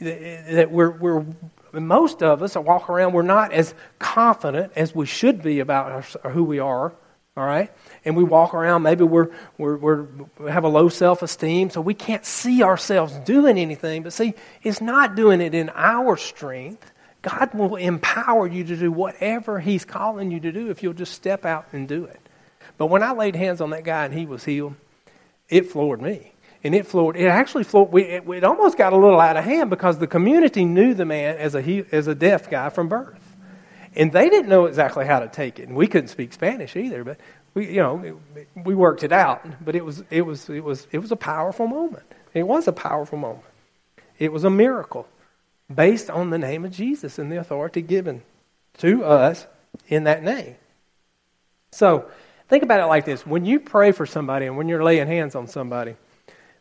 that 0.00 0.70
we're, 0.70 0.90
we're 0.90 1.26
most 1.74 2.22
of 2.22 2.42
us 2.42 2.56
walk 2.56 2.88
around, 2.88 3.12
we're 3.12 3.20
not 3.20 3.52
as 3.52 3.74
confident 3.98 4.72
as 4.74 4.94
we 4.94 5.04
should 5.04 5.42
be 5.42 5.60
about 5.60 6.16
our, 6.24 6.30
who 6.30 6.44
we 6.44 6.60
are, 6.60 6.94
all 7.36 7.44
right? 7.44 7.70
And 8.06 8.16
we 8.16 8.24
walk 8.24 8.54
around, 8.54 8.82
maybe 8.82 9.04
we're, 9.04 9.28
we're, 9.58 9.76
we're, 9.76 10.06
we 10.38 10.50
have 10.50 10.64
a 10.64 10.68
low 10.68 10.88
self 10.88 11.20
esteem, 11.20 11.68
so 11.68 11.82
we 11.82 11.92
can't 11.92 12.24
see 12.24 12.62
ourselves 12.62 13.12
doing 13.26 13.58
anything. 13.58 14.02
But 14.02 14.14
see, 14.14 14.32
it's 14.62 14.80
not 14.80 15.14
doing 15.14 15.42
it 15.42 15.54
in 15.54 15.70
our 15.74 16.16
strength. 16.16 16.90
God 17.26 17.54
will 17.54 17.74
empower 17.74 18.46
you 18.46 18.62
to 18.62 18.76
do 18.76 18.92
whatever 18.92 19.58
He's 19.58 19.84
calling 19.84 20.30
you 20.30 20.38
to 20.40 20.52
do 20.52 20.70
if 20.70 20.82
you'll 20.82 20.92
just 20.92 21.12
step 21.12 21.44
out 21.44 21.66
and 21.72 21.88
do 21.88 22.04
it. 22.04 22.20
But 22.78 22.86
when 22.86 23.02
I 23.02 23.12
laid 23.12 23.34
hands 23.34 23.60
on 23.60 23.70
that 23.70 23.82
guy 23.82 24.04
and 24.04 24.14
he 24.14 24.26
was 24.26 24.44
healed, 24.44 24.74
it 25.48 25.70
floored 25.70 26.00
me. 26.00 26.32
And 26.62 26.74
it 26.74 26.86
floored, 26.86 27.16
it 27.16 27.26
actually 27.26 27.64
floored, 27.64 27.90
we, 27.90 28.02
it, 28.02 28.28
it 28.28 28.44
almost 28.44 28.78
got 28.78 28.92
a 28.92 28.96
little 28.96 29.20
out 29.20 29.36
of 29.36 29.44
hand 29.44 29.70
because 29.70 29.98
the 29.98 30.06
community 30.06 30.64
knew 30.64 30.94
the 30.94 31.04
man 31.04 31.36
as 31.36 31.54
a, 31.54 31.86
as 31.92 32.06
a 32.06 32.14
deaf 32.14 32.48
guy 32.48 32.68
from 32.68 32.88
birth. 32.88 33.22
And 33.94 34.12
they 34.12 34.28
didn't 34.28 34.48
know 34.48 34.66
exactly 34.66 35.04
how 35.06 35.20
to 35.20 35.28
take 35.28 35.58
it. 35.58 35.68
And 35.68 35.76
we 35.76 35.86
couldn't 35.86 36.08
speak 36.08 36.32
Spanish 36.32 36.76
either, 36.76 37.02
but 37.02 37.18
we, 37.54 37.68
you 37.68 37.82
know, 37.82 38.20
we 38.54 38.74
worked 38.74 39.02
it 39.02 39.12
out. 39.12 39.44
But 39.64 39.74
it 39.74 39.84
was, 39.84 40.04
it 40.10 40.22
was, 40.22 40.48
it 40.48 40.62
was, 40.62 40.86
it 40.92 40.98
was 40.98 41.10
a 41.12 41.16
powerful 41.16 41.66
moment. 41.66 42.04
It 42.34 42.46
was 42.46 42.68
a 42.68 42.72
powerful 42.72 43.18
moment. 43.18 43.44
It 44.18 44.32
was 44.32 44.44
a 44.44 44.50
miracle 44.50 45.08
based 45.74 46.10
on 46.10 46.30
the 46.30 46.38
name 46.38 46.64
of 46.64 46.70
Jesus 46.70 47.18
and 47.18 47.30
the 47.30 47.38
authority 47.38 47.82
given 47.82 48.22
to 48.78 49.04
us 49.04 49.46
in 49.88 50.04
that 50.04 50.22
name. 50.22 50.56
So, 51.72 52.08
think 52.48 52.62
about 52.62 52.80
it 52.80 52.86
like 52.86 53.04
this. 53.04 53.26
When 53.26 53.44
you 53.44 53.60
pray 53.60 53.92
for 53.92 54.06
somebody 54.06 54.46
and 54.46 54.56
when 54.56 54.68
you're 54.68 54.84
laying 54.84 55.08
hands 55.08 55.34
on 55.34 55.46
somebody, 55.48 55.96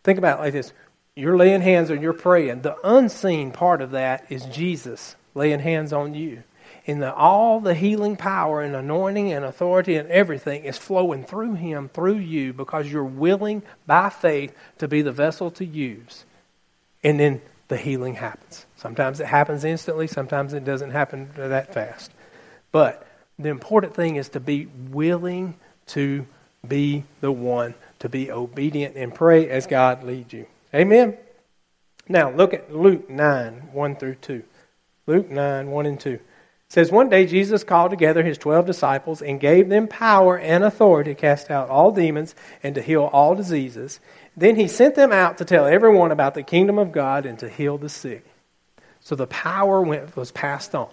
think 0.04 0.18
about 0.18 0.39
it 0.39 0.41
like 0.41 0.54
this. 0.54 0.74
You're 1.15 1.38
laying 1.38 1.62
hands 1.62 1.91
or 1.91 1.96
you're 1.96 2.13
praying. 2.13 2.62
The 2.62 2.78
unseen 2.84 3.52
part 3.52 3.82
of 3.82 3.91
that 3.91 4.26
is 4.30 4.46
Jesus 4.46 5.15
laying 5.34 5.60
hands 5.60 5.94
on 5.94 6.13
you. 6.13 6.44
And 6.88 7.02
the, 7.02 7.13
all 7.13 7.60
the 7.60 7.74
healing 7.74 8.15
power 8.15 8.62
and 8.62 8.76
anointing 8.76 9.32
and 9.32 9.46
authority 9.46 9.96
and 9.96 10.10
everything 10.10 10.65
is 10.65 10.78
flowing 10.78 11.24
through 11.24 11.56
him, 11.56 11.89
through 11.89 12.18
you, 12.18 12.54
because 12.54 12.91
you're 12.91 13.04
willing 13.04 13.63
by 13.88 14.10
faith 14.10 14.54
to 14.80 14.88
be 14.88 15.02
the 15.02 15.12
vessel 15.12 15.50
to 15.52 15.65
use. 15.65 16.26
And 17.04 17.20
then 17.20 17.41
the 17.70 17.78
healing 17.78 18.15
happens. 18.15 18.65
Sometimes 18.78 19.20
it 19.20 19.28
happens 19.28 19.64
instantly, 19.64 20.08
sometimes 20.08 20.54
it 20.54 20.66
doesn't 20.66 20.92
happen 20.92 21.30
that 21.36 21.74
fast. 21.74 22.12
But 22.72 23.08
the 23.40 23.50
important 23.50 23.96
thing 23.96 24.18
is 24.18 24.30
to 24.30 24.40
be 24.40 24.68
willing 24.92 25.56
to 25.88 26.26
be 26.68 27.04
the 27.22 27.32
one, 27.32 27.74
to 28.00 28.10
be 28.10 28.32
obedient 28.32 28.96
and 28.96 29.14
pray 29.14 29.50
as 29.50 29.68
God 29.68 30.04
leads 30.04 30.34
you. 30.34 30.48
Amen? 30.74 31.18
Now, 32.08 32.32
look 32.32 32.54
at 32.54 32.74
Luke 32.74 33.10
9, 33.10 33.70
1 33.72 33.96
through 33.96 34.16
2. 34.16 34.44
Luke 35.08 35.30
9, 35.30 35.72
1 35.72 35.86
and 35.86 36.00
2. 36.00 36.10
It 36.10 36.22
says, 36.68 36.92
One 36.92 37.10
day 37.10 37.26
Jesus 37.26 37.64
called 37.64 37.92
together 37.92 38.24
his 38.24 38.38
twelve 38.38 38.66
disciples 38.66 39.22
and 39.22 39.40
gave 39.40 39.70
them 39.70 39.88
power 39.88 40.38
and 40.38 40.64
authority 40.64 41.14
to 41.14 41.20
cast 41.20 41.52
out 41.52 41.70
all 41.70 41.92
demons 41.92 42.36
and 42.64 42.76
to 42.76 42.82
heal 42.82 43.04
all 43.04 43.36
diseases. 43.36 44.00
Then 44.36 44.56
he 44.56 44.68
sent 44.68 44.96
them 44.96 45.12
out 45.12 45.38
to 45.38 45.46
tell 45.46 45.66
everyone 45.66 46.12
about 46.12 46.34
the 46.34 46.44
kingdom 46.44 46.78
of 46.78 46.92
God 46.92 47.26
and 47.26 47.38
to 47.40 47.50
heal 47.50 47.78
the 47.78 47.90
sick. 47.90 48.26
So 49.06 49.15
the 49.15 49.28
power 49.28 49.82
went, 49.84 50.18
was 50.18 50.32
passed 50.32 50.74
on. 50.74 50.89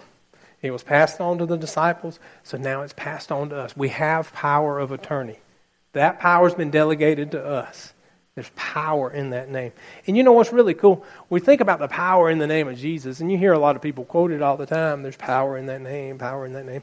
It 0.61 0.71
was 0.71 0.83
passed 0.83 1.19
on 1.19 1.39
to 1.39 1.47
the 1.47 1.57
disciples, 1.57 2.21
so 2.45 2.59
now 2.59 2.83
it's 2.83 2.93
passed 2.93 3.33
on 3.33 3.49
to 3.49 3.57
us. 3.57 3.75
We 3.75 3.89
have 3.89 4.31
power 4.35 4.79
of 4.79 4.93
attorney. 4.93 5.39
That 5.95 6.21
power 6.21 6.47
has 6.47 6.55
been 6.55 6.71
delegated 6.71 7.31
to 7.31 7.43
us. 7.43 7.95
There's 8.35 8.51
power 8.55 9.11
in 9.11 9.31
that 9.31 9.49
name. 9.49 9.73
And 10.07 10.15
you 10.15 10.25
know 10.25 10.33
what's 10.33 10.53
really 10.53 10.75
cool? 10.75 11.07
We 11.31 11.41
think 11.41 11.63
about 11.63 11.79
the 11.79 11.89
power 11.89 12.29
in 12.29 12.39
the 12.39 12.47
name 12.47 12.69
of 12.69 12.77
Jesus, 12.77 13.21
and 13.21 13.33
you 13.33 13.39
hear 13.39 13.55
a 13.55 13.59
lot 13.59 13.77
of 13.77 13.83
people 13.83 14.05
quote 14.05 14.31
it 14.31 14.43
all 14.43 14.59
the 14.59 14.67
time. 14.67 15.03
There's 15.03 15.17
power 15.17 15.57
in 15.57 15.65
that 15.67 15.81
name, 15.81 16.19
power 16.19 16.45
in 16.45 16.53
that 16.53 16.67
name. 16.67 16.83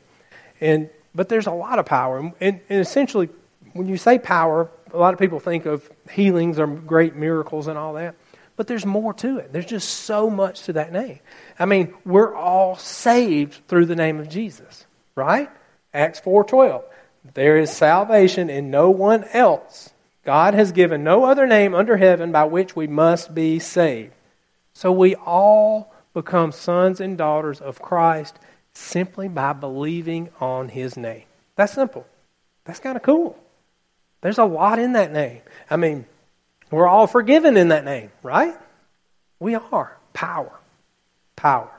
And 0.60 0.90
but 1.14 1.30
there's 1.30 1.48
a 1.48 1.52
lot 1.52 1.78
of 1.78 1.86
power. 1.86 2.18
And, 2.18 2.34
and 2.42 2.62
essentially, 2.70 3.30
when 3.74 3.88
you 3.88 3.98
say 3.98 4.18
power, 4.18 4.72
a 4.92 4.98
lot 4.98 5.14
of 5.14 5.20
people 5.20 5.40
think 5.40 5.68
of 5.68 5.88
healings 6.10 6.58
or 6.58 6.66
great 6.66 7.16
miracles 7.16 7.68
and 7.68 7.78
all 7.78 7.94
that. 7.94 8.16
But 8.60 8.68
there's 8.68 8.86
more 8.86 9.14
to 9.14 9.38
it. 9.38 9.54
There's 9.54 9.66
just 9.66 9.88
so 9.88 10.30
much 10.30 10.64
to 10.64 10.74
that 10.74 10.92
name. 10.92 11.20
I 11.58 11.66
mean, 11.66 11.94
we're 12.04 12.36
all 12.36 12.76
saved 12.76 13.66
through 13.70 13.86
the 13.86 13.96
name 13.96 14.20
of 14.20 14.28
Jesus, 14.28 14.86
right? 15.16 15.50
Acts 15.94 16.20
4:12. 16.20 16.84
There 17.36 17.56
is 17.56 17.72
salvation 17.72 18.50
in 18.50 18.70
no 18.70 18.90
one 18.90 19.24
else. 19.32 19.92
God 20.26 20.56
has 20.56 20.74
given 20.74 21.06
no 21.06 21.24
other 21.24 21.48
name 21.48 21.74
under 21.74 21.96
heaven 21.96 22.34
by 22.34 22.44
which 22.44 22.76
we 22.76 22.86
must 22.86 23.34
be 23.34 23.60
saved. 23.60 24.12
So 24.74 24.92
we 24.92 25.16
all 25.16 25.94
become 26.14 26.52
sons 26.52 27.00
and 27.00 27.18
daughters 27.18 27.62
of 27.62 27.82
Christ 27.82 28.40
simply 28.74 29.30
by 29.30 29.54
believing 29.54 30.32
on 30.42 30.68
his 30.68 30.98
name. 30.98 31.24
That's 31.56 31.72
simple. 31.72 32.06
That's 32.66 32.82
kind 32.82 32.98
of 32.98 33.04
cool. 33.04 33.40
There's 34.20 34.38
a 34.38 34.44
lot 34.44 34.80
in 34.80 34.92
that 34.94 35.14
name. 35.14 35.44
I 35.70 35.78
mean, 35.78 36.08
we're 36.72 36.88
all 36.88 37.08
forgiven 37.08 37.58
in 37.58 37.70
that 37.70 37.86
name, 37.86 38.12
right? 38.24 38.56
We 39.40 39.56
are. 39.56 39.98
Power. 40.14 40.52
Power. 41.36 41.72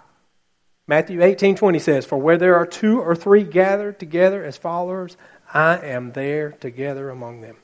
Matthew 0.87 1.23
18 1.23 1.55
20 1.57 1.79
says, 1.79 2.07
For 2.07 2.19
where 2.19 2.39
there 2.39 2.57
are 2.57 2.67
two 2.67 3.01
or 3.01 3.15
three 3.15 3.45
gathered 3.45 4.01
together 4.01 4.45
as 4.45 4.57
followers, 4.57 5.17
I 5.53 5.77
am 5.79 6.13
there 6.13 6.53
together 6.53 7.11
among 7.11 7.43
them. 7.43 7.57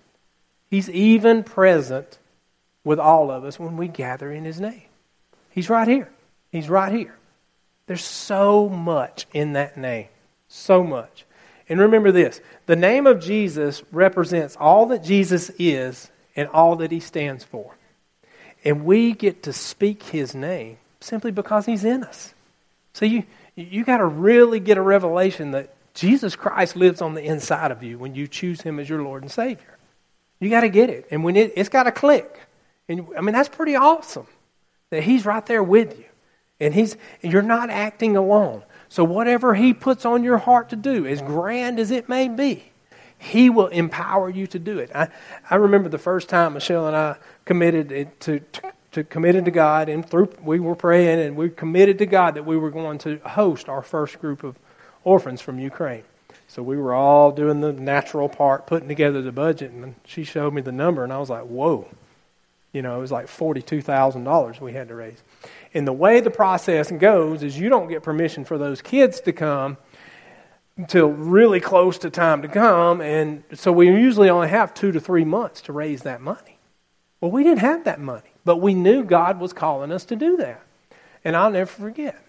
He's 0.71 0.91
even 0.91 1.43
present 1.43 2.19
with 2.85 3.01
all 3.01 3.31
of 3.31 3.45
us 3.45 3.59
when 3.59 3.77
we 3.77 3.89
gather 3.89 4.31
in 4.31 4.45
His 4.45 4.61
name. 4.61 4.83
He's 5.51 5.71
right 5.71 5.89
here. 5.89 6.11
He's 6.53 6.69
right 6.69 6.93
here. 6.93 7.17
There's 7.87 8.05
so 8.05 8.69
much 8.69 9.27
in 9.33 9.55
that 9.55 9.77
name. 9.77 10.09
So 10.49 10.85
much. 10.85 11.25
And 11.69 11.81
remember 11.81 12.13
this 12.13 12.41
the 12.67 12.77
name 12.77 13.07
of 13.07 13.21
Jesus 13.21 13.83
represents 13.91 14.57
all 14.57 14.87
that 14.87 15.03
Jesus 15.03 15.51
is 15.59 16.11
and 16.37 16.49
all 16.51 16.77
that 16.77 16.93
he 16.93 17.01
stands 17.01 17.43
for. 17.43 17.75
And 18.65 18.85
we 18.85 19.13
get 19.13 19.45
to 19.45 19.53
speak 19.53 20.03
his 20.05 20.35
name 20.35 20.79
simply 21.01 21.33
because 21.33 21.67
he's 21.67 21.85
in 21.85 22.05
us. 22.05 22.35
So 22.93 23.05
you, 23.05 23.25
you 23.57 23.85
got 23.85 23.99
to 23.99 24.07
really 24.07 24.61
get 24.61 24.79
a 24.79 24.83
revelation 24.83 25.53
that 25.53 25.75
Jesus 25.97 26.37
Christ 26.37 26.77
lives 26.77 27.01
on 27.01 27.15
the 27.15 27.23
inside 27.23 27.71
of 27.71 27.83
you 27.83 27.99
when 27.99 28.15
you 28.15 28.29
choose 28.29 28.61
Him 28.61 28.79
as 28.79 28.89
your 28.89 29.03
Lord 29.03 29.23
and 29.23 29.33
Savior. 29.33 29.79
You 30.39 30.51
got 30.51 30.61
to 30.61 30.69
get 30.69 30.91
it. 30.91 31.07
And 31.11 31.25
when 31.25 31.37
it, 31.37 31.55
it's 31.57 31.71
got 31.71 31.85
to 31.85 31.93
click. 31.93 32.39
And 32.89 33.09
I 33.17 33.23
mean, 33.23 33.33
that's 33.33 33.49
pretty 33.49 33.75
awesome 33.75 34.27
that 34.91 35.03
He's 35.03 35.25
right 35.25 35.45
there 35.47 35.63
with 35.63 35.99
you. 35.99 36.05
And 36.59 36.73
he's, 36.73 36.97
you're 37.21 37.43
not 37.43 37.69
acting 37.69 38.17
alone. 38.17 38.63
So, 38.89 39.05
whatever 39.05 39.55
He 39.55 39.75
puts 39.75 40.07
on 40.07 40.23
your 40.23 40.39
heart 40.39 40.71
to 40.71 40.77
do, 40.77 41.07
as 41.07 41.21
grand 41.21 41.79
as 41.79 41.91
it 41.91 42.09
may 42.09 42.29
be, 42.29 42.71
He 43.19 43.51
will 43.51 43.69
empower 43.69 44.29
you 44.29 44.47
to 44.49 44.59
do 44.59 44.79
it. 44.79 44.91
I, 44.95 45.09
I 45.51 45.57
remember 45.57 45.89
the 45.89 45.99
first 45.99 46.29
time 46.29 46.55
Michelle 46.55 46.87
and 46.87 46.97
I 46.97 47.17
committed 47.45 47.89
to, 48.21 48.41
to, 48.41 48.73
to 48.93 49.05
committed 49.05 49.47
to 49.47 49.51
God, 49.51 49.89
and 49.89 50.09
through 50.09 50.33
we 50.43 50.61
were 50.61 50.75
praying, 50.75 51.21
and 51.21 51.37
we 51.37 51.49
committed 51.51 51.99
to 51.99 52.07
God 52.07 52.35
that 52.35 52.45
we 52.45 52.57
were 52.57 52.71
going 52.71 52.99
to 52.99 53.19
host 53.19 53.69
our 53.69 53.83
first 53.83 54.21
group 54.21 54.45
of 54.45 54.57
orphans 55.05 55.41
from 55.41 55.59
Ukraine. 55.59 56.05
So 56.49 56.63
we 56.63 56.77
were 56.77 56.95
all 56.95 57.33
doing 57.33 57.61
the 57.61 57.73
natural 57.73 58.29
part, 58.29 58.67
putting 58.67 58.89
together 58.89 59.23
the 59.23 59.33
budget, 59.33 59.73
and 59.73 59.95
she 60.05 60.25
showed 60.25 60.55
me 60.55 60.63
the 60.63 60.73
number, 60.73 61.03
and 61.03 61.13
I 61.13 61.19
was 61.19 61.31
like, 61.31 61.45
whoa. 61.45 61.89
You 62.73 62.83
know, 62.83 62.99
it 62.99 63.01
was 63.01 63.13
like 63.13 63.27
$42,000 63.27 64.61
we 64.61 64.75
had 64.75 64.89
to 64.89 64.95
raise. 64.95 65.23
And 65.73 65.87
the 65.87 65.95
way 65.95 66.21
the 66.21 66.31
process 66.31 66.91
goes 66.91 67.43
is 67.43 67.59
you 67.59 67.71
don't 67.71 67.89
get 67.89 68.03
permission 68.03 68.45
for 68.45 68.59
those 68.59 68.83
kids 68.83 69.21
to 69.23 69.33
come 69.33 69.79
until 70.77 71.09
really 71.09 71.61
close 71.61 71.99
to 71.99 72.11
time 72.11 72.43
to 72.43 72.49
come, 72.49 73.01
and 73.01 73.43
so 73.55 73.73
we 73.73 73.87
usually 73.87 74.29
only 74.29 74.49
have 74.49 74.75
two 74.75 74.93
to 74.93 75.01
three 75.01 75.25
months 75.25 75.63
to 75.63 75.73
raise 75.73 76.03
that 76.03 76.21
money. 76.21 76.59
Well, 77.21 77.31
we 77.31 77.43
didn't 77.43 77.61
have 77.61 77.85
that 77.85 77.99
money, 77.99 78.31
but 78.45 78.59
we 78.59 78.75
knew 78.75 79.03
God 79.03 79.41
was 79.41 79.53
calling 79.53 79.91
us 79.91 80.05
to 80.07 80.17
do 80.17 80.37
that. 80.37 80.63
And 81.25 81.35
I'll 81.35 81.51
never 81.51 81.71
forget. 81.71 82.23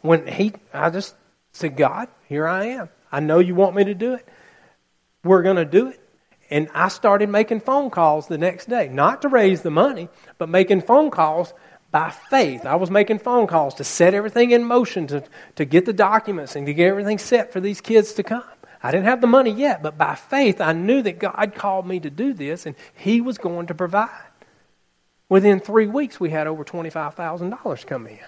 When 0.00 0.26
he, 0.26 0.52
I 0.74 0.90
just 0.90 1.14
said, 1.52 1.76
God, 1.76 2.08
here 2.28 2.46
I 2.46 2.66
am. 2.66 2.88
I 3.10 3.20
know 3.20 3.38
you 3.38 3.54
want 3.54 3.76
me 3.76 3.84
to 3.84 3.94
do 3.94 4.14
it. 4.14 4.26
We're 5.24 5.42
going 5.42 5.56
to 5.56 5.64
do 5.64 5.88
it. 5.88 6.00
And 6.50 6.68
I 6.74 6.88
started 6.88 7.28
making 7.28 7.60
phone 7.60 7.90
calls 7.90 8.26
the 8.26 8.38
next 8.38 8.68
day, 8.68 8.88
not 8.88 9.22
to 9.22 9.28
raise 9.28 9.62
the 9.62 9.70
money, 9.70 10.08
but 10.38 10.48
making 10.48 10.82
phone 10.82 11.10
calls 11.10 11.52
by 11.90 12.10
faith. 12.10 12.66
I 12.66 12.76
was 12.76 12.90
making 12.90 13.20
phone 13.20 13.46
calls 13.46 13.74
to 13.74 13.84
set 13.84 14.14
everything 14.14 14.50
in 14.50 14.64
motion, 14.64 15.06
to, 15.08 15.24
to 15.56 15.64
get 15.64 15.86
the 15.86 15.92
documents 15.92 16.56
and 16.56 16.66
to 16.66 16.74
get 16.74 16.88
everything 16.88 17.18
set 17.18 17.52
for 17.52 17.60
these 17.60 17.80
kids 17.80 18.12
to 18.14 18.22
come. 18.22 18.44
I 18.82 18.90
didn't 18.90 19.06
have 19.06 19.20
the 19.20 19.26
money 19.26 19.50
yet, 19.50 19.82
but 19.82 19.98
by 19.98 20.14
faith, 20.14 20.60
I 20.60 20.72
knew 20.72 21.02
that 21.02 21.18
God 21.18 21.52
called 21.54 21.86
me 21.86 21.98
to 22.00 22.10
do 22.10 22.32
this 22.32 22.66
and 22.66 22.76
He 22.94 23.20
was 23.20 23.38
going 23.38 23.66
to 23.68 23.74
provide. 23.74 24.10
Within 25.28 25.60
three 25.60 25.86
weeks, 25.86 26.20
we 26.20 26.30
had 26.30 26.46
over 26.46 26.64
$25,000 26.64 27.86
come 27.86 28.06
in. 28.06 28.18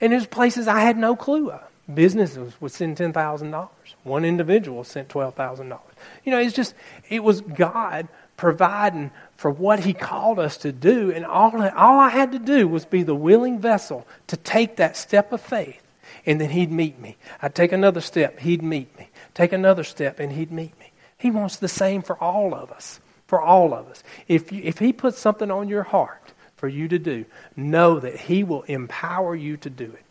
And 0.00 0.12
there's 0.12 0.26
places 0.26 0.66
I 0.66 0.80
had 0.80 0.96
no 0.96 1.14
clue 1.14 1.50
of 1.50 1.62
businesses 1.92 2.60
would 2.60 2.72
send 2.72 2.96
ten 2.96 3.12
thousand 3.12 3.50
dollars. 3.50 3.94
One 4.02 4.24
individual 4.24 4.84
sent 4.84 5.08
twelve 5.08 5.34
thousand 5.34 5.68
dollars. 5.68 5.94
You 6.24 6.32
know, 6.32 6.38
it's 6.38 6.54
just 6.54 6.74
it 7.08 7.22
was 7.22 7.40
God 7.40 8.08
providing 8.36 9.10
for 9.36 9.50
what 9.50 9.80
He 9.80 9.92
called 9.92 10.38
us 10.38 10.56
to 10.58 10.72
do, 10.72 11.10
and 11.10 11.24
all 11.24 11.50
all 11.62 11.98
I 11.98 12.10
had 12.10 12.32
to 12.32 12.38
do 12.38 12.66
was 12.68 12.84
be 12.84 13.02
the 13.02 13.14
willing 13.14 13.58
vessel 13.58 14.06
to 14.28 14.36
take 14.36 14.76
that 14.76 14.96
step 14.96 15.32
of 15.32 15.40
faith, 15.40 15.82
and 16.24 16.40
then 16.40 16.50
He'd 16.50 16.72
meet 16.72 16.98
me. 16.98 17.16
I'd 17.40 17.54
take 17.54 17.72
another 17.72 18.00
step, 18.00 18.38
He'd 18.40 18.62
meet 18.62 18.96
me. 18.98 19.08
Take 19.34 19.52
another 19.52 19.84
step, 19.84 20.18
and 20.20 20.32
He'd 20.32 20.52
meet 20.52 20.78
me. 20.78 20.92
He 21.18 21.30
wants 21.30 21.56
the 21.56 21.68
same 21.68 22.02
for 22.02 22.16
all 22.22 22.54
of 22.54 22.70
us. 22.70 23.00
For 23.26 23.40
all 23.40 23.74
of 23.74 23.88
us. 23.88 24.04
If 24.28 24.52
you, 24.52 24.62
if 24.62 24.78
He 24.78 24.92
puts 24.92 25.18
something 25.18 25.50
on 25.50 25.68
your 25.68 25.82
heart 25.82 26.32
for 26.56 26.68
you 26.68 26.88
to 26.88 26.98
do, 26.98 27.24
know 27.56 27.98
that 28.00 28.20
He 28.20 28.44
will 28.44 28.62
empower 28.62 29.34
you 29.34 29.56
to 29.58 29.70
do 29.70 29.84
it 29.84 30.02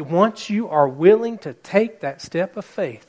once 0.00 0.50
you 0.50 0.68
are 0.68 0.88
willing 0.88 1.38
to 1.38 1.52
take 1.52 2.00
that 2.00 2.22
step 2.22 2.56
of 2.56 2.64
faith 2.64 3.06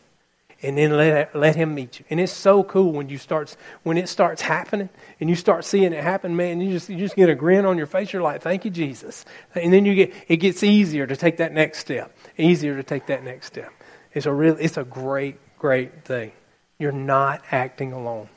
and 0.63 0.78
then 0.78 0.95
let, 0.95 1.36
let 1.36 1.56
him 1.56 1.74
meet 1.74 2.00
you. 2.00 2.06
And 2.10 2.19
it's 2.19 2.32
so 2.32 2.63
cool 2.63 2.91
when 2.91 3.10
you 3.10 3.17
start 3.17 3.56
when 3.84 3.97
it 3.97 4.10
starts 4.10 4.41
happening 4.41 4.89
and 5.19 5.30
you 5.30 5.36
start 5.36 5.65
seeing 5.65 5.93
it 5.93 6.04
happen, 6.04 6.36
man, 6.36 6.62
you 6.62 6.71
just 6.71 6.89
you 6.89 6.97
just 6.97 7.15
get 7.15 7.30
a 7.30 7.36
grin 7.36 7.65
on 7.65 7.78
your 7.78 7.88
face. 7.88 8.13
You're 8.13 8.21
like, 8.21 8.41
Thank 8.41 8.65
you, 8.65 8.71
Jesus. 8.71 9.26
And 9.56 9.74
then 9.74 9.86
you 9.86 9.95
get 9.95 10.13
it 10.28 10.38
gets 10.38 10.63
easier 10.63 11.08
to 11.08 11.15
take 11.15 11.38
that 11.38 11.54
next 11.54 11.80
step. 11.80 12.15
Easier 12.38 12.76
to 12.76 12.84
take 12.84 13.08
that 13.08 13.24
next 13.24 13.47
step. 13.47 13.71
It's 14.13 14.26
a 14.26 14.34
real 14.34 14.58
it's 14.60 14.78
a 14.78 14.84
great, 14.84 15.38
great 15.58 16.06
thing. 16.06 16.32
You're 16.78 16.91
not 16.91 17.43
acting 17.52 17.93
alone. 17.93 18.30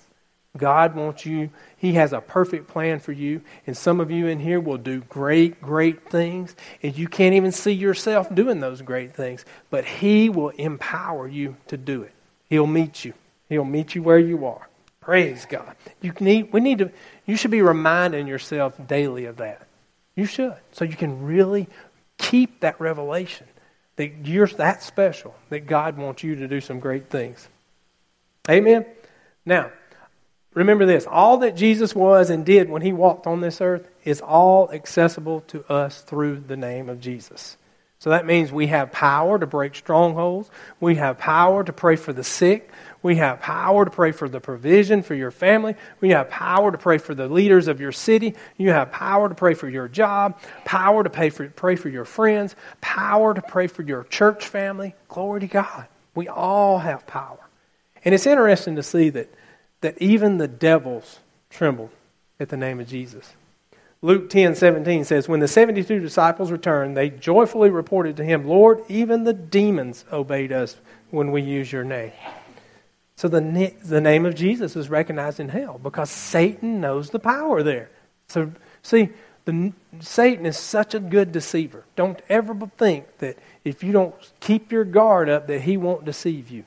God 0.57 0.95
wants 0.95 1.27
you, 1.27 1.51
He 1.77 1.95
has 1.95 2.13
a 2.13 2.21
perfect 2.21 2.69
plan 2.69 3.01
for 3.01 3.13
you. 3.13 3.41
And 3.67 3.77
some 3.77 4.01
of 4.01 4.11
you 4.11 4.27
in 4.27 4.39
here 4.39 4.61
will 4.61 4.79
do 4.79 5.01
great, 5.03 5.61
great 5.61 6.11
things. 6.11 6.55
And 6.83 6.97
you 6.97 7.09
can't 7.09 7.35
even 7.35 7.53
see 7.53 7.73
yourself 7.73 8.33
doing 8.35 8.61
those 8.61 8.83
great 8.83 9.15
things. 9.15 9.45
But 9.71 9.85
He 9.85 10.29
will 10.29 10.51
empower 10.51 11.27
you 11.27 11.57
to 11.69 11.77
do 11.77 12.03
it. 12.03 12.13
He'll 12.49 12.67
meet 12.67 13.05
you. 13.05 13.15
He'll 13.49 13.65
meet 13.65 13.95
you 13.95 14.03
where 14.03 14.19
you 14.19 14.47
are. 14.47 14.69
Praise 15.01 15.47
God. 15.47 15.75
You 16.01 16.13
need, 16.21 16.53
we 16.53 16.61
need 16.61 16.79
to, 16.79 16.91
you 17.27 17.37
should 17.37 17.51
be 17.51 17.63
reminding 17.63 18.27
yourself 18.27 18.75
daily 18.87 19.27
of 19.27 19.39
that. 19.39 19.67
You 20.15 20.27
should. 20.27 20.57
So 20.73 20.85
you 20.85 20.97
can 20.97 21.25
really 21.25 21.69
keep 22.17 22.61
that 22.61 22.81
revelation 22.81 23.47
that 23.97 24.27
you're 24.27 24.47
that 24.47 24.83
special, 24.83 25.35
that 25.51 25.67
God 25.67 25.97
wants 25.97 26.23
you 26.23 26.37
to 26.37 26.49
do 26.49 26.61
some 26.61 26.81
great 26.81 27.11
things. 27.11 27.49
Amen? 28.49 28.85
Now, 29.47 29.71
Remember 30.55 30.87
this 30.87 31.07
all 31.07 31.39
that 31.39 31.57
Jesus 31.57 31.95
was 31.95 32.31
and 32.31 32.47
did 32.47 32.71
when 32.71 32.83
he 32.83 32.93
walked 32.93 33.27
on 33.27 33.41
this 33.41 33.61
earth 33.61 33.89
is 34.05 34.21
all 34.21 34.71
accessible 34.73 35.41
to 35.49 35.65
us 35.71 36.01
through 36.03 36.41
the 36.41 36.57
name 36.57 36.89
of 36.89 37.01
Jesus. 37.01 37.57
So 37.99 38.11
that 38.11 38.27
means 38.27 38.53
we 38.53 38.67
have 38.67 38.93
power 38.93 39.39
to 39.39 39.47
break 39.47 39.75
strongholds. 39.75 40.51
We 40.79 40.97
have 40.97 41.17
power 41.17 41.65
to 41.65 41.73
pray 41.73 41.97
for 41.97 42.13
the 42.13 42.23
sick. 42.23 42.71
We 43.03 43.17
have 43.17 43.41
power 43.41 43.87
to 43.87 43.91
pray 43.91 44.13
for 44.13 44.29
the 44.29 44.41
provision 44.41 45.03
for 45.03 45.15
your 45.15 45.31
family. 45.31 45.75
We 46.03 46.11
have 46.11 46.29
power 46.29 46.71
to 46.71 46.77
pray 46.77 46.99
for 46.99 47.15
the 47.15 47.29
leaders 47.29 47.67
of 47.67 47.81
your 47.81 47.93
city. 47.93 48.35
You 48.59 48.71
have 48.71 48.93
power 48.93 49.31
to 49.31 49.35
pray 49.35 49.55
for 49.55 49.71
your 49.71 49.89
job, 49.89 50.39
power 50.67 51.03
to 51.03 51.09
pray 51.09 51.31
for, 51.31 51.49
pray 51.49 51.77
for 51.77 51.89
your 51.89 52.05
friends, 52.05 52.55
power 52.83 53.33
to 53.33 53.41
pray 53.41 53.69
for 53.69 53.83
your 53.83 54.05
church 54.05 54.49
family. 54.49 54.95
Glory 55.09 55.41
to 55.41 55.47
God. 55.47 55.87
We 56.15 56.29
all 56.29 56.79
have 56.79 57.07
power. 57.07 57.41
And 58.05 58.15
it's 58.15 58.27
interesting 58.27 58.77
to 58.77 58.83
see 58.83 59.09
that 59.11 59.33
that 59.85 60.01
even 60.01 60.39
the 60.39 60.49
devils 60.49 61.19
trembled 61.51 61.91
at 62.41 62.49
the 62.49 62.57
name 62.57 62.81
of 62.81 62.89
Jesus. 62.89 63.35
Luke 64.01 64.31
10 64.31 64.55
17 64.55 65.05
says, 65.05 65.29
When 65.29 65.41
the 65.41 65.47
72 65.47 66.01
disciples 66.01 66.51
returned, 66.51 66.97
they 66.97 67.11
joyfully 67.11 67.69
reported 67.69 68.17
to 68.17 68.25
him, 68.25 68.49
Lord, 68.49 68.83
even 68.89 69.25
the 69.25 69.35
demons 69.35 70.07
obeyed 70.11 70.53
us 70.53 70.79
when 71.11 71.33
we 71.33 71.43
use 71.43 71.71
your 71.71 71.85
name. 71.85 72.13
So 73.17 73.29
the, 73.29 73.75
the 73.85 74.01
name 74.01 74.25
of 74.25 74.35
Jesus 74.35 74.75
is 74.75 74.89
recognized 74.89 75.39
in 75.39 75.51
hell 75.51 75.79
because 75.83 76.09
Satan 76.09 76.81
knows 76.81 77.11
the 77.11 77.19
power 77.19 77.63
there. 77.63 77.91
So, 78.29 78.53
see, 78.81 79.11
the, 79.45 79.75
Satan 80.01 80.47
is 80.47 80.57
such 80.57 80.95
a 80.95 80.99
good 80.99 81.31
deceiver. 81.31 81.85
Don't 81.95 82.23
ever 82.31 82.55
think 82.79 83.19
that 83.19 83.37
if 83.65 83.85
you 83.85 83.93
don't 83.93 84.15
keep 84.41 84.73
your 84.73 84.85
guard 84.85 85.29
up, 85.29 85.47
that 85.49 85.61
he 85.61 85.77
won't 85.77 86.07
deceive 86.07 86.49
you. 86.49 86.65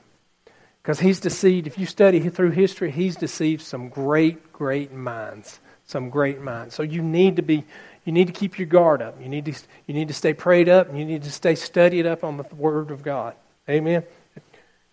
Because 0.88 1.00
he's 1.00 1.20
deceived, 1.20 1.66
if 1.66 1.76
you 1.76 1.84
study 1.84 2.18
through 2.30 2.52
history, 2.52 2.90
he's 2.90 3.14
deceived 3.14 3.60
some 3.60 3.90
great, 3.90 4.54
great 4.54 4.90
minds. 4.90 5.60
Some 5.84 6.08
great 6.08 6.40
minds. 6.40 6.74
So 6.74 6.82
you 6.82 7.02
need 7.02 7.36
to 7.36 7.42
be, 7.42 7.64
you 8.06 8.12
need 8.14 8.28
to 8.28 8.32
keep 8.32 8.58
your 8.58 8.68
guard 8.68 9.02
up. 9.02 9.20
You 9.20 9.28
need 9.28 9.44
to, 9.44 9.52
you 9.86 9.92
need 9.92 10.08
to 10.08 10.14
stay 10.14 10.32
prayed 10.32 10.66
up, 10.66 10.88
and 10.88 10.98
you 10.98 11.04
need 11.04 11.24
to 11.24 11.30
stay 11.30 11.56
studied 11.56 12.06
up 12.06 12.24
on 12.24 12.38
the 12.38 12.44
Word 12.54 12.90
of 12.90 13.02
God. 13.02 13.34
Amen? 13.68 14.02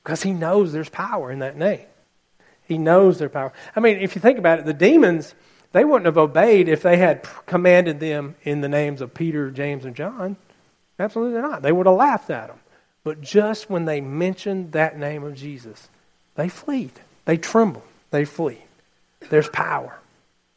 Because 0.04 0.22
he 0.22 0.34
knows 0.34 0.74
there's 0.74 0.90
power 0.90 1.32
in 1.32 1.40
that 1.40 1.56
name. 1.56 1.86
He 2.68 2.78
knows 2.78 3.18
their 3.18 3.30
power. 3.30 3.54
I 3.74 3.80
mean, 3.80 4.00
if 4.00 4.16
you 4.16 4.22
think 4.22 4.38
about 4.38 4.60
it, 4.60 4.66
the 4.66 4.74
demons, 4.74 5.34
they 5.72 5.86
wouldn't 5.86 6.08
have 6.08 6.18
obeyed 6.18 6.68
if 6.68 6.82
they 6.82 6.98
had 6.98 7.26
commanded 7.46 8.02
them 8.02 8.36
in 8.44 8.60
the 8.60 8.68
names 8.68 9.00
of 9.00 9.14
Peter, 9.14 9.50
James, 9.50 9.86
and 9.86 9.96
John. 9.96 10.36
Absolutely 11.00 11.40
not. 11.40 11.62
They 11.62 11.72
would 11.72 11.86
have 11.86 11.96
laughed 11.96 12.30
at 12.32 12.50
them. 12.50 12.60
But 13.06 13.22
just 13.22 13.70
when 13.70 13.86
they 13.86 14.02
mentioned 14.02 14.72
that 14.72 14.98
name 14.98 15.24
of 15.24 15.36
Jesus, 15.36 15.88
they 16.34 16.50
flee. 16.50 16.90
They 17.26 17.38
tremble. 17.38 17.84
They 18.10 18.26
flee. 18.26 18.58
There's 19.30 19.48
power. 19.48 20.00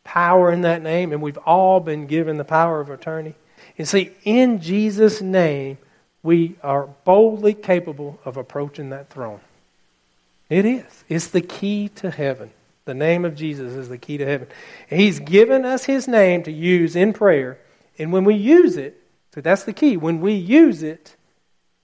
Power 0.03 0.51
in 0.51 0.63
that 0.63 0.83
name, 0.83 1.13
and 1.13 1.21
we've 1.21 1.39
all 1.39 1.79
been 1.79 2.07
given 2.07 2.39
the 2.39 2.45
power 2.45 2.81
of 2.81 2.89
attorney. 2.89 3.35
And 3.77 3.87
see, 3.87 4.13
in 4.25 4.61
Jesus' 4.61 5.21
name, 5.21 5.77
we 6.23 6.57
are 6.63 6.89
boldly 7.05 7.53
capable 7.53 8.19
of 8.25 8.39
approaching 8.39 8.91
that 8.91 9.11
throne. 9.11 9.41
It 10.49 10.65
is. 10.65 11.05
It's 11.07 11.29
the 11.29 11.43
key 11.43 11.91
to 11.97 12.11
heaven. 12.11 12.51
The 12.87 12.95
name 12.95 13.27
of 13.27 13.37
Jesus 13.37 13.75
is 13.75 13.91
the 13.91 13.99
key 13.99 14.17
to 14.17 14.25
heaven. 14.25 14.49
And 14.91 14.99
he's 14.99 15.21
given 15.21 15.67
us 15.67 15.85
his 15.85 16.09
name 16.09 16.43
to 16.45 16.51
use 16.51 16.97
in 16.97 17.13
prayer. 17.13 17.59
And 17.99 18.11
when 18.11 18.25
we 18.25 18.37
use 18.37 18.79
it, 18.79 19.03
so 19.35 19.43
that's 19.43 19.65
the 19.65 19.75
key. 19.75 19.99
When 19.99 20.23
we 20.23 20.33
use 20.33 20.83
it, 20.83 21.15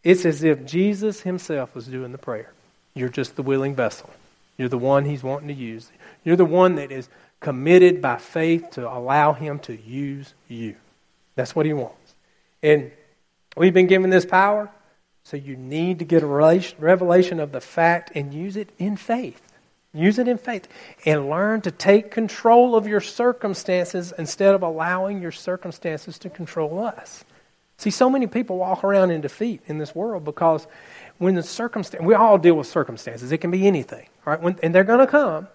it's 0.04 0.24
as 0.24 0.44
if 0.44 0.64
Jesus 0.64 1.22
himself 1.22 1.74
was 1.74 1.86
doing 1.86 2.12
the 2.12 2.18
prayer. 2.18 2.52
You're 2.94 3.08
just 3.08 3.34
the 3.34 3.42
willing 3.42 3.74
vessel. 3.74 4.10
You're 4.56 4.68
the 4.68 4.78
one 4.78 5.04
he's 5.04 5.24
wanting 5.24 5.48
to 5.48 5.54
use. 5.54 5.90
You're 6.22 6.36
the 6.36 6.44
one 6.44 6.76
that 6.76 6.92
is 6.92 7.08
committed 7.40 8.00
by 8.00 8.18
faith 8.18 8.70
to 8.72 8.88
allow 8.88 9.32
him 9.32 9.58
to 9.60 9.76
use 9.76 10.32
you. 10.46 10.76
That's 11.34 11.56
what 11.56 11.66
he 11.66 11.72
wants. 11.72 12.14
And 12.62 12.92
we've 13.56 13.74
been 13.74 13.88
given 13.88 14.10
this 14.10 14.24
power 14.24 14.70
So 15.24 15.38
you 15.38 15.56
need 15.56 16.00
to 16.00 16.04
get 16.04 16.22
a 16.22 16.26
revelation 16.26 17.40
of 17.40 17.50
the 17.50 17.60
fact 17.60 18.12
and 18.14 18.32
use 18.32 18.56
it 18.56 18.68
in 18.78 18.96
faith. 18.96 19.40
Use 19.94 20.18
it 20.18 20.28
in 20.28 20.38
faith 20.38 20.68
and 21.06 21.30
learn 21.30 21.62
to 21.62 21.70
take 21.70 22.10
control 22.10 22.76
of 22.76 22.86
your 22.86 23.00
circumstances 23.00 24.12
instead 24.18 24.54
of 24.54 24.62
allowing 24.62 25.22
your 25.22 25.32
circumstances 25.32 26.18
to 26.18 26.30
control 26.30 26.78
us. 26.78 27.24
See, 27.76 27.90
so 27.90 28.08
many 28.08 28.26
people 28.26 28.58
walk 28.58 28.84
around 28.84 29.10
in 29.10 29.20
defeat 29.20 29.60
in 29.66 29.78
this 29.78 29.94
world 29.94 30.24
because 30.24 30.66
when 31.18 31.34
the 31.34 31.42
circumstance, 31.42 32.04
we 32.04 32.14
all 32.14 32.38
deal 32.38 32.54
with 32.54 32.66
circumstances. 32.66 33.32
It 33.32 33.38
can 33.38 33.50
be 33.50 33.66
anything, 33.66 34.08
right? 34.24 34.40
When, 34.40 34.58
and 34.62 34.74
they're 34.74 34.84
going 34.84 35.00
to 35.00 35.06
come, 35.06 35.48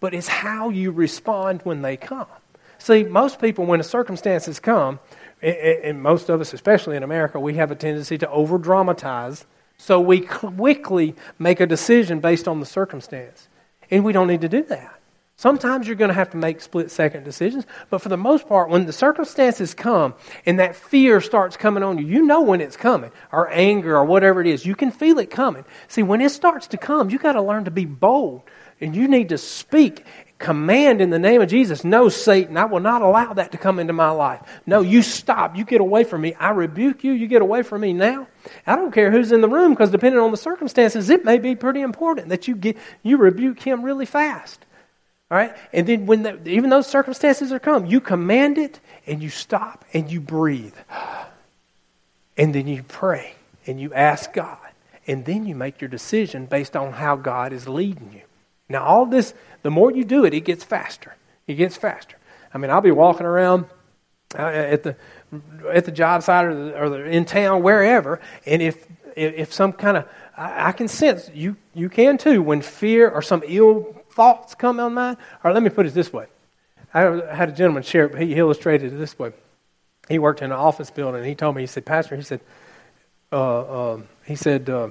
but 0.00 0.14
it's 0.14 0.28
how 0.28 0.70
you 0.70 0.90
respond 0.90 1.60
when 1.64 1.82
they 1.82 1.96
come. 1.96 2.26
See, 2.78 3.04
most 3.04 3.40
people, 3.40 3.66
when 3.66 3.78
the 3.78 3.84
circumstances 3.84 4.58
come, 4.60 5.00
and 5.42 6.02
most 6.02 6.28
of 6.28 6.40
us, 6.40 6.52
especially 6.52 6.96
in 6.96 7.02
America, 7.02 7.38
we 7.38 7.54
have 7.54 7.70
a 7.70 7.74
tendency 7.74 8.18
to 8.18 8.30
over 8.30 8.58
dramatize. 8.58 9.46
So 9.76 10.00
we 10.00 10.20
quickly 10.20 11.14
make 11.38 11.60
a 11.60 11.66
decision 11.66 12.20
based 12.20 12.48
on 12.48 12.60
the 12.60 12.66
circumstance. 12.66 13.48
And 13.90 14.04
we 14.04 14.12
don't 14.12 14.26
need 14.26 14.40
to 14.40 14.48
do 14.48 14.62
that. 14.64 15.00
Sometimes 15.36 15.86
you're 15.86 15.96
going 15.96 16.08
to 16.08 16.14
have 16.14 16.30
to 16.30 16.36
make 16.36 16.60
split 16.60 16.90
second 16.92 17.24
decisions, 17.24 17.66
but 17.90 18.00
for 18.00 18.08
the 18.08 18.16
most 18.16 18.48
part, 18.48 18.70
when 18.70 18.86
the 18.86 18.92
circumstances 18.92 19.74
come 19.74 20.14
and 20.46 20.60
that 20.60 20.76
fear 20.76 21.20
starts 21.20 21.56
coming 21.56 21.82
on 21.82 21.98
you, 21.98 22.06
you 22.06 22.22
know 22.22 22.42
when 22.42 22.60
it's 22.60 22.76
coming, 22.76 23.10
or 23.32 23.50
anger, 23.50 23.96
or 23.96 24.04
whatever 24.04 24.40
it 24.40 24.46
is. 24.46 24.64
You 24.64 24.76
can 24.76 24.92
feel 24.92 25.18
it 25.18 25.30
coming. 25.30 25.64
See, 25.88 26.04
when 26.04 26.20
it 26.20 26.30
starts 26.30 26.68
to 26.68 26.76
come, 26.76 27.10
you 27.10 27.18
got 27.18 27.32
to 27.32 27.42
learn 27.42 27.64
to 27.64 27.72
be 27.72 27.84
bold, 27.84 28.42
and 28.80 28.94
you 28.94 29.08
need 29.08 29.30
to 29.30 29.38
speak, 29.38 30.04
command 30.38 31.00
in 31.00 31.10
the 31.10 31.18
name 31.18 31.42
of 31.42 31.48
Jesus. 31.48 31.82
No, 31.82 32.08
Satan, 32.08 32.56
I 32.56 32.66
will 32.66 32.80
not 32.80 33.02
allow 33.02 33.32
that 33.32 33.50
to 33.52 33.58
come 33.58 33.80
into 33.80 33.92
my 33.92 34.10
life. 34.10 34.40
No, 34.66 34.82
you 34.82 35.02
stop. 35.02 35.56
You 35.56 35.64
get 35.64 35.80
away 35.80 36.04
from 36.04 36.20
me. 36.20 36.34
I 36.34 36.50
rebuke 36.50 37.02
you. 37.02 37.12
You 37.12 37.26
get 37.26 37.42
away 37.42 37.62
from 37.64 37.80
me 37.80 37.92
now. 37.92 38.28
I 38.68 38.76
don't 38.76 38.92
care 38.92 39.10
who's 39.10 39.32
in 39.32 39.40
the 39.40 39.48
room 39.48 39.72
because 39.72 39.90
depending 39.90 40.20
on 40.20 40.30
the 40.30 40.36
circumstances, 40.36 41.10
it 41.10 41.24
may 41.24 41.38
be 41.38 41.56
pretty 41.56 41.80
important 41.80 42.28
that 42.28 42.46
you 42.46 42.54
get 42.54 42.76
you 43.02 43.16
rebuke 43.16 43.60
him 43.60 43.82
really 43.82 44.06
fast. 44.06 44.64
All 45.34 45.40
right? 45.40 45.56
And 45.72 45.84
then 45.84 46.06
when 46.06 46.22
the, 46.22 46.48
even 46.48 46.70
those 46.70 46.86
circumstances 46.86 47.50
are 47.50 47.58
come, 47.58 47.86
you 47.86 48.00
command 48.00 48.56
it 48.56 48.78
and 49.04 49.20
you 49.20 49.30
stop 49.30 49.84
and 49.92 50.08
you 50.10 50.20
breathe. 50.20 50.74
And 52.36 52.52
then 52.52 52.66
you 52.66 52.82
pray 52.82 53.36
and 53.64 53.80
you 53.80 53.94
ask 53.94 54.32
God. 54.32 54.58
And 55.06 55.24
then 55.24 55.46
you 55.46 55.54
make 55.54 55.80
your 55.80 55.88
decision 55.88 56.46
based 56.46 56.74
on 56.74 56.92
how 56.92 57.14
God 57.14 57.52
is 57.52 57.68
leading 57.68 58.10
you. 58.12 58.22
Now, 58.68 58.82
all 58.82 59.06
this, 59.06 59.34
the 59.62 59.70
more 59.70 59.92
you 59.92 60.04
do 60.04 60.24
it, 60.24 60.34
it 60.34 60.40
gets 60.40 60.64
faster. 60.64 61.14
It 61.46 61.54
gets 61.54 61.76
faster. 61.76 62.16
I 62.52 62.58
mean, 62.58 62.72
I'll 62.72 62.80
be 62.80 62.90
walking 62.90 63.24
around 63.24 63.66
uh, 64.36 64.42
at 64.42 64.82
the 64.82 64.96
at 65.72 65.84
the 65.84 65.92
job 65.92 66.24
site 66.24 66.46
or, 66.46 66.54
the, 66.54 66.80
or 66.80 66.88
the, 66.88 67.04
in 67.04 67.24
town, 67.24 67.62
wherever, 67.62 68.20
and 68.46 68.60
if 68.60 68.84
if 69.14 69.52
some 69.52 69.72
kind 69.72 69.96
of 69.98 70.08
I, 70.36 70.70
I 70.70 70.72
can 70.72 70.88
sense 70.88 71.30
you 71.32 71.56
you 71.72 71.88
can 71.88 72.18
too 72.18 72.42
when 72.42 72.62
fear 72.62 73.08
or 73.08 73.22
some 73.22 73.44
ill 73.46 74.03
thoughts 74.14 74.54
come 74.54 74.80
on 74.80 74.94
mind? 74.94 75.16
Or 75.42 75.52
let 75.52 75.62
me 75.62 75.70
put 75.70 75.86
it 75.86 75.94
this 75.94 76.12
way. 76.12 76.26
I 76.92 77.00
had 77.34 77.48
a 77.48 77.52
gentleman 77.52 77.82
share, 77.82 78.06
it, 78.06 78.28
he 78.28 78.34
illustrated 78.34 78.92
it 78.92 78.96
this 78.96 79.18
way. 79.18 79.32
He 80.08 80.18
worked 80.18 80.42
in 80.42 80.46
an 80.46 80.56
office 80.56 80.90
building, 80.90 81.20
and 81.20 81.26
he 81.26 81.34
told 81.34 81.56
me, 81.56 81.62
he 81.62 81.66
said, 81.66 81.84
Pastor, 81.84 82.14
he 82.14 82.22
said, 82.22 82.40
uh, 83.32 83.92
um, 83.92 84.08
he 84.24 84.36
said, 84.36 84.70
uh, 84.70 84.88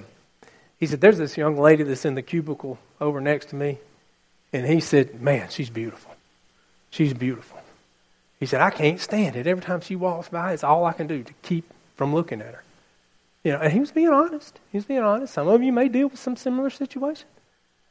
he 0.79 0.87
said, 0.87 0.99
there's 0.99 1.17
this 1.17 1.37
young 1.37 1.57
lady 1.57 1.83
that's 1.83 2.03
in 2.03 2.15
the 2.15 2.21
cubicle 2.21 2.77
over 2.99 3.21
next 3.21 3.49
to 3.49 3.55
me. 3.55 3.77
And 4.51 4.65
he 4.65 4.81
said, 4.81 5.21
man, 5.21 5.47
she's 5.49 5.69
beautiful. 5.69 6.13
She's 6.89 7.13
beautiful. 7.13 7.59
He 8.39 8.45
said, 8.45 8.59
I 8.59 8.69
can't 8.69 8.99
stand 8.99 9.35
it. 9.35 9.47
Every 9.47 9.63
time 9.63 9.79
she 9.79 9.95
walks 9.95 10.29
by, 10.29 10.51
it's 10.51 10.63
all 10.63 10.85
I 10.85 10.93
can 10.93 11.07
do 11.07 11.23
to 11.23 11.33
keep 11.41 11.71
from 11.95 12.13
looking 12.13 12.41
at 12.41 12.53
her. 12.53 12.63
You 13.43 13.53
know, 13.53 13.59
and 13.59 13.71
he 13.71 13.79
was 13.79 13.91
being 13.91 14.09
honest. 14.09 14.59
He 14.71 14.77
was 14.77 14.85
being 14.85 14.99
honest. 14.99 15.33
Some 15.33 15.47
of 15.47 15.63
you 15.63 15.71
may 15.71 15.87
deal 15.87 16.07
with 16.07 16.19
some 16.19 16.35
similar 16.35 16.69
situation. 16.69 17.27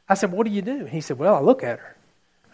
I 0.07 0.15
said, 0.15 0.31
What 0.31 0.45
do 0.45 0.53
you 0.53 0.61
do? 0.61 0.85
He 0.85 1.01
said, 1.01 1.17
Well, 1.17 1.35
I 1.35 1.39
look 1.39 1.63
at 1.63 1.79
her. 1.79 1.95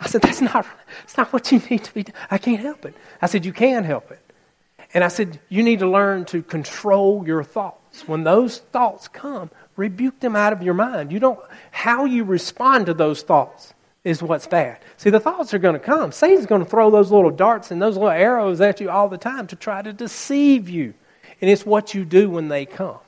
I 0.00 0.06
said, 0.06 0.22
That's 0.22 0.40
not, 0.40 0.66
that's 1.00 1.16
not 1.16 1.32
what 1.32 1.50
you 1.50 1.60
need 1.70 1.84
to 1.84 1.94
be 1.94 2.02
doing. 2.04 2.16
I 2.30 2.38
can't 2.38 2.60
help 2.60 2.84
it. 2.84 2.94
I 3.22 3.26
said, 3.26 3.44
You 3.44 3.52
can 3.52 3.84
help 3.84 4.10
it. 4.10 4.20
And 4.92 5.02
I 5.02 5.08
said, 5.08 5.40
You 5.48 5.62
need 5.62 5.80
to 5.80 5.88
learn 5.88 6.24
to 6.26 6.42
control 6.42 7.26
your 7.26 7.42
thoughts. 7.42 8.06
When 8.06 8.24
those 8.24 8.58
thoughts 8.58 9.08
come, 9.08 9.50
rebuke 9.76 10.20
them 10.20 10.36
out 10.36 10.52
of 10.52 10.62
your 10.62 10.74
mind. 10.74 11.12
You 11.12 11.20
don't, 11.20 11.40
how 11.70 12.04
you 12.04 12.24
respond 12.24 12.86
to 12.86 12.94
those 12.94 13.22
thoughts 13.22 13.72
is 14.02 14.22
what's 14.22 14.46
bad. 14.46 14.78
See, 14.98 15.10
the 15.10 15.20
thoughts 15.20 15.54
are 15.54 15.58
going 15.58 15.74
to 15.74 15.80
come. 15.80 16.12
Satan's 16.12 16.46
going 16.46 16.62
to 16.62 16.68
throw 16.68 16.90
those 16.90 17.10
little 17.10 17.30
darts 17.30 17.70
and 17.70 17.80
those 17.80 17.94
little 17.94 18.10
arrows 18.10 18.60
at 18.60 18.80
you 18.80 18.90
all 18.90 19.08
the 19.08 19.16
time 19.16 19.46
to 19.46 19.56
try 19.56 19.80
to 19.80 19.92
deceive 19.92 20.68
you. 20.68 20.92
And 21.40 21.50
it's 21.50 21.64
what 21.64 21.94
you 21.94 22.04
do 22.04 22.28
when 22.28 22.48
they 22.48 22.66
come. 22.66 22.98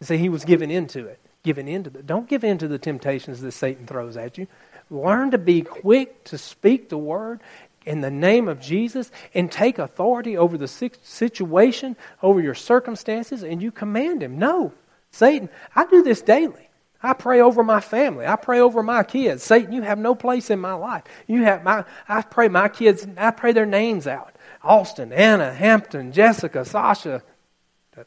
See, 0.00 0.16
he 0.16 0.28
was 0.28 0.44
given 0.44 0.70
into 0.70 1.06
it 1.06 1.20
giving 1.44 1.68
in 1.68 1.84
to 1.84 1.90
the, 1.90 2.02
don't 2.02 2.28
give 2.28 2.42
in 2.42 2.58
to 2.58 2.66
the 2.66 2.78
temptations 2.78 3.40
that 3.42 3.52
Satan 3.52 3.86
throws 3.86 4.16
at 4.16 4.36
you. 4.36 4.48
Learn 4.90 5.30
to 5.30 5.38
be 5.38 5.62
quick 5.62 6.24
to 6.24 6.38
speak 6.38 6.88
the 6.88 6.98
word 6.98 7.40
in 7.86 8.00
the 8.00 8.10
name 8.10 8.48
of 8.48 8.60
Jesus 8.60 9.10
and 9.34 9.52
take 9.52 9.78
authority 9.78 10.36
over 10.36 10.58
the 10.58 10.66
situation, 10.66 11.96
over 12.22 12.40
your 12.40 12.54
circumstances, 12.54 13.42
and 13.42 13.62
you 13.62 13.70
command 13.70 14.22
him. 14.22 14.38
No, 14.38 14.72
Satan, 15.10 15.48
I 15.76 15.86
do 15.86 16.02
this 16.02 16.22
daily. 16.22 16.68
I 17.02 17.12
pray 17.12 17.42
over 17.42 17.62
my 17.62 17.80
family. 17.80 18.26
I 18.26 18.36
pray 18.36 18.60
over 18.60 18.82
my 18.82 19.02
kids. 19.02 19.42
Satan, 19.42 19.72
you 19.72 19.82
have 19.82 19.98
no 19.98 20.14
place 20.14 20.48
in 20.48 20.58
my 20.58 20.72
life. 20.72 21.02
You 21.26 21.42
have 21.42 21.62
my 21.62 21.84
I 22.08 22.22
pray 22.22 22.48
my 22.48 22.68
kids, 22.68 23.06
I 23.18 23.30
pray 23.30 23.52
their 23.52 23.66
names 23.66 24.06
out. 24.06 24.34
Austin, 24.62 25.12
Anna, 25.12 25.52
Hampton, 25.52 26.12
Jessica, 26.12 26.64
Sasha, 26.64 27.22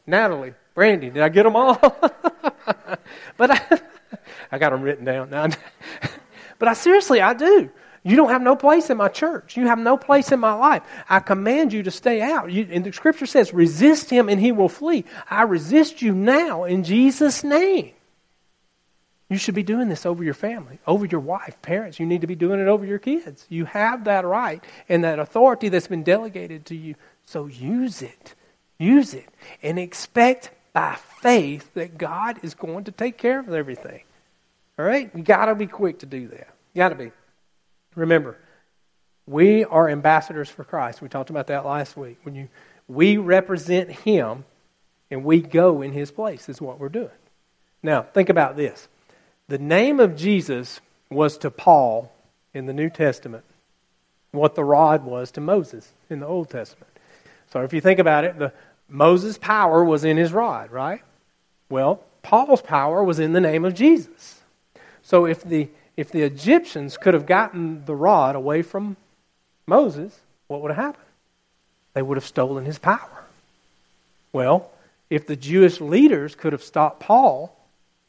Natalie, 0.07 0.55
Brandy. 0.77 1.09
Did 1.09 1.23
I 1.23 1.29
get 1.29 1.41
them 1.41 1.55
all? 1.55 1.75
but 3.37 3.49
I, 3.49 3.79
I 4.51 4.59
got 4.59 4.69
them 4.69 4.83
written 4.83 5.05
down 5.05 5.31
now. 5.31 5.47
but 6.59 6.67
I 6.67 6.73
seriously, 6.73 7.19
I 7.19 7.33
do. 7.33 7.71
You 8.03 8.15
don't 8.15 8.29
have 8.29 8.43
no 8.43 8.55
place 8.55 8.91
in 8.91 8.97
my 8.97 9.07
church. 9.07 9.57
You 9.57 9.65
have 9.65 9.79
no 9.79 9.97
place 9.97 10.31
in 10.31 10.39
my 10.39 10.53
life. 10.53 10.83
I 11.09 11.19
command 11.19 11.73
you 11.73 11.81
to 11.81 11.89
stay 11.89 12.21
out. 12.21 12.51
You, 12.51 12.67
and 12.69 12.85
the 12.85 12.93
scripture 12.93 13.25
says, 13.25 13.55
resist 13.55 14.11
him 14.11 14.29
and 14.29 14.39
he 14.39 14.51
will 14.51 14.69
flee. 14.69 15.05
I 15.27 15.41
resist 15.41 16.03
you 16.03 16.13
now 16.13 16.65
in 16.65 16.83
Jesus' 16.83 17.43
name. 17.43 17.93
You 19.31 19.39
should 19.39 19.55
be 19.55 19.63
doing 19.63 19.89
this 19.89 20.05
over 20.05 20.23
your 20.23 20.35
family, 20.35 20.77
over 20.85 21.07
your 21.07 21.21
wife, 21.21 21.59
parents. 21.63 21.99
You 21.99 22.05
need 22.05 22.21
to 22.21 22.27
be 22.27 22.35
doing 22.35 22.59
it 22.59 22.67
over 22.67 22.85
your 22.85 22.99
kids. 22.99 23.47
You 23.49 23.65
have 23.65 24.03
that 24.03 24.25
right 24.25 24.63
and 24.87 25.03
that 25.03 25.17
authority 25.17 25.69
that's 25.69 25.87
been 25.87 26.03
delegated 26.03 26.67
to 26.67 26.75
you. 26.75 26.93
So 27.25 27.47
use 27.47 28.03
it. 28.03 28.35
Use 28.77 29.15
it. 29.15 29.27
And 29.63 29.79
expect 29.79 30.51
by 30.77 30.95
faith 31.21 31.73
that 31.73 31.97
God 31.97 32.37
is 32.43 32.53
going 32.53 32.83
to 32.83 32.91
take 32.91 33.17
care 33.17 33.39
of 33.39 33.51
everything. 33.51 34.01
All 34.77 34.85
right? 34.85 35.09
You 35.15 35.23
got 35.23 35.45
to 35.45 35.55
be 35.55 35.65
quick 35.65 35.97
to 35.99 36.05
do 36.05 36.27
that. 36.27 36.49
You 36.75 36.77
got 36.77 36.89
to 36.89 36.95
be. 36.95 37.11
Remember, 37.95 38.37
we 39.25 39.65
are 39.65 39.89
ambassadors 39.89 40.51
for 40.51 40.63
Christ. 40.63 41.01
We 41.01 41.09
talked 41.09 41.31
about 41.31 41.47
that 41.47 41.65
last 41.65 41.97
week. 41.97 42.19
When 42.21 42.35
you 42.35 42.47
we 42.87 43.17
represent 43.17 43.89
him 43.89 44.45
and 45.09 45.23
we 45.23 45.41
go 45.41 45.81
in 45.81 45.93
his 45.93 46.11
place 46.11 46.47
is 46.47 46.61
what 46.61 46.79
we're 46.79 46.89
doing. 46.89 47.09
Now, 47.81 48.03
think 48.03 48.29
about 48.29 48.55
this. 48.55 48.87
The 49.47 49.57
name 49.57 49.99
of 49.99 50.15
Jesus 50.15 50.79
was 51.09 51.39
to 51.39 51.49
Paul 51.49 52.13
in 52.53 52.67
the 52.67 52.73
New 52.73 52.91
Testament 52.91 53.45
what 54.31 54.53
the 54.53 54.63
rod 54.63 55.05
was 55.05 55.31
to 55.31 55.41
Moses 55.41 55.91
in 56.07 56.19
the 56.19 56.27
Old 56.27 56.51
Testament. 56.51 56.91
So 57.51 57.63
if 57.63 57.73
you 57.73 57.81
think 57.81 57.97
about 57.97 58.25
it, 58.25 58.37
the 58.37 58.53
Moses' 58.89 59.37
power 59.37 59.83
was 59.83 60.03
in 60.03 60.17
his 60.17 60.31
rod, 60.31 60.71
right? 60.71 61.01
Well, 61.69 62.03
Paul's 62.21 62.61
power 62.61 63.03
was 63.03 63.19
in 63.19 63.33
the 63.33 63.41
name 63.41 63.65
of 63.65 63.73
Jesus. 63.73 64.41
So 65.01 65.25
if 65.25 65.43
the 65.43 65.69
if 65.95 66.11
the 66.11 66.21
Egyptians 66.21 66.95
could 66.95 67.15
have 67.15 67.25
gotten 67.25 67.83
the 67.85 67.95
rod 67.95 68.35
away 68.35 68.61
from 68.61 68.97
Moses, 69.65 70.17
what 70.47 70.61
would 70.61 70.69
have 70.69 70.85
happened? 70.85 71.03
They 71.93 72.03
would 72.03 72.17
have 72.17 72.25
stolen 72.25 72.65
his 72.65 72.77
power. 72.77 73.23
Well, 74.31 74.69
if 75.09 75.25
the 75.25 75.35
Jewish 75.35 75.81
leaders 75.81 76.35
could 76.35 76.53
have 76.53 76.61
stopped 76.63 76.99
Paul 76.99 77.57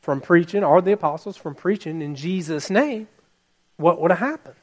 from 0.03 0.21
preaching, 0.21 0.63
or 0.63 0.83
the 0.83 0.93
apostles 0.93 1.37
from 1.37 1.55
preaching 1.55 2.03
in 2.03 2.15
Jesus' 2.15 2.69
name, 2.69 3.09
what 3.79 4.01
would 4.01 4.11
have 4.11 4.21
happened? 4.21 4.57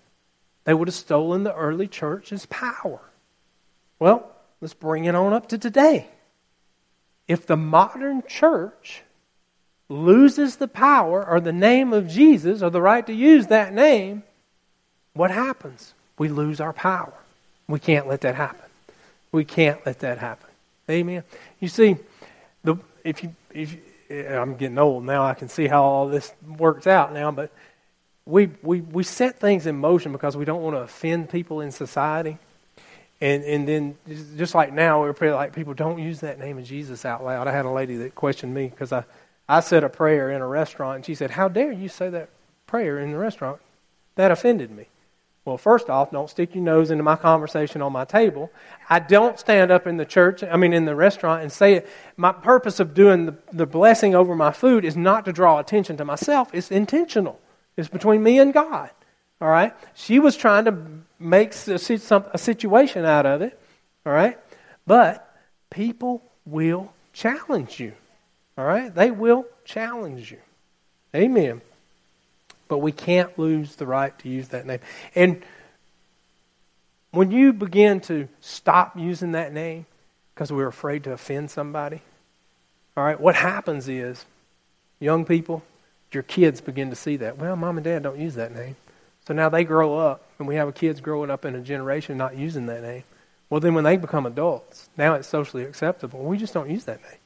They 0.65 0.73
would 0.73 0.88
have 0.88 0.95
stolen 0.95 1.43
the 1.43 1.56
early 1.56 1.88
church's 1.88 2.45
power. 2.45 2.99
Well, 3.97 4.35
Let's 4.62 4.74
bring 4.74 5.06
it 5.06 5.15
on 5.15 5.34
up 5.34 5.50
to 5.50 5.58
today. 5.58 6.08
If 7.28 7.46
the 7.46 7.58
modern 7.58 8.24
church 8.28 9.02
loses 9.89 10.58
the 10.58 10.68
power 10.68 11.26
or 11.26 11.39
the 11.39 11.54
name 11.54 11.94
of 11.94 12.08
Jesus 12.08 12.62
or 12.62 12.70
the 12.70 12.82
right 12.82 13.06
to 13.06 13.13
use 13.13 13.48
that 13.48 13.74
name, 13.74 14.24
what 15.13 15.32
happens? 15.32 15.94
We 16.18 16.30
lose 16.30 16.60
our 16.60 16.74
power. 16.74 17.13
We 17.68 17.80
can't 17.80 18.08
let 18.08 18.22
that 18.22 18.36
happen. 18.36 18.69
We 19.32 19.44
can't 19.44 19.84
let 19.86 20.00
that 20.00 20.17
happen. 20.17 20.50
Amen. 20.90 21.23
You 21.60 21.67
see, 21.67 21.98
the 22.63 22.77
if 23.04 23.23
you 23.23 23.36
if 23.54 23.73
you, 23.73 23.79
eh, 24.10 24.38
I'm 24.38 24.56
getting 24.56 24.77
old 24.77 25.04
now, 25.04 25.23
I 25.23 25.34
can 25.34 25.50
see 25.50 25.67
how 25.67 25.84
all 25.84 26.08
this 26.08 26.32
works 26.58 26.88
out 26.88 27.13
now, 27.13 27.32
but 27.32 27.52
we, 28.25 28.50
we, 28.63 28.82
we 28.82 29.04
set 29.04 29.40
things 29.40 29.65
in 29.67 29.77
motion 29.77 30.12
because 30.12 30.36
we 30.36 30.46
don't 30.46 30.62
want 30.62 30.75
to 30.75 30.82
offend 30.82 31.29
people 31.29 31.62
in 31.62 31.71
society. 31.71 32.38
And, 33.22 33.44
and 33.44 33.68
then, 33.68 33.98
just 34.36 34.56
like 34.56 34.74
now, 34.74 35.02
we're 35.02 35.13
pretty 35.13 35.34
like 35.34 35.54
people 35.54 35.74
don't 35.74 36.00
use 36.00 36.20
that 36.20 36.38
name 36.38 36.58
of 36.58 36.66
Jesus 36.66 37.06
out 37.06 37.24
loud. 37.24 37.48
I 37.48 37.52
had 37.52 37.66
a 37.66 37.70
lady 37.70 37.96
that 37.98 38.13
questioned 38.13 38.54
me 38.54 38.68
because 38.68 38.92
I, 38.92 39.06
I 39.48 39.62
said 39.62 39.84
a 39.84 39.90
prayer 39.90 40.32
in 40.32 40.42
a 40.42 40.48
restaurant, 40.48 40.98
and 40.98 41.06
she 41.06 41.16
said, 41.16 41.32
How 41.32 41.48
dare 41.48 41.72
you 41.72 41.88
say 41.88 42.10
that 42.10 42.30
prayer 42.68 43.00
in 43.00 43.12
the 43.12 43.18
restaurant? 43.18 43.62
That 44.16 44.32
offended 44.32 44.72
me. 44.72 44.88
Well, 45.46 45.60
first 45.60 45.92
off, 45.92 46.10
don't 46.10 46.30
stick 46.30 46.56
your 46.56 46.63
nose 46.63 46.90
into 46.90 47.04
my 47.04 47.16
conversation 47.16 47.84
on 47.84 47.94
my 47.94 48.04
table. 48.04 48.52
I 48.90 48.98
don't 48.98 49.40
stand 49.40 49.72
up 49.72 49.86
in 49.86 49.98
the 49.98 50.06
church, 50.06 50.44
I 50.44 50.58
mean, 50.58 50.74
in 50.74 50.86
the 50.86 50.96
restaurant 50.96 51.44
and 51.44 51.52
say 51.52 51.76
it. 51.76 51.88
My 52.18 52.32
purpose 52.32 52.80
of 52.80 52.96
doing 52.96 53.28
the, 53.28 53.36
the 53.54 53.68
blessing 53.68 54.16
over 54.16 54.36
my 54.36 54.52
food 54.52 54.84
is 54.84 54.98
not 54.98 55.24
to 55.26 55.32
draw 55.32 55.60
attention 55.60 55.98
to 55.98 56.06
myself, 56.06 56.50
it's 56.52 56.72
intentional. 56.72 57.40
It's 57.78 57.90
between 57.90 58.24
me 58.24 58.40
and 58.40 58.54
God. 58.54 58.90
All 59.40 59.50
right? 59.50 59.74
She 59.94 60.18
was 60.18 60.36
trying 60.36 60.66
to 60.66 60.78
make 61.20 61.54
a 61.54 61.78
situation 62.38 63.06
out 63.06 63.26
of 63.26 63.42
it. 63.42 63.60
All 64.06 64.13
right? 64.13 64.38
But 64.86 65.28
people 65.70 66.24
will 66.46 66.94
challenge 67.13 67.80
you. 67.80 67.94
All 68.58 68.66
right? 68.66 68.94
They 68.94 69.12
will 69.12 69.46
challenge 69.63 70.32
you. 70.32 70.40
Amen. 71.16 71.62
But 72.68 72.80
we 72.80 72.92
can't 72.92 73.38
lose 73.38 73.76
the 73.76 73.86
right 73.86 74.18
to 74.20 74.30
use 74.30 74.50
that 74.50 74.66
name. 74.66 74.80
And 75.13 75.44
when 77.12 77.32
you 77.32 77.54
begin 77.54 78.02
to 78.02 78.28
stop 78.42 78.98
using 78.98 79.32
that 79.34 79.54
name 79.54 79.86
because 80.34 80.52
we're 80.52 80.68
afraid 80.68 81.06
to 81.06 81.13
offend 81.13 81.50
somebody, 81.52 82.02
all 82.98 83.04
right, 83.04 83.20
what 83.20 83.36
happens 83.36 83.88
is, 83.88 84.26
young 85.00 85.26
people, 85.26 85.63
your 86.12 86.24
kids 86.24 86.62
begin 86.62 86.90
to 86.90 86.96
see 86.96 87.18
that. 87.18 87.38
Well, 87.38 87.56
mom 87.56 87.78
and 87.78 87.84
dad 87.84 88.04
don't 88.04 88.20
use 88.20 88.36
that 88.36 88.54
name. 88.54 88.76
So 89.28 89.34
now 89.34 89.50
they 89.50 89.63
grow 89.63 89.98
up, 89.98 90.25
and 90.40 90.48
we 90.48 90.56
have 90.56 90.73
kids 90.75 91.02
growing 91.02 91.29
up 91.29 91.46
in 91.46 91.56
a 91.56 91.62
generation 91.62 92.17
not 92.17 92.38
using 92.38 92.65
that 92.67 92.81
name. 92.81 93.04
Well, 93.50 93.60
then 93.60 93.73
when 93.73 93.83
they 93.83 93.98
become 93.98 94.25
adults, 94.25 94.90
now 94.98 95.13
it's 95.13 95.27
socially 95.27 95.63
acceptable. 95.63 96.23
We 96.23 96.38
just 96.38 96.54
don't 96.54 96.69
use 96.69 96.86
that 96.86 97.02
name. 97.02 97.19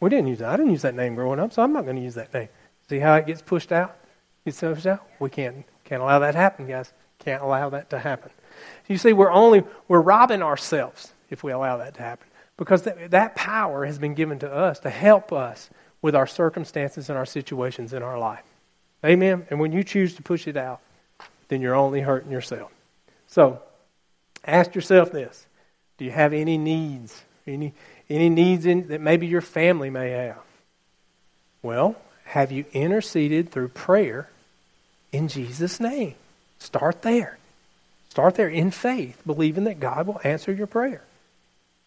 We 0.00 0.10
didn't 0.10 0.28
use 0.28 0.38
that. 0.38 0.50
I 0.50 0.56
didn't 0.56 0.72
use 0.72 0.82
that 0.82 0.94
name 0.94 1.14
growing 1.14 1.40
up, 1.40 1.52
so 1.52 1.62
I'm 1.62 1.72
not 1.72 1.84
going 1.84 1.96
to 1.96 2.02
use 2.02 2.14
that 2.14 2.32
name. 2.32 2.48
See 2.88 2.98
how 2.98 3.14
it 3.14 3.26
gets 3.26 3.42
pushed 3.42 3.72
out? 3.72 3.96
Gets 4.44 4.60
pushed 4.60 4.86
out? 4.86 5.06
We 5.18 5.30
can't 5.30 5.64
can't 5.84 6.02
allow 6.02 6.18
that 6.20 6.32
to 6.32 6.38
happen, 6.38 6.66
guys. 6.66 6.92
Can't 7.18 7.42
allow 7.42 7.70
that 7.70 7.90
to 7.90 7.98
happen. 7.98 8.30
You 8.88 8.98
see, 8.98 9.12
we're 9.12 9.30
only 9.30 9.64
we're 9.88 10.00
robbing 10.00 10.42
ourselves 10.42 11.12
if 11.30 11.42
we 11.42 11.52
allow 11.52 11.78
that 11.78 11.94
to 11.94 12.02
happen 12.02 12.28
because 12.56 12.82
that, 12.82 13.10
that 13.10 13.34
power 13.34 13.84
has 13.84 13.98
been 13.98 14.14
given 14.14 14.38
to 14.40 14.52
us 14.52 14.78
to 14.80 14.90
help 14.90 15.32
us 15.32 15.70
with 16.02 16.14
our 16.14 16.26
circumstances 16.26 17.08
and 17.08 17.18
our 17.18 17.26
situations 17.26 17.92
in 17.92 18.02
our 18.02 18.18
life. 18.18 18.44
Amen. 19.04 19.46
And 19.50 19.58
when 19.58 19.72
you 19.72 19.82
choose 19.82 20.14
to 20.16 20.22
push 20.22 20.46
it 20.46 20.56
out, 20.56 20.80
then 21.48 21.60
you're 21.60 21.74
only 21.74 22.00
hurting 22.00 22.30
yourself. 22.30 22.70
So, 23.26 23.60
ask 24.44 24.74
yourself 24.74 25.12
this: 25.12 25.46
Do 25.98 26.04
you 26.04 26.10
have 26.10 26.32
any 26.32 26.58
needs? 26.58 27.22
Any 27.46 27.74
any 28.08 28.28
needs 28.28 28.66
in, 28.66 28.88
that 28.88 29.00
maybe 29.00 29.26
your 29.26 29.40
family 29.40 29.90
may 29.90 30.10
have? 30.10 30.42
Well, 31.62 31.96
have 32.24 32.52
you 32.52 32.64
interceded 32.72 33.50
through 33.50 33.68
prayer 33.68 34.28
in 35.12 35.28
Jesus' 35.28 35.80
name? 35.80 36.14
Start 36.58 37.02
there. 37.02 37.38
Start 38.10 38.34
there 38.36 38.48
in 38.48 38.70
faith, 38.70 39.20
believing 39.26 39.64
that 39.64 39.80
God 39.80 40.06
will 40.06 40.20
answer 40.22 40.52
your 40.52 40.66
prayer. 40.66 41.02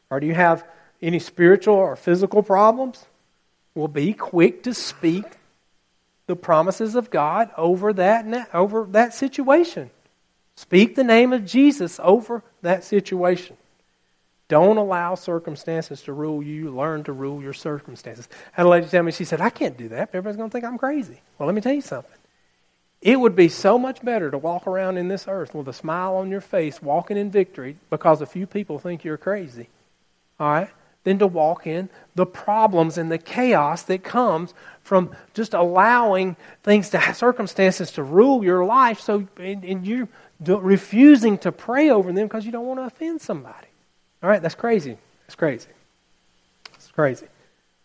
Or 0.10 0.20
do 0.20 0.28
you 0.28 0.34
have 0.34 0.66
any 1.02 1.20
spiritual 1.20 1.76
or 1.76 1.96
physical 1.96 2.44
problems? 2.44 3.06
Well, 3.76 3.88
be 3.88 4.14
quick 4.14 4.64
to 4.64 4.74
speak 4.74 5.26
the 6.28 6.36
promises 6.36 6.96
of 6.96 7.10
God 7.10 7.50
over 7.58 7.94
that, 7.94 8.50
over 8.54 8.86
that 8.92 9.14
situation. 9.14 9.90
Speak 10.56 10.96
the 10.96 11.04
name 11.04 11.34
of 11.34 11.46
Jesus 11.46 12.00
over 12.04 12.44
that 12.62 12.84
situation. 12.84 13.58
Don't 14.50 14.78
allow 14.78 15.16
circumstances 15.16 16.02
to 16.04 16.14
rule 16.14 16.42
you. 16.42 16.70
Learn 16.72 17.04
to 17.06 17.12
rule 17.12 17.42
your 17.42 17.54
circumstances. 17.54 18.30
I 18.32 18.62
had 18.62 18.66
a 18.66 18.70
lady 18.70 18.88
tell 18.88 19.04
me, 19.04 19.12
she 19.12 19.26
said, 19.26 19.42
I 19.42 19.50
can't 19.50 19.78
do 19.78 19.90
that. 19.90 20.10
Everybody's 20.10 20.38
going 20.38 20.50
to 20.50 20.54
think 20.54 20.64
I'm 20.64 20.78
crazy. 20.78 21.22
Well, 21.38 21.48
let 21.48 21.56
me 21.56 21.62
tell 21.62 21.74
you 21.74 21.82
something. 21.82 22.12
It 23.02 23.20
would 23.20 23.36
be 23.36 23.50
so 23.50 23.78
much 23.78 24.04
better 24.04 24.32
to 24.32 24.38
walk 24.38 24.66
around 24.66 24.98
in 24.98 25.08
this 25.08 25.28
earth 25.28 25.54
with 25.54 25.68
a 25.68 25.74
smile 25.74 26.16
on 26.16 26.32
your 26.32 26.42
face, 26.42 26.82
walking 26.82 27.18
in 27.18 27.30
victory, 27.30 27.78
because 27.90 28.22
a 28.22 28.26
few 28.26 28.48
people 28.48 28.80
think 28.80 29.04
you're 29.04 29.18
crazy. 29.18 29.70
All 30.40 30.50
right? 30.50 30.70
Than 31.08 31.20
to 31.20 31.28
walk 31.28 31.66
in 31.66 31.88
the 32.16 32.26
problems 32.26 32.98
and 32.98 33.10
the 33.10 33.18
chaos 33.18 33.84
that 33.84 34.04
comes 34.04 34.54
from 34.82 35.12
just 35.34 35.54
allowing 35.54 36.36
things 36.64 36.90
to 36.90 37.14
circumstances 37.14 37.92
to 37.92 38.04
rule 38.04 38.44
your 38.44 38.66
life 38.66 39.00
so 39.00 39.26
and, 39.38 39.64
and 39.64 39.88
you 39.88 40.10
refusing 40.46 41.38
to 41.38 41.54
pray 41.54 41.92
over 41.92 42.12
them 42.12 42.28
because 42.28 42.46
you 42.46 42.52
don't 42.52 42.66
want 42.66 42.82
to 42.82 42.84
offend 42.84 43.22
somebody. 43.22 43.68
All 44.22 44.30
right, 44.30 44.42
that's 44.42 44.54
crazy. 44.54 44.98
That's 45.26 45.36
crazy. 45.36 45.70
It's 46.76 46.92
crazy. 46.92 47.28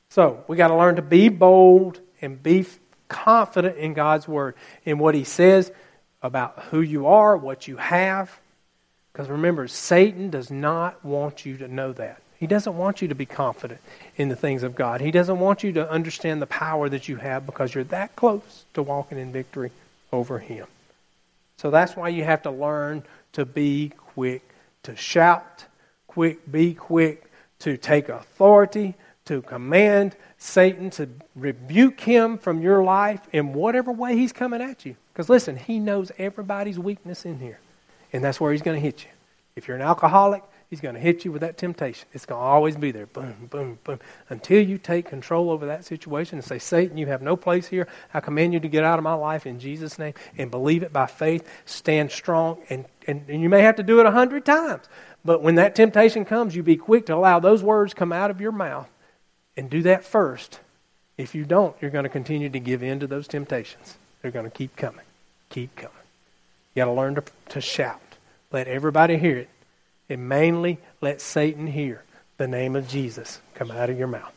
So 0.08 0.42
we 0.48 0.56
got 0.56 0.68
to 0.68 0.76
learn 0.76 0.96
to 0.96 1.02
be 1.02 1.28
bold 1.28 2.00
and 2.20 2.42
be 2.42 2.66
confident 3.06 3.76
in 3.76 3.94
God's 3.94 4.26
word, 4.26 4.56
in 4.84 4.98
what 4.98 5.14
He 5.14 5.22
says 5.22 5.70
about 6.22 6.58
who 6.70 6.80
you 6.80 7.06
are, 7.06 7.36
what 7.36 7.68
you 7.68 7.76
have. 7.76 8.36
Because 9.12 9.28
remember, 9.28 9.68
Satan 9.68 10.28
does 10.30 10.50
not 10.50 11.04
want 11.04 11.46
you 11.46 11.58
to 11.58 11.68
know 11.68 11.92
that. 11.92 12.20
He 12.42 12.48
doesn't 12.48 12.76
want 12.76 13.00
you 13.00 13.06
to 13.06 13.14
be 13.14 13.24
confident 13.24 13.80
in 14.16 14.28
the 14.28 14.34
things 14.34 14.64
of 14.64 14.74
God. 14.74 15.00
He 15.00 15.12
doesn't 15.12 15.38
want 15.38 15.62
you 15.62 15.70
to 15.74 15.88
understand 15.88 16.42
the 16.42 16.46
power 16.48 16.88
that 16.88 17.06
you 17.06 17.14
have 17.18 17.46
because 17.46 17.72
you're 17.72 17.84
that 17.84 18.16
close 18.16 18.64
to 18.74 18.82
walking 18.82 19.16
in 19.16 19.30
victory 19.30 19.70
over 20.12 20.40
Him. 20.40 20.66
So 21.56 21.70
that's 21.70 21.94
why 21.94 22.08
you 22.08 22.24
have 22.24 22.42
to 22.42 22.50
learn 22.50 23.04
to 23.34 23.44
be 23.44 23.92
quick 23.96 24.42
to 24.82 24.96
shout, 24.96 25.66
quick, 26.08 26.50
be 26.50 26.74
quick 26.74 27.30
to 27.60 27.76
take 27.76 28.08
authority, 28.08 28.94
to 29.26 29.42
command 29.42 30.16
Satan 30.36 30.90
to 30.90 31.10
rebuke 31.36 32.00
him 32.00 32.38
from 32.38 32.60
your 32.60 32.82
life 32.82 33.20
in 33.32 33.52
whatever 33.52 33.92
way 33.92 34.16
he's 34.16 34.32
coming 34.32 34.60
at 34.60 34.84
you. 34.84 34.96
Because 35.12 35.28
listen, 35.28 35.56
he 35.56 35.78
knows 35.78 36.10
everybody's 36.18 36.76
weakness 36.76 37.24
in 37.24 37.38
here. 37.38 37.60
And 38.12 38.24
that's 38.24 38.40
where 38.40 38.50
he's 38.50 38.62
going 38.62 38.78
to 38.78 38.84
hit 38.84 39.04
you. 39.04 39.10
If 39.54 39.68
you're 39.68 39.76
an 39.76 39.82
alcoholic, 39.84 40.42
he's 40.72 40.80
going 40.80 40.94
to 40.94 41.00
hit 41.02 41.22
you 41.22 41.30
with 41.30 41.42
that 41.42 41.58
temptation. 41.58 42.08
It's 42.14 42.24
going 42.24 42.40
to 42.40 42.46
always 42.46 42.76
be 42.76 42.92
there. 42.92 43.04
Boom, 43.04 43.46
boom, 43.50 43.78
boom. 43.84 44.00
Until 44.30 44.62
you 44.62 44.78
take 44.78 45.04
control 45.04 45.50
over 45.50 45.66
that 45.66 45.84
situation 45.84 46.38
and 46.38 46.44
say, 46.46 46.58
Satan, 46.58 46.96
you 46.96 47.08
have 47.08 47.20
no 47.20 47.36
place 47.36 47.66
here. 47.66 47.86
I 48.14 48.20
command 48.20 48.54
you 48.54 48.60
to 48.60 48.68
get 48.68 48.82
out 48.82 48.98
of 48.98 49.02
my 49.02 49.12
life 49.12 49.44
in 49.44 49.60
Jesus' 49.60 49.98
name 49.98 50.14
and 50.38 50.50
believe 50.50 50.82
it 50.82 50.90
by 50.90 51.04
faith. 51.04 51.46
Stand 51.66 52.10
strong. 52.10 52.62
And, 52.70 52.86
and, 53.06 53.22
and 53.28 53.42
you 53.42 53.50
may 53.50 53.60
have 53.60 53.76
to 53.76 53.82
do 53.82 54.00
it 54.00 54.06
a 54.06 54.12
hundred 54.12 54.46
times. 54.46 54.84
But 55.22 55.42
when 55.42 55.56
that 55.56 55.74
temptation 55.74 56.24
comes, 56.24 56.56
you 56.56 56.62
be 56.62 56.78
quick 56.78 57.04
to 57.04 57.14
allow 57.14 57.38
those 57.38 57.62
words 57.62 57.92
come 57.92 58.10
out 58.10 58.30
of 58.30 58.40
your 58.40 58.50
mouth 58.50 58.88
and 59.58 59.68
do 59.68 59.82
that 59.82 60.04
first. 60.04 60.58
If 61.18 61.34
you 61.34 61.44
don't, 61.44 61.76
you're 61.82 61.90
going 61.90 62.04
to 62.04 62.08
continue 62.08 62.48
to 62.48 62.58
give 62.58 62.82
in 62.82 62.98
to 63.00 63.06
those 63.06 63.28
temptations. 63.28 63.98
They're 64.22 64.30
going 64.30 64.50
to 64.50 64.50
keep 64.50 64.74
coming, 64.74 65.04
keep 65.50 65.76
coming. 65.76 65.92
You 66.74 66.80
got 66.80 66.86
to 66.86 66.92
learn 66.92 67.16
to, 67.16 67.24
to 67.50 67.60
shout. 67.60 68.00
Let 68.50 68.68
everybody 68.68 69.18
hear 69.18 69.36
it. 69.36 69.50
And 70.12 70.28
mainly 70.28 70.78
let 71.00 71.22
Satan 71.22 71.66
hear 71.66 72.04
the 72.36 72.46
name 72.46 72.76
of 72.76 72.86
Jesus 72.86 73.40
come 73.54 73.70
out 73.70 73.88
of 73.88 73.98
your 73.98 74.08
mouth. 74.08 74.34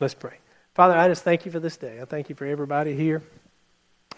Let's 0.00 0.14
pray. 0.14 0.34
Father, 0.74 0.94
I 0.94 1.06
just 1.06 1.22
thank 1.22 1.46
you 1.46 1.52
for 1.52 1.60
this 1.60 1.76
day. 1.76 2.00
I 2.00 2.06
thank 2.06 2.28
you 2.28 2.34
for 2.34 2.44
everybody 2.44 2.96
here. 2.96 3.22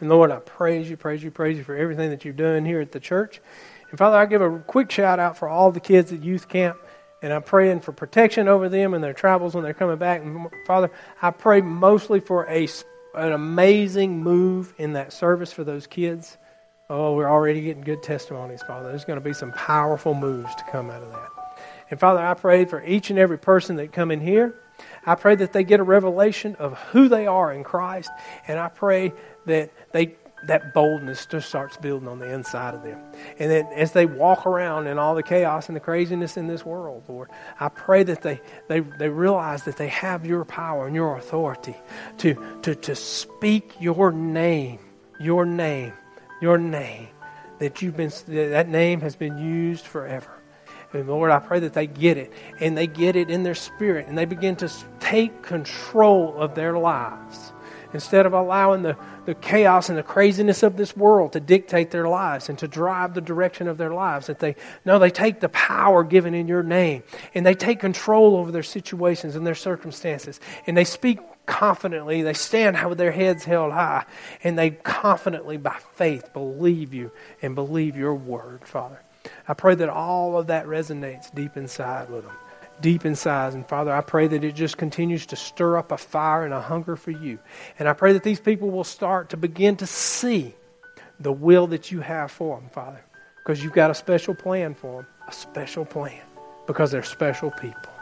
And 0.00 0.08
Lord, 0.08 0.30
I 0.30 0.36
praise 0.38 0.88
you, 0.88 0.96
praise 0.96 1.22
you, 1.22 1.30
praise 1.30 1.58
you 1.58 1.64
for 1.64 1.76
everything 1.76 2.08
that 2.08 2.24
you're 2.24 2.32
doing 2.32 2.64
here 2.64 2.80
at 2.80 2.90
the 2.90 3.00
church. 3.00 3.42
And 3.90 3.98
Father, 3.98 4.16
I 4.16 4.24
give 4.24 4.40
a 4.40 4.60
quick 4.60 4.90
shout 4.90 5.18
out 5.18 5.36
for 5.36 5.46
all 5.46 5.72
the 5.72 5.78
kids 5.78 6.10
at 6.10 6.22
youth 6.22 6.48
camp. 6.48 6.78
And 7.20 7.34
I'm 7.34 7.42
praying 7.42 7.80
for 7.80 7.92
protection 7.92 8.48
over 8.48 8.70
them 8.70 8.94
and 8.94 9.04
their 9.04 9.12
travels 9.12 9.54
when 9.54 9.64
they're 9.64 9.74
coming 9.74 9.98
back. 9.98 10.22
And 10.22 10.48
Father, 10.66 10.90
I 11.20 11.32
pray 11.32 11.60
mostly 11.60 12.20
for 12.20 12.48
a, 12.48 12.66
an 13.14 13.32
amazing 13.32 14.22
move 14.22 14.72
in 14.78 14.94
that 14.94 15.12
service 15.12 15.52
for 15.52 15.64
those 15.64 15.86
kids. 15.86 16.38
Oh, 16.90 17.14
we're 17.14 17.28
already 17.28 17.62
getting 17.62 17.82
good 17.82 18.02
testimonies, 18.02 18.62
Father. 18.62 18.88
There's 18.88 19.04
going 19.04 19.18
to 19.18 19.24
be 19.24 19.32
some 19.32 19.52
powerful 19.52 20.14
moves 20.14 20.54
to 20.56 20.64
come 20.70 20.90
out 20.90 21.02
of 21.02 21.10
that. 21.10 21.28
And 21.90 22.00
Father, 22.00 22.20
I 22.20 22.34
pray 22.34 22.64
for 22.64 22.82
each 22.84 23.10
and 23.10 23.18
every 23.18 23.38
person 23.38 23.76
that 23.76 23.92
come 23.92 24.10
in 24.10 24.20
here. 24.20 24.54
I 25.06 25.14
pray 25.14 25.34
that 25.36 25.52
they 25.52 25.64
get 25.64 25.80
a 25.80 25.84
revelation 25.84 26.56
of 26.56 26.78
who 26.78 27.08
they 27.08 27.26
are 27.26 27.52
in 27.52 27.64
Christ. 27.64 28.10
And 28.48 28.58
I 28.58 28.68
pray 28.68 29.12
that 29.46 29.70
they 29.92 30.16
that 30.46 30.74
boldness 30.74 31.26
just 31.26 31.48
starts 31.48 31.76
building 31.76 32.08
on 32.08 32.18
the 32.18 32.32
inside 32.32 32.74
of 32.74 32.82
them. 32.82 32.98
And 33.38 33.50
then 33.50 33.66
as 33.66 33.92
they 33.92 34.06
walk 34.06 34.46
around 34.46 34.86
in 34.86 34.98
all 34.98 35.14
the 35.14 35.22
chaos 35.22 35.68
and 35.68 35.76
the 35.76 35.80
craziness 35.80 36.36
in 36.36 36.46
this 36.46 36.64
world, 36.64 37.04
Lord, 37.08 37.30
I 37.60 37.68
pray 37.68 38.02
that 38.04 38.22
they, 38.22 38.40
they, 38.68 38.80
they 38.80 39.08
realize 39.08 39.64
that 39.64 39.76
they 39.76 39.88
have 39.88 40.26
your 40.26 40.44
power 40.44 40.86
and 40.86 40.94
your 40.94 41.16
authority 41.16 41.76
to, 42.18 42.58
to, 42.62 42.74
to 42.74 42.94
speak 42.96 43.72
your 43.80 44.10
name, 44.10 44.80
your 45.20 45.46
name, 45.46 45.92
your 46.42 46.58
name, 46.58 47.08
that 47.58 47.80
you've 47.80 47.96
been 47.96 48.12
that 48.26 48.68
name 48.68 49.00
has 49.00 49.16
been 49.16 49.38
used 49.38 49.86
forever. 49.86 50.30
And 50.92 51.08
Lord, 51.08 51.30
I 51.30 51.38
pray 51.38 51.60
that 51.60 51.72
they 51.72 51.86
get 51.86 52.18
it 52.18 52.32
and 52.60 52.76
they 52.76 52.86
get 52.86 53.16
it 53.16 53.30
in 53.30 53.44
their 53.44 53.54
spirit 53.54 54.08
and 54.08 54.18
they 54.18 54.26
begin 54.26 54.56
to 54.56 54.70
take 55.00 55.42
control 55.42 56.36
of 56.36 56.54
their 56.54 56.76
lives 56.76 57.52
instead 57.94 58.26
of 58.26 58.32
allowing 58.32 58.82
the, 58.82 58.96
the 59.26 59.34
chaos 59.34 59.88
and 59.88 59.98
the 59.98 60.02
craziness 60.02 60.62
of 60.62 60.76
this 60.76 60.96
world 60.96 61.32
to 61.32 61.40
dictate 61.40 61.90
their 61.90 62.08
lives 62.08 62.48
and 62.48 62.58
to 62.58 62.68
drive 62.68 63.14
the 63.14 63.20
direction 63.20 63.68
of 63.68 63.78
their 63.78 63.92
lives. 63.92 64.26
That 64.26 64.38
they 64.38 64.56
no, 64.84 64.98
they 64.98 65.10
take 65.10 65.40
the 65.40 65.48
power 65.50 66.04
given 66.04 66.34
in 66.34 66.48
your 66.48 66.62
name 66.62 67.02
and 67.34 67.44
they 67.46 67.54
take 67.54 67.80
control 67.80 68.36
over 68.36 68.50
their 68.50 68.62
situations 68.62 69.36
and 69.36 69.46
their 69.46 69.54
circumstances. 69.54 70.40
And 70.66 70.76
they 70.76 70.84
speak 70.84 71.18
confidently. 71.46 72.22
They 72.22 72.34
stand 72.34 72.76
with 72.88 72.98
their 72.98 73.12
heads 73.12 73.44
held 73.44 73.72
high. 73.72 74.04
And 74.42 74.58
they 74.58 74.70
confidently, 74.70 75.56
by 75.56 75.76
faith, 75.94 76.32
believe 76.32 76.94
you 76.94 77.10
and 77.40 77.54
believe 77.54 77.96
your 77.96 78.14
word, 78.14 78.66
Father. 78.66 79.00
I 79.46 79.54
pray 79.54 79.74
that 79.76 79.88
all 79.88 80.38
of 80.38 80.48
that 80.48 80.66
resonates 80.66 81.32
deep 81.34 81.56
inside 81.56 82.10
with 82.10 82.24
them 82.24 82.36
deep 82.80 83.06
inside. 83.06 83.54
And 83.54 83.66
Father, 83.66 83.92
I 83.92 84.00
pray 84.00 84.26
that 84.26 84.42
it 84.42 84.56
just 84.56 84.76
continues 84.76 85.24
to 85.26 85.36
stir 85.36 85.78
up 85.78 85.92
a 85.92 85.96
fire 85.96 86.44
and 86.44 86.52
a 86.52 86.60
hunger 86.60 86.96
for 86.96 87.12
you. 87.12 87.38
And 87.78 87.88
I 87.88 87.92
pray 87.92 88.12
that 88.12 88.24
these 88.24 88.40
people 88.40 88.70
will 88.70 88.82
start 88.82 89.30
to 89.30 89.36
begin 89.36 89.76
to 89.76 89.86
see 89.86 90.54
the 91.20 91.30
will 91.32 91.68
that 91.68 91.92
you 91.92 92.00
have 92.00 92.32
for 92.32 92.58
them, 92.58 92.68
Father, 92.70 93.00
because 93.38 93.62
you've 93.62 93.72
got 93.72 93.90
a 93.92 93.94
special 93.94 94.34
plan 94.34 94.74
for 94.74 95.02
them, 95.02 95.06
a 95.28 95.32
special 95.32 95.84
plan, 95.84 96.20
because 96.66 96.90
they're 96.90 97.04
special 97.04 97.52
people 97.52 97.92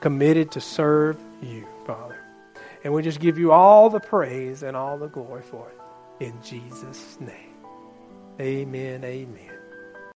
committed 0.00 0.50
to 0.52 0.60
serve 0.60 1.16
you, 1.42 1.66
Father. 1.86 2.19
And 2.84 2.94
we 2.94 3.02
just 3.02 3.20
give 3.20 3.38
you 3.38 3.52
all 3.52 3.90
the 3.90 4.00
praise 4.00 4.62
and 4.62 4.76
all 4.76 4.98
the 4.98 5.08
glory 5.08 5.42
for 5.42 5.70
it. 5.70 6.24
In 6.24 6.40
Jesus' 6.42 7.18
name. 7.20 7.54
Amen. 8.40 9.04
Amen. 9.04 9.49